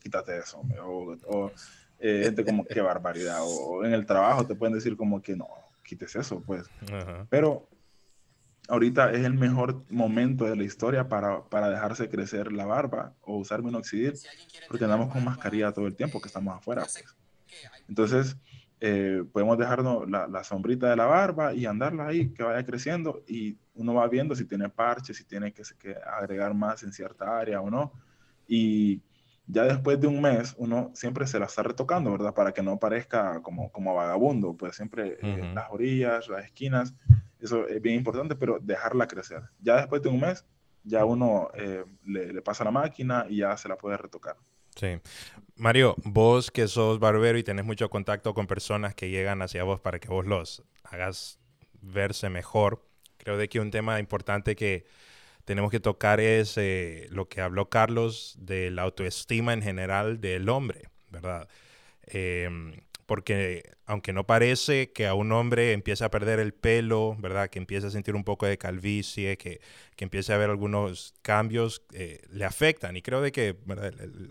quítate 0.00 0.36
eso, 0.36 0.62
o, 0.82 1.16
o 1.26 1.52
eh, 2.00 2.22
gente 2.24 2.44
como, 2.44 2.64
qué 2.64 2.80
barbaridad, 2.80 3.38
o 3.42 3.84
en 3.84 3.92
el 3.92 4.04
trabajo 4.04 4.44
te 4.44 4.56
pueden 4.56 4.74
decir 4.74 4.96
como 4.96 5.22
que 5.22 5.36
no, 5.36 5.46
quites 5.84 6.16
eso, 6.16 6.42
pues. 6.44 6.68
Pero 7.30 7.68
ahorita 8.66 9.12
es 9.12 9.24
el 9.24 9.34
mejor 9.34 9.84
momento 9.90 10.44
de 10.46 10.56
la 10.56 10.64
historia 10.64 11.08
para, 11.08 11.44
para 11.44 11.70
dejarse 11.70 12.08
crecer 12.08 12.50
la 12.50 12.66
barba 12.66 13.14
o 13.22 13.36
usar 13.36 13.62
minoxidil, 13.62 14.14
porque 14.66 14.84
andamos 14.84 15.12
con 15.12 15.24
mascarilla 15.24 15.70
todo 15.70 15.86
el 15.86 15.94
tiempo 15.94 16.20
que 16.20 16.26
estamos 16.26 16.56
afuera. 16.56 16.82
Pues. 16.82 17.04
Entonces, 17.88 18.36
eh, 18.84 19.22
podemos 19.32 19.56
dejarnos 19.56 20.10
la, 20.10 20.26
la, 20.26 20.42
sombrita 20.42 20.90
de 20.90 20.96
la 20.96 21.06
barba 21.06 21.54
y 21.54 21.66
andarla 21.66 22.08
ahí, 22.08 22.30
que 22.30 22.42
vaya 22.42 22.66
creciendo 22.66 23.22
y 23.28 23.56
uno 23.74 23.94
va 23.94 24.08
viendo 24.08 24.34
si 24.34 24.44
tiene 24.44 24.68
parche, 24.68 25.14
si 25.14 25.22
tiene 25.22 25.52
que, 25.52 25.62
que 25.78 25.94
agregar 25.94 26.52
más 26.52 26.82
en 26.82 26.92
cierta 26.92 27.38
área 27.38 27.60
o 27.60 27.70
no. 27.70 27.92
Y 28.48 29.00
ya 29.46 29.62
después 29.62 30.00
de 30.00 30.08
un 30.08 30.20
mes, 30.20 30.56
uno 30.58 30.90
siempre 30.94 31.28
se 31.28 31.38
la 31.38 31.46
está 31.46 31.62
retocando, 31.62 32.10
¿verdad? 32.10 32.34
Para 32.34 32.50
que 32.50 32.60
no 32.60 32.80
parezca 32.80 33.40
como, 33.40 33.70
como 33.70 33.94
vagabundo, 33.94 34.56
pues 34.56 34.74
siempre 34.74 35.16
eh, 35.22 35.52
las 35.54 35.70
orillas, 35.70 36.28
las 36.28 36.44
esquinas, 36.44 36.92
eso 37.38 37.68
es 37.68 37.80
bien 37.80 37.94
importante, 37.94 38.34
pero 38.34 38.58
dejarla 38.60 39.06
crecer. 39.06 39.42
Ya 39.60 39.76
después 39.76 40.02
de 40.02 40.08
un 40.08 40.18
mes, 40.18 40.44
ya 40.82 41.04
uno 41.04 41.50
eh, 41.54 41.84
le, 42.04 42.42
pasa 42.42 42.64
la 42.64 42.72
máquina 42.72 43.26
y 43.28 43.36
ya 43.36 43.56
se 43.56 43.68
la 43.68 43.76
puede 43.76 43.96
retocar. 43.96 44.36
Sí. 44.76 44.98
Mario, 45.56 45.94
vos 46.04 46.50
que 46.50 46.66
sos 46.66 46.98
barbero 46.98 47.38
y 47.38 47.42
tenés 47.42 47.64
mucho 47.64 47.90
contacto 47.90 48.34
con 48.34 48.46
personas 48.46 48.94
que 48.94 49.10
llegan 49.10 49.42
hacia 49.42 49.64
vos 49.64 49.80
para 49.80 49.98
que 49.98 50.08
vos 50.08 50.26
los 50.26 50.62
hagas 50.84 51.38
verse 51.80 52.30
mejor, 52.30 52.84
creo 53.18 53.36
de 53.36 53.48
que 53.48 53.60
un 53.60 53.70
tema 53.70 54.00
importante 54.00 54.56
que 54.56 54.86
tenemos 55.44 55.70
que 55.70 55.80
tocar 55.80 56.20
es 56.20 56.56
eh, 56.56 57.06
lo 57.10 57.28
que 57.28 57.40
habló 57.40 57.68
Carlos 57.68 58.36
de 58.38 58.70
la 58.70 58.82
autoestima 58.82 59.52
en 59.52 59.62
general 59.62 60.20
del 60.20 60.48
hombre, 60.48 60.88
¿verdad? 61.10 61.48
Em, 62.06 62.80
porque 63.06 63.70
aunque 63.86 64.12
no 64.12 64.26
parece 64.26 64.92
que 64.92 65.06
a 65.06 65.14
un 65.14 65.32
hombre 65.32 65.72
empiece 65.72 66.04
a 66.04 66.10
perder 66.10 66.38
el 66.40 66.54
pelo, 66.54 67.16
¿verdad? 67.18 67.50
Que 67.50 67.58
empiece 67.58 67.86
a 67.86 67.90
sentir 67.90 68.14
un 68.14 68.24
poco 68.24 68.46
de 68.46 68.58
calvicie, 68.58 69.36
que, 69.36 69.60
que 69.96 70.04
empiece 70.04 70.32
a 70.32 70.36
ver 70.38 70.50
algunos 70.50 71.14
cambios, 71.22 71.82
eh, 71.92 72.22
le 72.30 72.44
afectan. 72.44 72.96
Y 72.96 73.02
creo 73.02 73.20
de 73.20 73.32
que 73.32 73.56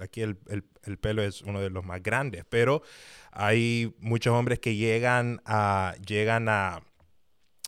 aquí 0.01 0.21
el, 0.21 0.37
el, 0.47 0.97
pelo 0.97 1.21
es 1.21 1.41
uno 1.41 1.61
de 1.61 1.69
los 1.69 1.85
más 1.85 2.01
grandes, 2.01 2.45
pero 2.49 2.81
hay 3.31 3.93
muchos 3.99 4.33
hombres 4.33 4.59
que 4.59 4.75
llegan 4.75 5.41
a, 5.45 5.95
llegan 6.05 6.49
a, 6.49 6.81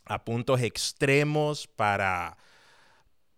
a 0.06 0.26
puntos 0.26 0.62
extremos 0.62 1.68
para 1.68 2.38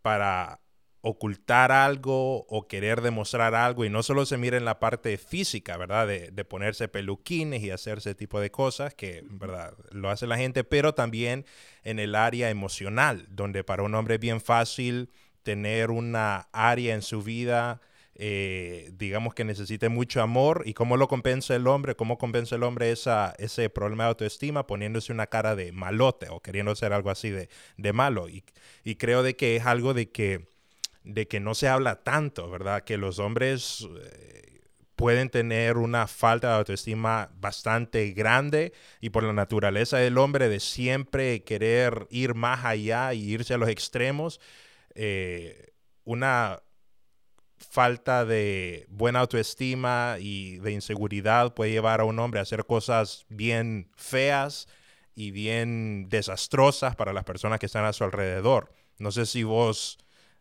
para 0.05 0.59
ocultar 1.07 1.71
algo 1.71 2.47
o 2.47 2.67
querer 2.67 3.01
demostrar 3.01 3.53
algo 3.53 3.85
y 3.85 3.91
no 3.91 4.01
solo 4.01 4.25
se 4.25 4.37
mira 4.37 4.57
en 4.57 4.65
la 4.65 4.79
parte 4.79 5.19
física, 5.19 5.77
¿verdad? 5.77 6.07
De, 6.07 6.45
ponerse 6.45 6.87
peluquines 6.87 7.61
y 7.61 7.69
hacer 7.69 7.99
ese 7.99 8.15
tipo 8.15 8.39
de 8.39 8.49
cosas 8.49 8.95
que, 8.95 9.23
¿verdad? 9.29 9.75
Lo 9.91 10.09
hace 10.09 10.25
la 10.25 10.37
gente, 10.37 10.63
pero 10.63 10.95
también 10.95 11.45
en 11.83 11.99
el 11.99 12.15
área 12.15 12.49
emocional, 12.49 13.27
donde 13.29 13.63
para 13.63 13.83
un 13.83 13.93
hombre 13.93 14.15
es 14.15 14.19
bien 14.19 14.41
fácil 14.41 15.11
tener 15.43 15.91
una 15.91 16.49
área 16.51 16.95
en 16.95 17.03
su 17.03 17.21
vida 17.21 17.81
eh, 18.17 18.91
digamos 18.93 19.33
que 19.33 19.43
necesite 19.43 19.89
mucho 19.89 20.21
amor 20.21 20.63
y 20.65 20.73
cómo 20.73 20.95
lo 20.95 21.09
compensa 21.09 21.53
el 21.53 21.67
hombre, 21.67 21.95
cómo 21.95 22.17
compensa 22.17 22.55
el 22.55 22.63
hombre 22.63 22.89
esa, 22.91 23.35
ese 23.39 23.69
problema 23.69 24.05
de 24.05 24.09
autoestima 24.09 24.65
poniéndose 24.65 25.11
una 25.11 25.27
cara 25.27 25.53
de 25.53 25.73
malote 25.73 26.29
o 26.29 26.39
queriendo 26.39 26.73
ser 26.75 26.93
algo 26.93 27.09
así 27.09 27.29
de, 27.29 27.49
de 27.75 27.91
malo. 27.91 28.29
Y, 28.29 28.45
y, 28.85 28.95
creo 28.95 29.21
de 29.21 29.35
que 29.35 29.57
es 29.57 29.65
algo 29.65 29.93
de 29.93 30.09
que, 30.11 30.54
de 31.05 31.27
que 31.27 31.39
no 31.39 31.55
se 31.55 31.67
habla 31.67 32.03
tanto, 32.03 32.49
¿verdad? 32.49 32.83
Que 32.83 32.97
los 32.97 33.19
hombres... 33.19 33.87
Eh, 34.03 34.45
pueden 34.95 35.29
tener 35.29 35.77
una 35.77 36.07
falta 36.07 36.49
de 36.49 36.55
autoestima 36.55 37.29
bastante 37.35 38.11
grande 38.11 38.73
y 39.01 39.09
por 39.09 39.23
la 39.23 39.33
naturaleza 39.33 39.97
del 39.97 40.17
hombre 40.17 40.47
de 40.47 40.59
siempre 40.59 41.43
querer 41.43 42.07
ir 42.09 42.33
más 42.33 42.63
allá 42.63 43.13
y 43.13 43.23
irse 43.23 43.53
a 43.53 43.57
los 43.57 43.69
extremos, 43.69 44.39
eh, 44.93 45.73
una 46.05 46.61
falta 47.57 48.25
de 48.25 48.85
buena 48.89 49.19
autoestima 49.19 50.17
y 50.19 50.57
de 50.59 50.71
inseguridad 50.71 51.53
puede 51.53 51.71
llevar 51.71 51.99
a 52.01 52.05
un 52.05 52.19
hombre 52.19 52.39
a 52.39 52.43
hacer 52.43 52.65
cosas 52.65 53.25
bien 53.29 53.91
feas 53.95 54.67
y 55.13 55.31
bien 55.31 56.07
desastrosas 56.09 56.95
para 56.95 57.13
las 57.13 57.23
personas 57.23 57.59
que 57.59 57.65
están 57.65 57.85
a 57.85 57.93
su 57.93 58.03
alrededor. 58.03 58.71
No 58.97 59.11
sé 59.11 59.25
si 59.25 59.43
vos 59.43 59.97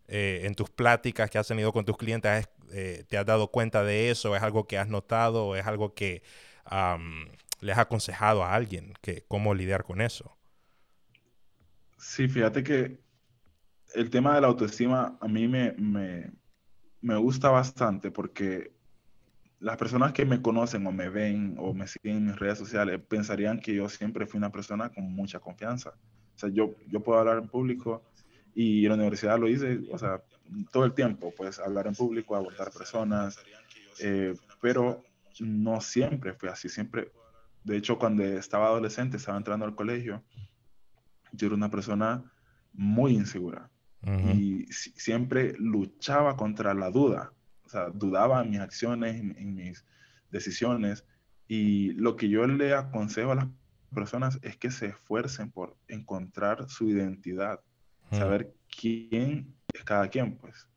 eh, 0.06 0.42
en 0.44 0.54
tus 0.54 0.70
pláticas 0.70 1.30
que 1.30 1.38
has 1.38 1.48
tenido 1.48 1.72
con 1.72 1.84
tus 1.84 1.96
clientes 1.96 2.48
eh, 2.72 3.04
te 3.08 3.18
has 3.18 3.26
dado 3.26 3.48
cuenta 3.48 3.82
de 3.82 4.10
eso, 4.10 4.36
es 4.36 4.42
algo 4.42 4.66
que 4.66 4.78
has 4.78 4.88
notado, 4.88 5.56
es 5.56 5.66
algo 5.66 5.94
que 5.94 6.22
le 7.60 7.72
has 7.72 7.78
aconsejado 7.78 8.42
a 8.42 8.54
alguien, 8.54 8.94
que 9.00 9.24
cómo 9.28 9.54
lidiar 9.54 9.84
con 9.84 10.00
eso. 10.00 10.36
Sí, 11.98 12.26
fíjate 12.26 12.62
que 12.62 12.98
el 13.94 14.10
tema 14.10 14.34
de 14.34 14.40
la 14.40 14.48
autoestima 14.48 15.16
a 15.20 15.28
mí 15.28 15.46
me, 15.46 15.74
me 17.00 17.16
gusta 17.16 17.50
bastante 17.50 18.10
porque 18.10 18.74
las 19.64 19.78
personas 19.78 20.12
que 20.12 20.26
me 20.26 20.42
conocen 20.42 20.86
o 20.86 20.92
me 20.92 21.08
ven 21.08 21.54
o 21.58 21.72
me 21.72 21.86
siguen 21.86 22.18
en 22.18 22.26
mis 22.26 22.36
redes 22.36 22.58
sociales 22.58 23.00
pensarían 23.08 23.58
que 23.58 23.74
yo 23.74 23.88
siempre 23.88 24.26
fui 24.26 24.36
una 24.36 24.52
persona 24.52 24.90
con 24.90 25.04
mucha 25.14 25.40
confianza. 25.40 25.94
O 26.34 26.38
sea, 26.38 26.50
yo, 26.50 26.74
yo 26.86 27.00
puedo 27.00 27.18
hablar 27.18 27.38
en 27.38 27.48
público 27.48 28.02
y 28.54 28.84
en 28.84 28.90
la 28.90 28.94
universidad 28.94 29.38
lo 29.38 29.48
hice, 29.48 29.80
o 29.90 29.98
sea, 29.98 30.22
todo 30.70 30.84
el 30.84 30.94
tiempo, 30.94 31.32
pues 31.36 31.58
hablar 31.58 31.86
en 31.86 31.94
público, 31.94 32.36
abordar 32.36 32.70
personas, 32.70 33.38
eh, 34.00 34.34
pero 34.60 35.02
no 35.40 35.80
siempre 35.80 36.34
fue 36.34 36.48
así, 36.48 36.68
siempre, 36.68 37.10
de 37.64 37.76
hecho, 37.76 37.98
cuando 37.98 38.22
estaba 38.22 38.66
adolescente, 38.66 39.16
estaba 39.16 39.38
entrando 39.38 39.64
al 39.64 39.74
colegio, 39.74 40.22
yo 41.32 41.46
era 41.46 41.56
una 41.56 41.70
persona 41.70 42.22
muy 42.72 43.14
insegura, 43.14 43.70
y 44.34 44.66
siempre 44.70 45.54
luchaba 45.58 46.36
contra 46.36 46.74
la 46.74 46.90
duda, 46.90 47.32
o 47.64 47.68
sea, 47.70 47.88
dudaba 47.88 48.42
en 48.42 48.50
mis 48.50 48.60
acciones, 48.60 49.16
en, 49.16 49.54
mis 49.54 49.82
decisiones, 50.30 51.06
y 51.48 51.92
lo 51.92 52.14
que 52.14 52.28
yo 52.28 52.46
le 52.46 52.74
aconsejo 52.74 53.32
a 53.32 53.36
las 53.36 53.46
personas 53.94 54.38
es 54.42 54.58
que 54.58 54.70
se 54.70 54.88
esfuercen 54.88 55.50
por 55.50 55.74
encontrar 55.88 56.68
su 56.68 56.90
identidad, 56.90 57.60
saber 58.10 58.54
quién 58.68 59.54
es 59.72 59.84
cada 59.84 60.08
quien, 60.08 60.36
pues. 60.36 60.68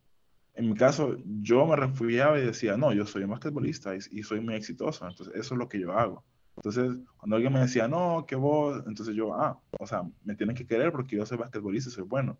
En 0.55 0.69
mi 0.69 0.75
caso, 0.75 1.17
yo 1.41 1.65
me 1.67 1.75
refugiaba 1.75 2.39
y 2.39 2.45
decía, 2.45 2.77
no, 2.77 2.91
yo 2.91 3.05
soy 3.05 3.23
un 3.23 3.29
basquetbolista 3.29 3.95
y, 3.95 3.99
y, 4.11 4.23
soy 4.23 4.41
muy 4.41 4.55
exitoso, 4.55 5.07
entonces 5.07 5.35
eso 5.35 5.53
es 5.53 5.59
lo 5.59 5.69
que 5.69 5.79
yo 5.79 5.91
hago. 5.91 6.23
Entonces, 6.55 6.97
cuando 7.17 7.35
alguien 7.35 7.53
me 7.53 7.59
decía, 7.59 7.87
no, 7.87 8.25
que 8.27 8.35
vos, 8.35 8.83
entonces 8.87 9.15
yo, 9.15 9.35
ah, 9.35 9.59
o 9.79 9.85
sea, 9.85 10.01
me 10.23 10.35
tienen 10.35 10.55
que 10.55 10.65
querer 10.65 10.91
porque 10.91 11.15
yo 11.15 11.25
soy 11.25 11.37
basquetbolista 11.37 11.89
y 11.89 11.93
soy 11.93 12.03
bueno 12.03 12.39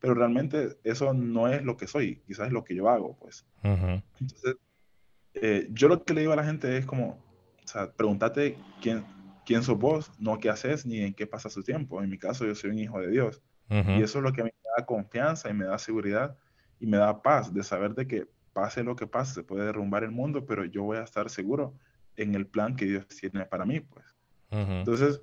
pero 0.00 0.14
realmente 0.14 0.78
eso 0.84 1.12
no 1.12 1.48
es 1.48 1.62
lo 1.64 1.76
que 1.76 1.86
soy, 1.86 2.16
quizás 2.26 2.48
es 2.48 2.52
lo 2.52 2.64
que 2.64 2.74
yo 2.74 2.88
hago, 2.88 3.16
pues. 3.18 3.44
Entonces, 3.62 4.56
eh, 5.34 5.68
yo 5.70 5.88
lo 5.88 6.04
que 6.04 6.14
le 6.14 6.20
digo 6.20 6.32
a 6.32 6.36
la 6.36 6.44
gente 6.44 6.76
es 6.76 6.86
como, 6.86 7.18
o 7.64 7.66
sea, 7.66 7.90
pregúntate 7.92 8.56
quién, 8.80 9.04
quién 9.44 9.62
sos 9.62 9.78
vos, 9.78 10.10
no 10.18 10.38
qué 10.38 10.50
haces 10.50 10.86
ni 10.86 11.00
en 11.00 11.14
qué 11.14 11.26
pasa 11.26 11.50
su 11.50 11.62
tiempo. 11.62 12.02
En 12.02 12.10
mi 12.10 12.18
caso, 12.18 12.46
yo 12.46 12.54
soy 12.54 12.70
un 12.70 12.78
hijo 12.78 13.00
de 13.00 13.10
Dios. 13.10 13.42
Y 13.70 14.02
eso 14.02 14.18
es 14.18 14.24
lo 14.24 14.32
que 14.32 14.40
a 14.40 14.44
mí 14.44 14.50
me 14.50 14.70
da 14.76 14.86
confianza 14.86 15.50
y 15.50 15.54
me 15.54 15.66
da 15.66 15.78
seguridad 15.78 16.36
y 16.80 16.86
me 16.86 16.96
da 16.96 17.20
paz 17.22 17.52
de 17.52 17.62
saber 17.62 17.94
de 17.94 18.06
que 18.06 18.26
pase 18.52 18.82
lo 18.82 18.96
que 18.96 19.06
pase, 19.06 19.34
se 19.34 19.42
puede 19.42 19.66
derrumbar 19.66 20.04
el 20.04 20.10
mundo, 20.10 20.46
pero 20.46 20.64
yo 20.64 20.82
voy 20.84 20.96
a 20.96 21.02
estar 21.02 21.28
seguro 21.30 21.74
en 22.16 22.34
el 22.34 22.46
plan 22.46 22.76
que 22.76 22.86
Dios 22.86 23.06
tiene 23.08 23.44
para 23.46 23.64
mí, 23.64 23.80
pues. 23.80 24.04
Entonces, 24.50 25.20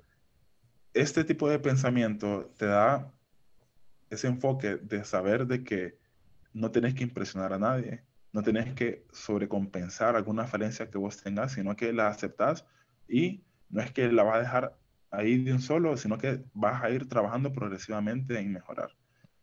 este 0.94 1.24
tipo 1.24 1.48
de 1.48 1.58
pensamiento 1.58 2.52
te 2.56 2.66
da 2.66 3.12
ese 4.08 4.28
enfoque 4.28 4.76
de 4.76 5.04
saber 5.04 5.46
de 5.46 5.64
que 5.64 5.98
no 6.52 6.70
tenés 6.70 6.94
que 6.94 7.02
impresionar 7.02 7.52
a 7.52 7.58
nadie, 7.58 8.04
no 8.32 8.42
tenés 8.42 8.72
que 8.74 9.04
sobrecompensar 9.12 10.16
alguna 10.16 10.46
falencia 10.46 10.90
que 10.90 10.98
vos 10.98 11.22
tengas, 11.22 11.52
sino 11.52 11.74
que 11.76 11.92
la 11.92 12.08
aceptás 12.08 12.64
y 13.08 13.42
no 13.68 13.82
es 13.82 13.92
que 13.92 14.10
la 14.10 14.22
vas 14.22 14.36
a 14.36 14.40
dejar 14.40 14.78
ahí 15.10 15.42
de 15.42 15.52
un 15.52 15.60
solo, 15.60 15.96
sino 15.96 16.18
que 16.18 16.44
vas 16.52 16.82
a 16.82 16.90
ir 16.90 17.08
trabajando 17.08 17.52
progresivamente 17.52 18.38
en 18.38 18.52
mejorar. 18.52 18.90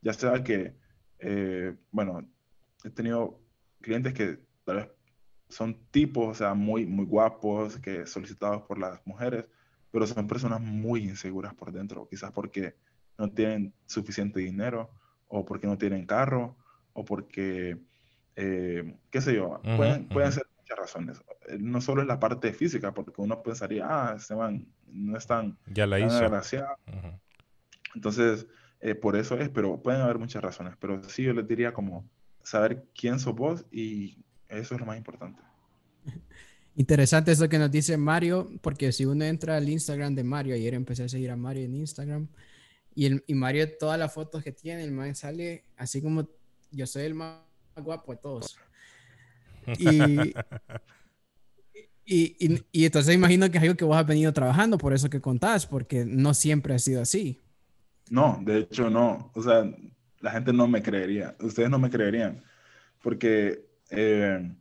Ya 0.02 0.14
sea 0.14 0.44
que, 0.44 0.76
eh, 1.20 1.76
bueno, 1.92 2.28
he 2.84 2.90
tenido 2.90 3.40
clientes 3.82 4.14
que 4.14 4.40
tal 4.66 4.76
vez 4.78 4.90
son 5.50 5.76
tipos, 5.92 6.28
o 6.28 6.34
sea, 6.34 6.54
muy, 6.54 6.86
muy 6.86 7.06
guapos, 7.06 7.78
que 7.78 8.06
solicitados 8.06 8.64
por 8.64 8.80
las 8.80 9.06
mujeres, 9.06 9.48
pero 9.92 10.08
son 10.08 10.28
personas 10.28 10.60
muy 10.60 11.04
inseguras 11.04 11.54
por 11.54 11.72
dentro, 11.72 12.08
quizás 12.08 12.32
porque 12.32 12.76
no 13.18 13.32
tienen 13.32 13.74
suficiente 13.86 14.40
dinero, 14.40 14.90
o 15.28 15.46
porque 15.46 15.68
no 15.68 15.78
tienen 15.78 16.06
carro, 16.06 16.58
o 16.94 17.06
porque, 17.06 17.78
eh, 18.36 18.98
qué 19.10 19.22
sé 19.22 19.36
yo, 19.36 19.62
pueden, 19.78 20.08
pueden 20.10 20.32
ser 20.32 20.46
muchas 20.58 20.78
razones. 20.78 21.24
Eh, 21.48 21.58
no 21.60 21.82
solo 21.82 22.02
es 22.02 22.08
la 22.08 22.20
parte 22.20 22.54
física, 22.54 22.94
porque 22.94 23.14
uno 23.18 23.42
pensaría, 23.42 23.86
ah, 23.88 24.14
este 24.16 24.36
man 24.36 24.68
no 24.94 25.18
es 25.18 25.28
tan, 25.28 25.58
ya 25.68 25.86
la 25.86 26.00
hizo. 26.00 26.22
Entonces, 27.96 28.48
eh, 28.80 28.96
por 28.96 29.16
eso 29.16 29.38
es, 29.38 29.50
pero 29.50 29.82
pueden 29.82 30.02
haber 30.02 30.20
muchas 30.20 30.44
razones. 30.44 30.76
Pero 30.80 31.04
sí, 31.10 31.24
yo 31.24 31.34
les 31.34 31.48
diría 31.48 31.74
como 31.74 32.10
saber 32.42 32.86
quién 32.94 33.20
sos 33.20 33.36
vos 33.36 33.66
y 33.72 34.18
eso 34.50 34.76
es 34.76 34.80
lo 34.80 34.86
más 34.86 34.98
importante. 34.98 35.42
Interesante 36.76 37.32
eso 37.32 37.48
que 37.48 37.60
nos 37.60 37.70
dice 37.70 37.98
Mario, 37.98 38.50
porque 38.62 38.92
si 38.92 39.06
uno 39.06 39.24
entra 39.26 39.58
al 39.58 39.70
Instagram 39.70 40.16
de 40.16 40.24
Mario, 40.24 40.56
ayer 40.56 40.74
empecé 40.74 41.04
a 41.04 41.10
seguir 41.10 41.30
a 41.30 41.36
Mario 41.36 41.66
en 41.66 41.76
Instagram, 41.76 42.28
y, 42.96 43.06
el, 43.06 43.24
y 43.28 43.36
Mario, 43.36 43.78
todas 43.78 44.00
las 44.00 44.14
fotos 44.14 44.44
que 44.44 44.52
tiene, 44.52 44.84
el 44.84 44.92
man 44.92 45.16
sale 45.16 45.66
así 45.78 46.02
como 46.02 46.28
yo 46.72 46.88
soy 46.88 47.04
el 47.04 47.14
más 47.14 47.40
guapo 47.76 48.12
de 48.14 48.18
todos. 48.20 48.58
Y, 49.80 50.34
y, 52.06 52.62
y, 52.72 52.86
entonces 52.86 53.16
imagino 53.16 53.50
que 53.50 53.58
es 53.58 53.64
algo 53.64 53.76
que 53.76 53.86
vos 53.86 53.96
has 53.96 54.06
venido 54.06 54.34
trabajando, 54.34 54.78
por 54.78 54.94
eso 54.94 55.10
que 55.10 55.22
contás, 55.22 55.66
porque 55.66 56.06
no 56.06 56.34
siempre 56.34 56.74
ha 56.74 56.80
sido 56.80 57.02
así. 57.02 57.42
No, 58.10 58.40
de 58.42 58.60
hecho 58.60 58.90
no. 58.90 59.32
O 59.34 59.42
sea, 59.42 59.64
la 60.20 60.32
gente 60.32 60.54
no 60.54 60.68
me 60.68 60.82
creería. 60.82 61.36
Ustedes 61.40 61.70
no 61.70 61.80
me 61.80 61.90
creerían. 61.90 62.44
Porque 63.02 63.66
eh, 63.90 64.52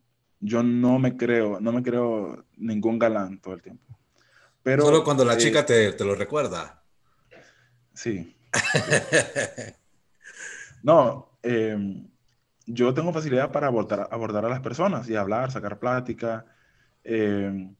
yo 0.40 0.62
no 0.62 0.98
me 0.98 1.16
creo, 1.16 1.60
no 1.60 1.72
me 1.72 1.82
creo 1.82 2.44
ningún 2.56 2.98
galán 2.98 3.40
todo 3.40 3.54
el 3.54 3.62
tiempo. 3.62 3.98
Pero, 4.62 4.84
Solo 4.84 5.04
cuando 5.04 5.24
la 5.24 5.34
eh, 5.34 5.38
chica 5.38 5.66
te, 5.66 5.92
te, 5.92 6.04
lo 6.04 6.14
recuerda. 6.14 6.82
Sí. 7.94 8.36
no, 10.82 11.38
eh, 11.42 12.06
yo 12.66 12.94
tengo 12.94 13.12
facilidad 13.12 13.50
para 13.50 13.66
abordar, 13.66 14.08
abordar 14.10 14.44
a 14.44 14.48
las 14.48 14.60
personas 14.60 15.08
y 15.08 15.16
hablar, 15.16 15.50
sacar 15.50 15.78
plática. 15.78 16.46
Eh, 17.04 17.70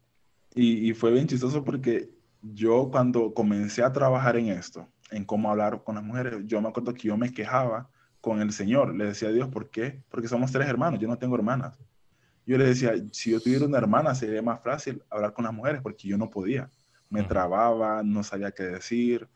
y, 0.55 0.91
y, 0.91 0.95
fue 0.95 1.12
bien 1.12 1.27
chistoso 1.27 1.64
porque 1.64 2.11
yo 2.43 2.91
cuando 2.91 3.33
comencé 3.33 3.83
a 3.83 3.93
trabajar 3.93 4.37
en 4.37 4.49
esto, 4.49 4.89
en 5.11 5.25
cómo 5.25 5.51
hablar 5.51 5.83
con 5.85 5.95
las 5.95 6.05
mujeres, 6.05 6.43
yo 6.45 6.61
me 6.61 6.68
acuerdo 6.68 6.93
que 6.95 7.09
yo 7.09 7.16
me 7.16 7.33
quejaba 7.33 7.89
con 8.20 8.41
el 8.41 8.53
Señor. 8.53 8.95
Le 8.95 9.07
decía 9.07 9.29
a 9.29 9.33
Dios, 9.33 9.49
¿por 9.49 9.70
qué? 9.70 10.03
Porque 10.11 10.29
somos 10.29 10.53
tres 10.53 10.68
hermanos, 10.68 11.01
yo 11.01 11.09
no 11.09 11.18
tengo 11.18 11.35
hermanas. 11.37 11.79
Yo 12.45 12.59
le 12.59 12.64
decía, 12.64 12.93
si 13.12 13.31
yo 13.31 13.41
tuviera 13.41 13.64
una 13.64 13.79
hermana 13.79 14.14
sería 14.14 14.43
más 14.43 14.62
fácil 14.62 15.03
hablar 15.09 15.33
con 15.33 15.45
las 15.45 15.55
mujeres 15.55 15.81
porque 15.81 16.09
yo 16.09 16.18
no 16.18 16.29
podía. 16.29 16.68
Me 17.09 17.23
trababa, 17.23 18.03
no 18.03 18.23
sabía 18.25 18.51
qué 18.53 18.64
decir, 18.64 19.29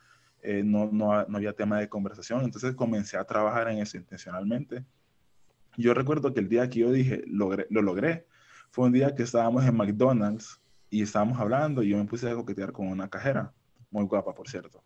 eh, 0.43 0.63
no, 0.65 0.91
no, 0.93 1.25
no 1.27 1.37
había 1.37 1.53
tema 1.53 1.79
de 1.79 1.89
conversación. 1.89 2.43
Entonces 2.45 2.75
comencé 2.75 3.17
a 3.17 3.25
trabajar 3.25 3.69
en 3.69 3.79
eso 3.79 3.97
intencionalmente 3.97 4.85
yo 5.77 5.95
recuerdo 5.95 6.33
que 6.33 6.41
el 6.41 6.49
día 6.49 6.69
que 6.69 6.81
yo 6.81 6.91
dije, 6.91 7.23
logré, 7.27 7.67
lo 7.71 7.83
logré, 7.83 8.27
fue 8.77 8.85
un 8.85 8.93
día 8.93 9.15
que 9.15 9.23
estábamos 9.23 9.65
en 9.65 9.75
McDonald's 9.75 10.61
y 10.91 11.01
estábamos 11.01 11.41
hablando 11.41 11.83
y 11.83 11.89
yo 11.89 11.97
me 11.97 12.05
puse 12.05 12.29
a 12.29 12.35
coquetear 12.35 12.73
con 12.73 12.89
una 12.89 13.09
cajera, 13.09 13.51
muy 13.91 14.05
guapa, 14.05 14.35
por 14.35 14.51
cierto. 14.51 14.85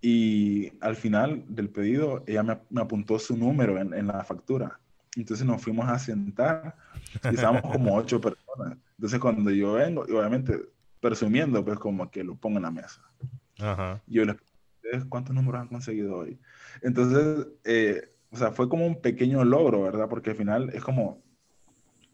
Y 0.00 0.72
al 0.80 0.96
final 0.96 1.44
del 1.46 1.70
pedido, 1.70 2.24
ella 2.26 2.42
me, 2.42 2.58
me 2.70 2.80
apuntó 2.80 3.20
su 3.20 3.36
número 3.36 3.78
en, 3.78 3.94
en, 3.94 4.08
la 4.08 4.24
factura. 4.24 4.80
Entonces 5.16 5.46
nos 5.46 5.62
fuimos 5.62 5.88
a 5.88 5.96
sentar 6.00 6.74
y 7.22 7.36
estábamos 7.36 7.62
como 7.62 7.94
ocho 7.96 8.20
personas. 8.20 8.78
Entonces 8.96 9.20
cuando 9.20 9.48
yo 9.52 9.74
vengo, 9.74 10.02
obviamente 10.02 10.58
presumiendo, 10.98 11.64
pues 11.64 11.78
como 11.78 12.10
que 12.10 12.24
lo 12.24 12.34
pongo 12.34 12.56
en 12.56 12.64
la 12.64 12.72
mesa. 12.72 13.00
Ajá. 13.60 14.02
Yo 14.08 14.24
les 14.24 14.34
¿cuántos 15.08 15.36
números 15.36 15.60
han 15.60 15.68
conseguido 15.68 16.16
hoy? 16.16 16.40
Entonces, 16.82 17.46
eh, 17.62 18.12
o 18.32 18.36
sea, 18.36 18.50
fue 18.50 18.68
como 18.68 18.84
un 18.84 19.00
pequeño 19.00 19.44
logro, 19.44 19.84
¿verdad? 19.84 20.08
Porque 20.08 20.30
al 20.30 20.36
final 20.36 20.70
es 20.74 20.82
como 20.82 21.22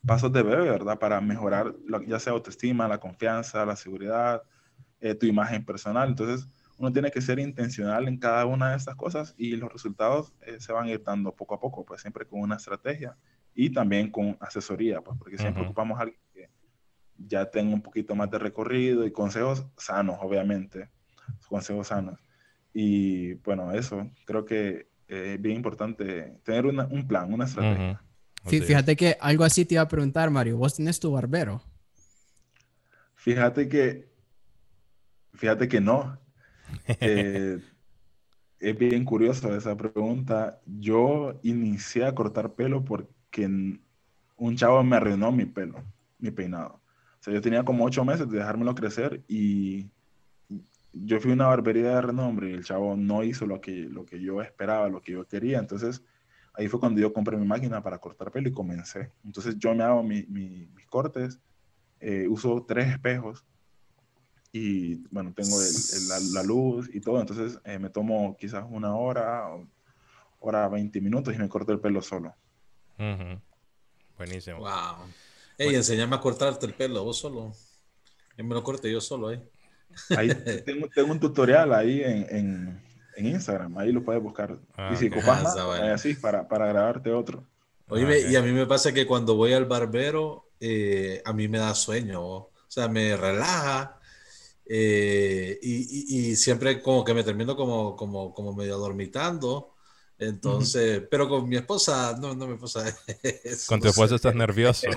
pasos 0.06 0.32
de 0.32 0.42
bebé, 0.42 0.70
¿verdad? 0.70 0.98
Para 0.98 1.20
mejorar 1.20 1.74
ya 2.06 2.18
sea 2.18 2.32
autoestima, 2.32 2.88
la 2.88 2.98
confianza, 2.98 3.64
la 3.66 3.76
seguridad, 3.76 4.42
eh, 5.00 5.14
tu 5.14 5.26
imagen 5.26 5.64
personal. 5.64 6.08
Entonces, 6.08 6.48
uno 6.78 6.92
tiene 6.92 7.10
que 7.10 7.20
ser 7.20 7.38
intencional 7.38 8.08
en 8.08 8.18
cada 8.18 8.46
una 8.46 8.70
de 8.70 8.76
estas 8.76 8.96
cosas 8.96 9.34
y 9.36 9.56
los 9.56 9.70
resultados 9.72 10.32
eh, 10.46 10.56
se 10.60 10.72
van 10.72 10.86
a 10.86 10.90
ir 10.90 11.02
dando 11.02 11.34
poco 11.34 11.54
a 11.54 11.60
poco, 11.60 11.84
pues 11.84 12.00
siempre 12.00 12.26
con 12.26 12.40
una 12.40 12.56
estrategia 12.56 13.16
y 13.54 13.70
también 13.70 14.10
con 14.10 14.36
asesoría, 14.40 15.02
pues 15.02 15.18
porque 15.18 15.36
siempre 15.36 15.62
ocupamos 15.62 15.98
a 15.98 16.02
alguien 16.02 16.20
que 16.32 16.48
ya 17.18 17.50
tenga 17.50 17.74
un 17.74 17.82
poquito 17.82 18.14
más 18.14 18.30
de 18.30 18.38
recorrido 18.38 19.06
y 19.06 19.12
consejos 19.12 19.66
sanos, 19.76 20.16
obviamente, 20.22 20.88
consejos 21.48 21.88
sanos. 21.88 22.18
Y 22.72 23.34
bueno, 23.34 23.72
eso, 23.72 24.08
creo 24.24 24.44
que 24.44 24.88
es 25.08 25.42
bien 25.42 25.56
importante 25.56 26.38
tener 26.44 26.64
un 26.64 27.06
plan, 27.08 27.32
una 27.34 27.44
estrategia. 27.44 28.00
Fíjate 28.46 28.96
que 28.96 29.16
algo 29.20 29.44
así 29.44 29.64
te 29.64 29.74
iba 29.74 29.82
a 29.82 29.88
preguntar, 29.88 30.30
Mario. 30.30 30.56
¿Vos 30.56 30.74
tienes 30.74 30.98
tu 30.98 31.12
barbero? 31.12 31.62
Fíjate 33.14 33.68
que, 33.68 34.08
fíjate 35.34 35.68
que 35.68 35.80
no. 35.80 36.18
Eh, 37.00 37.58
es 38.60 38.78
bien 38.78 39.04
curioso 39.04 39.54
esa 39.56 39.76
pregunta. 39.76 40.60
Yo 40.66 41.40
inicié 41.42 42.04
a 42.04 42.14
cortar 42.14 42.54
pelo 42.54 42.84
porque 42.84 43.46
un 44.36 44.56
chavo 44.56 44.84
me 44.84 44.96
arruinó 44.96 45.32
mi 45.32 45.46
pelo, 45.46 45.82
mi 46.18 46.30
peinado. 46.30 46.80
O 47.18 47.22
sea, 47.22 47.34
yo 47.34 47.40
tenía 47.40 47.64
como 47.64 47.84
ocho 47.84 48.04
meses 48.04 48.28
de 48.30 48.38
dejármelo 48.38 48.74
crecer 48.74 49.22
y 49.26 49.90
yo 50.92 51.20
fui 51.20 51.32
a 51.32 51.34
una 51.34 51.48
barbería 51.48 51.96
de 51.96 52.02
renombre 52.02 52.50
y 52.50 52.54
el 52.54 52.64
chavo 52.64 52.96
no 52.96 53.24
hizo 53.24 53.46
lo 53.46 53.60
que, 53.60 53.72
lo 53.72 54.04
que 54.04 54.20
yo 54.20 54.40
esperaba, 54.42 54.88
lo 54.88 55.02
que 55.02 55.12
yo 55.12 55.26
quería. 55.26 55.58
Entonces, 55.58 56.02
ahí 56.54 56.68
fue 56.68 56.80
cuando 56.80 57.00
yo 57.00 57.12
compré 57.12 57.36
mi 57.36 57.46
máquina 57.46 57.82
para 57.82 57.98
cortar 57.98 58.30
pelo 58.30 58.48
y 58.48 58.52
comencé. 58.52 59.12
Entonces, 59.24 59.56
yo 59.58 59.74
me 59.74 59.84
hago 59.84 60.02
mis 60.02 60.86
cortes, 60.88 61.40
eh, 62.00 62.26
uso 62.28 62.64
tres 62.66 62.88
espejos 62.88 63.44
y, 64.52 64.96
bueno, 65.08 65.32
tengo 65.34 65.56
la, 66.32 66.42
luz 66.42 66.90
y 66.92 67.00
todo. 67.00 67.20
Entonces, 67.20 67.58
eh, 67.64 67.78
me 67.78 67.90
tomo 67.90 68.36
quizás 68.38 68.64
una 68.68 68.94
hora, 68.94 69.46
hora 70.40 70.68
20 70.68 71.00
minutos 71.00 71.34
y 71.34 71.38
me 71.38 71.48
corto 71.48 71.72
el 71.72 71.80
pelo 71.80 72.02
solo. 72.02 72.34
Buenísimo. 74.16 74.58
Wow. 74.58 75.06
Ey, 75.56 75.74
enséñame 75.74 76.16
a 76.16 76.20
cortarte 76.20 76.66
el 76.66 76.74
pelo 76.74 77.04
vos 77.04 77.18
solo. 77.18 77.52
Yo 78.36 78.44
me 78.44 78.54
lo 78.54 78.62
corte 78.62 78.90
yo 78.90 79.00
solo, 79.00 79.30
¿eh? 79.32 79.42
Ahí 80.16 80.28
tengo, 80.64 80.88
tengo, 80.88 81.12
un 81.12 81.20
tutorial 81.20 81.74
ahí 81.74 82.02
en, 82.02 82.26
en, 82.30 82.82
en, 83.20 83.26
Instagram, 83.26 83.78
ahí 83.78 83.92
lo 83.92 84.04
puedes 84.04 84.22
buscar. 84.22 84.58
Ah, 84.76 84.90
y 84.92 84.96
si 84.96 85.08
ocupas 85.08 85.56
ah, 85.56 85.92
así 85.94 86.14
para, 86.14 86.48
para 86.48 86.66
grabarte 86.66 87.12
otro. 87.12 87.44
Oye, 87.88 88.04
ah, 88.04 88.30
y 88.30 88.36
a 88.36 88.42
mí 88.42 88.52
me 88.52 88.66
pasa 88.66 88.92
que 88.92 89.06
cuando 89.06 89.36
voy 89.36 89.52
al 89.52 89.66
barbero, 89.66 90.50
eh, 90.60 91.22
a 91.24 91.32
mí 91.32 91.48
me 91.48 91.58
da 91.58 91.74
sueño, 91.74 92.22
o 92.22 92.50
sea, 92.68 92.88
me 92.88 93.16
relaja. 93.16 93.96
Eh, 94.72 95.58
y, 95.62 96.30
y, 96.30 96.36
siempre 96.36 96.80
como 96.80 97.04
que 97.04 97.12
me 97.12 97.24
termino 97.24 97.56
como, 97.56 97.96
como, 97.96 98.32
como 98.32 98.54
medio 98.54 98.78
dormitando. 98.78 99.74
Entonces, 100.18 101.02
pero 101.10 101.28
con 101.28 101.48
mi 101.48 101.56
esposa, 101.56 102.16
no, 102.20 102.34
no 102.34 102.46
mi 102.46 102.54
esposa. 102.54 102.84
con 103.66 103.80
tu 103.80 103.88
esposa 103.88 104.14
estás 104.16 104.34
nervioso. 104.34 104.86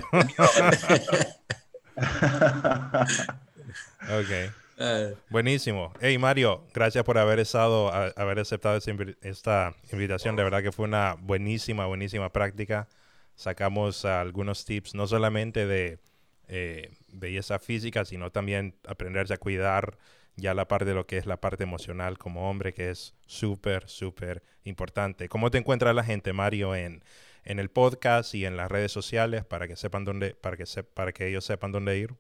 ok. 4.03 4.62
Eh. 4.77 5.15
Buenísimo. 5.29 5.93
Hey 6.01 6.17
Mario, 6.17 6.63
gracias 6.73 7.03
por 7.03 7.17
haber 7.17 7.39
estado, 7.39 7.91
haber 7.91 8.39
aceptado 8.39 8.77
esta 9.21 9.75
invitación. 9.91 10.35
De 10.35 10.43
verdad 10.43 10.63
que 10.63 10.71
fue 10.71 10.85
una 10.85 11.15
buenísima, 11.19 11.85
buenísima 11.85 12.31
práctica. 12.31 12.87
Sacamos 13.35 14.05
algunos 14.05 14.65
tips, 14.65 14.95
no 14.95 15.07
solamente 15.07 15.65
de 15.65 15.99
eh, 16.47 16.91
belleza 17.09 17.59
física, 17.59 18.05
sino 18.05 18.31
también 18.31 18.75
aprenderse 18.87 19.33
a 19.33 19.37
cuidar 19.37 19.97
ya 20.35 20.53
la 20.53 20.67
parte 20.67 20.85
de 20.85 20.95
lo 20.95 21.05
que 21.05 21.17
es 21.17 21.25
la 21.25 21.39
parte 21.39 21.63
emocional 21.63 22.17
como 22.17 22.49
hombre, 22.49 22.73
que 22.73 22.89
es 22.89 23.15
súper, 23.25 23.87
súper 23.87 24.43
importante. 24.63 25.29
¿Cómo 25.29 25.51
te 25.51 25.59
encuentra 25.59 25.93
la 25.93 26.03
gente, 26.03 26.33
Mario, 26.33 26.75
en, 26.75 27.03
en 27.43 27.59
el 27.59 27.69
podcast 27.69 28.33
y 28.33 28.45
en 28.45 28.57
las 28.57 28.71
redes 28.71 28.91
sociales 28.91 29.45
para 29.45 29.67
que 29.67 29.75
sepan 29.75 30.05
dónde, 30.05 30.33
para 30.35 30.57
que 30.57 30.65
para 30.93 31.11
que 31.11 31.27
ellos 31.27 31.45
sepan 31.45 31.71
dónde 31.71 31.97
ir? 31.97 32.15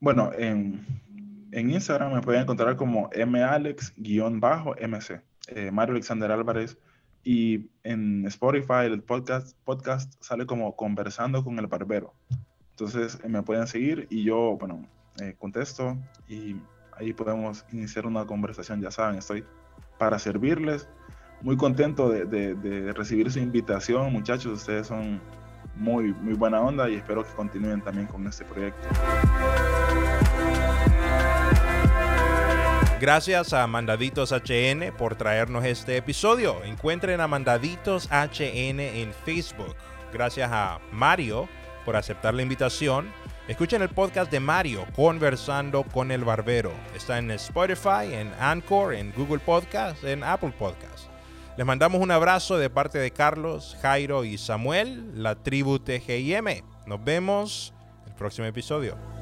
Bueno, 0.00 0.32
en 0.36 0.86
en 1.52 1.70
Instagram 1.70 2.14
me 2.14 2.20
pueden 2.20 2.42
encontrar 2.42 2.76
como 2.76 3.10
malex-mc, 3.26 5.22
eh, 5.48 5.70
Mario 5.70 5.92
Alexander 5.92 6.30
Álvarez. 6.32 6.78
Y 7.24 7.68
en 7.82 8.26
Spotify, 8.26 8.84
el 8.86 9.02
podcast, 9.02 9.56
podcast 9.64 10.14
sale 10.22 10.46
como 10.46 10.76
Conversando 10.76 11.44
con 11.44 11.58
el 11.58 11.66
Barbero. 11.66 12.14
Entonces 12.70 13.18
eh, 13.22 13.28
me 13.28 13.42
pueden 13.42 13.66
seguir 13.66 14.06
y 14.08 14.24
yo, 14.24 14.56
bueno, 14.58 14.86
eh, 15.20 15.34
contesto 15.38 15.98
y 16.28 16.56
ahí 16.96 17.12
podemos 17.12 17.66
iniciar 17.72 18.06
una 18.06 18.24
conversación. 18.24 18.80
Ya 18.80 18.90
saben, 18.90 19.18
estoy 19.18 19.44
para 19.98 20.18
servirles. 20.18 20.88
Muy 21.42 21.56
contento 21.56 22.08
de, 22.08 22.24
de 22.24 22.92
recibir 22.92 23.30
su 23.30 23.38
invitación, 23.38 24.12
muchachos. 24.12 24.52
Ustedes 24.52 24.88
son 24.88 25.20
muy, 25.76 26.12
muy 26.14 26.34
buena 26.34 26.60
onda 26.60 26.88
y 26.88 26.96
espero 26.96 27.24
que 27.24 27.32
continúen 27.34 27.80
también 27.80 28.06
con 28.06 28.26
este 28.26 28.44
proyecto. 28.44 28.88
Gracias 33.00 33.52
a 33.52 33.64
Mandaditos 33.68 34.32
HN 34.32 34.92
por 34.98 35.14
traernos 35.14 35.64
este 35.64 35.96
episodio. 35.96 36.64
Encuentren 36.64 37.20
a 37.20 37.28
Mandaditos 37.28 38.08
HN 38.10 38.80
en 38.80 39.12
Facebook. 39.24 39.76
Gracias 40.12 40.50
a 40.52 40.80
Mario 40.90 41.48
por 41.84 41.94
aceptar 41.94 42.34
la 42.34 42.42
invitación. 42.42 43.12
Escuchen 43.46 43.82
el 43.82 43.88
podcast 43.88 44.32
de 44.32 44.40
Mario, 44.40 44.84
Conversando 44.96 45.84
con 45.84 46.10
el 46.10 46.24
Barbero. 46.24 46.72
Está 46.96 47.18
en 47.18 47.30
Spotify, 47.30 48.12
en 48.12 48.32
Anchor, 48.40 48.94
en 48.94 49.12
Google 49.12 49.38
Podcast, 49.38 50.02
en 50.02 50.24
Apple 50.24 50.52
Podcast. 50.58 51.08
Les 51.56 51.64
mandamos 51.64 52.00
un 52.00 52.10
abrazo 52.10 52.58
de 52.58 52.68
parte 52.68 52.98
de 52.98 53.12
Carlos, 53.12 53.76
Jairo 53.80 54.24
y 54.24 54.38
Samuel, 54.38 55.22
la 55.22 55.36
tribu 55.36 55.78
TGIM. 55.78 56.64
Nos 56.86 57.04
vemos 57.04 57.72
próximo 58.18 58.46
episodio. 58.46 59.17